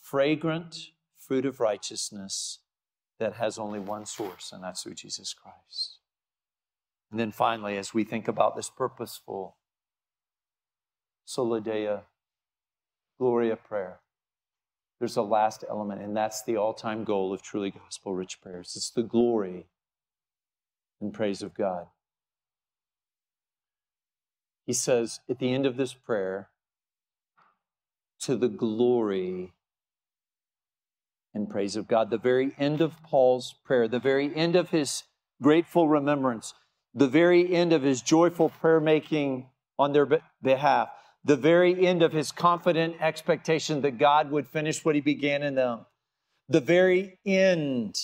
fragrant 0.00 0.76
fruit 1.18 1.44
of 1.44 1.58
righteousness 1.58 2.60
that 3.18 3.34
has 3.34 3.58
only 3.58 3.80
one 3.80 4.06
source, 4.06 4.52
and 4.52 4.62
that's 4.62 4.84
through 4.84 4.94
Jesus 4.94 5.34
Christ. 5.34 5.98
And 7.10 7.18
then 7.18 7.32
finally, 7.32 7.76
as 7.76 7.92
we 7.92 8.04
think 8.04 8.28
about 8.28 8.54
this 8.54 8.70
purposeful 8.70 9.56
Deo 11.26 12.04
Gloria 13.18 13.56
prayer, 13.56 14.00
there's 14.98 15.16
a 15.16 15.22
last 15.22 15.64
element, 15.68 16.02
and 16.02 16.16
that's 16.16 16.42
the 16.42 16.56
all 16.56 16.74
time 16.74 17.04
goal 17.04 17.32
of 17.32 17.42
truly 17.42 17.70
gospel 17.70 18.14
rich 18.14 18.40
prayers. 18.40 18.74
It's 18.76 18.90
the 18.90 19.02
glory 19.02 19.66
and 21.00 21.12
praise 21.12 21.42
of 21.42 21.54
God. 21.54 21.86
He 24.66 24.72
says 24.72 25.20
at 25.30 25.38
the 25.38 25.52
end 25.52 25.66
of 25.66 25.76
this 25.76 25.94
prayer, 25.94 26.50
to 28.20 28.36
the 28.36 28.48
glory 28.48 29.52
and 31.34 31.48
praise 31.48 31.76
of 31.76 31.86
God. 31.86 32.10
The 32.10 32.18
very 32.18 32.54
end 32.58 32.80
of 32.80 33.02
Paul's 33.02 33.54
prayer, 33.64 33.88
the 33.88 33.98
very 33.98 34.34
end 34.34 34.56
of 34.56 34.70
his 34.70 35.04
grateful 35.40 35.88
remembrance, 35.88 36.54
the 36.94 37.08
very 37.08 37.54
end 37.54 37.72
of 37.72 37.82
his 37.82 38.02
joyful 38.02 38.48
prayer 38.48 38.80
making 38.80 39.46
on 39.78 39.92
their 39.92 40.08
behalf, 40.42 40.88
the 41.24 41.36
very 41.36 41.86
end 41.86 42.02
of 42.02 42.12
his 42.12 42.32
confident 42.32 42.96
expectation 43.00 43.80
that 43.82 43.98
God 43.98 44.30
would 44.30 44.48
finish 44.48 44.84
what 44.84 44.94
he 44.94 45.00
began 45.00 45.42
in 45.42 45.54
them, 45.54 45.86
the 46.48 46.60
very 46.60 47.18
end 47.26 47.96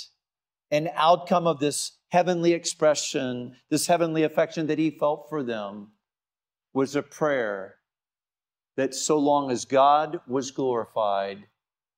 and 0.70 0.90
outcome 0.94 1.46
of 1.46 1.60
this 1.60 1.98
heavenly 2.10 2.52
expression, 2.52 3.56
this 3.70 3.86
heavenly 3.86 4.22
affection 4.22 4.66
that 4.66 4.78
he 4.78 4.90
felt 4.90 5.26
for 5.28 5.42
them 5.42 5.92
was 6.72 6.96
a 6.96 7.02
prayer 7.02 7.76
that 8.76 8.94
so 8.94 9.18
long 9.18 9.50
as 9.50 9.64
God 9.64 10.20
was 10.26 10.50
glorified, 10.50 11.46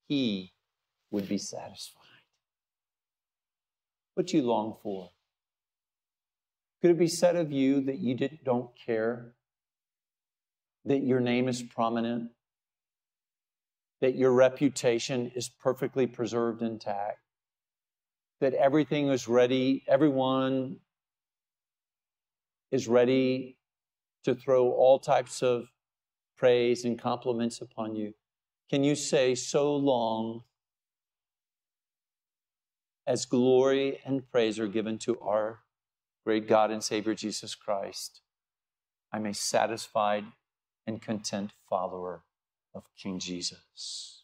he 0.09 0.53
would 1.11 1.29
be 1.29 1.39
satisfied. 1.39 2.03
What 4.15 4.27
do 4.27 4.37
you 4.37 4.43
long 4.43 4.77
for? 4.83 5.11
Could 6.81 6.91
it 6.91 6.99
be 6.99 7.09
said 7.09 7.37
of 7.37 7.51
you 7.51 7.81
that 7.83 7.99
you 7.99 8.15
don't 8.45 8.71
care? 8.87 9.33
That 10.87 11.03
your 11.03 11.21
name 11.21 11.49
is 11.49 11.63
prominent? 11.63 12.31
That 14.01 14.15
your 14.15 14.33
reputation 14.33 15.33
is 15.35 15.49
perfectly 15.49 16.07
preserved 16.07 16.63
intact? 16.63 17.19
That 18.41 18.55
everything 18.55 19.09
is 19.09 19.29
ready, 19.29 19.85
everyone 19.89 20.77
is 22.71 22.89
ready 22.89 23.57
to 24.25 24.35
throw 24.35 24.71
all 24.71 24.99
types 24.99 25.43
of 25.43 25.69
praise 26.37 26.85
and 26.85 26.99
compliments 26.99 27.61
upon 27.61 27.97
you, 27.97 28.15
can 28.69 28.85
you 28.85 28.95
say, 28.95 29.35
So 29.35 29.75
long 29.75 30.43
as 33.07 33.25
glory 33.25 34.01
and 34.05 34.29
praise 34.31 34.59
are 34.59 34.67
given 34.67 34.99
to 34.99 35.19
our 35.21 35.61
great 36.25 36.49
God 36.49 36.71
and 36.71 36.83
Savior 36.83 37.15
Jesus 37.15 37.55
Christ, 37.55 38.21
I'm 39.13 39.27
a 39.27 39.35
satisfied 39.35 40.25
and 40.87 41.03
content 41.03 41.51
follower 41.69 42.23
of 42.75 42.85
King 42.97 43.19
Jesus. 43.19 44.23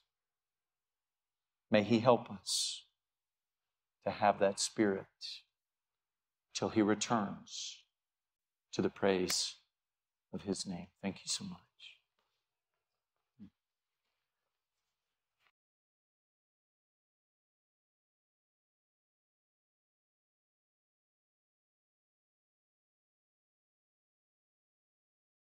May 1.71 1.83
He 1.83 2.01
help 2.01 2.31
us 2.31 2.85
to 4.05 4.11
have 4.11 4.39
that 4.39 4.61
spirit 4.61 5.07
till 6.55 6.69
He 6.69 6.83
returns 6.83 7.79
to 8.73 8.83
the 8.83 8.91
praise 8.91 9.55
of 10.33 10.43
His 10.43 10.67
name. 10.67 10.89
Thank 11.03 11.17
you 11.25 11.29
so 11.29 11.45
much. 11.45 11.72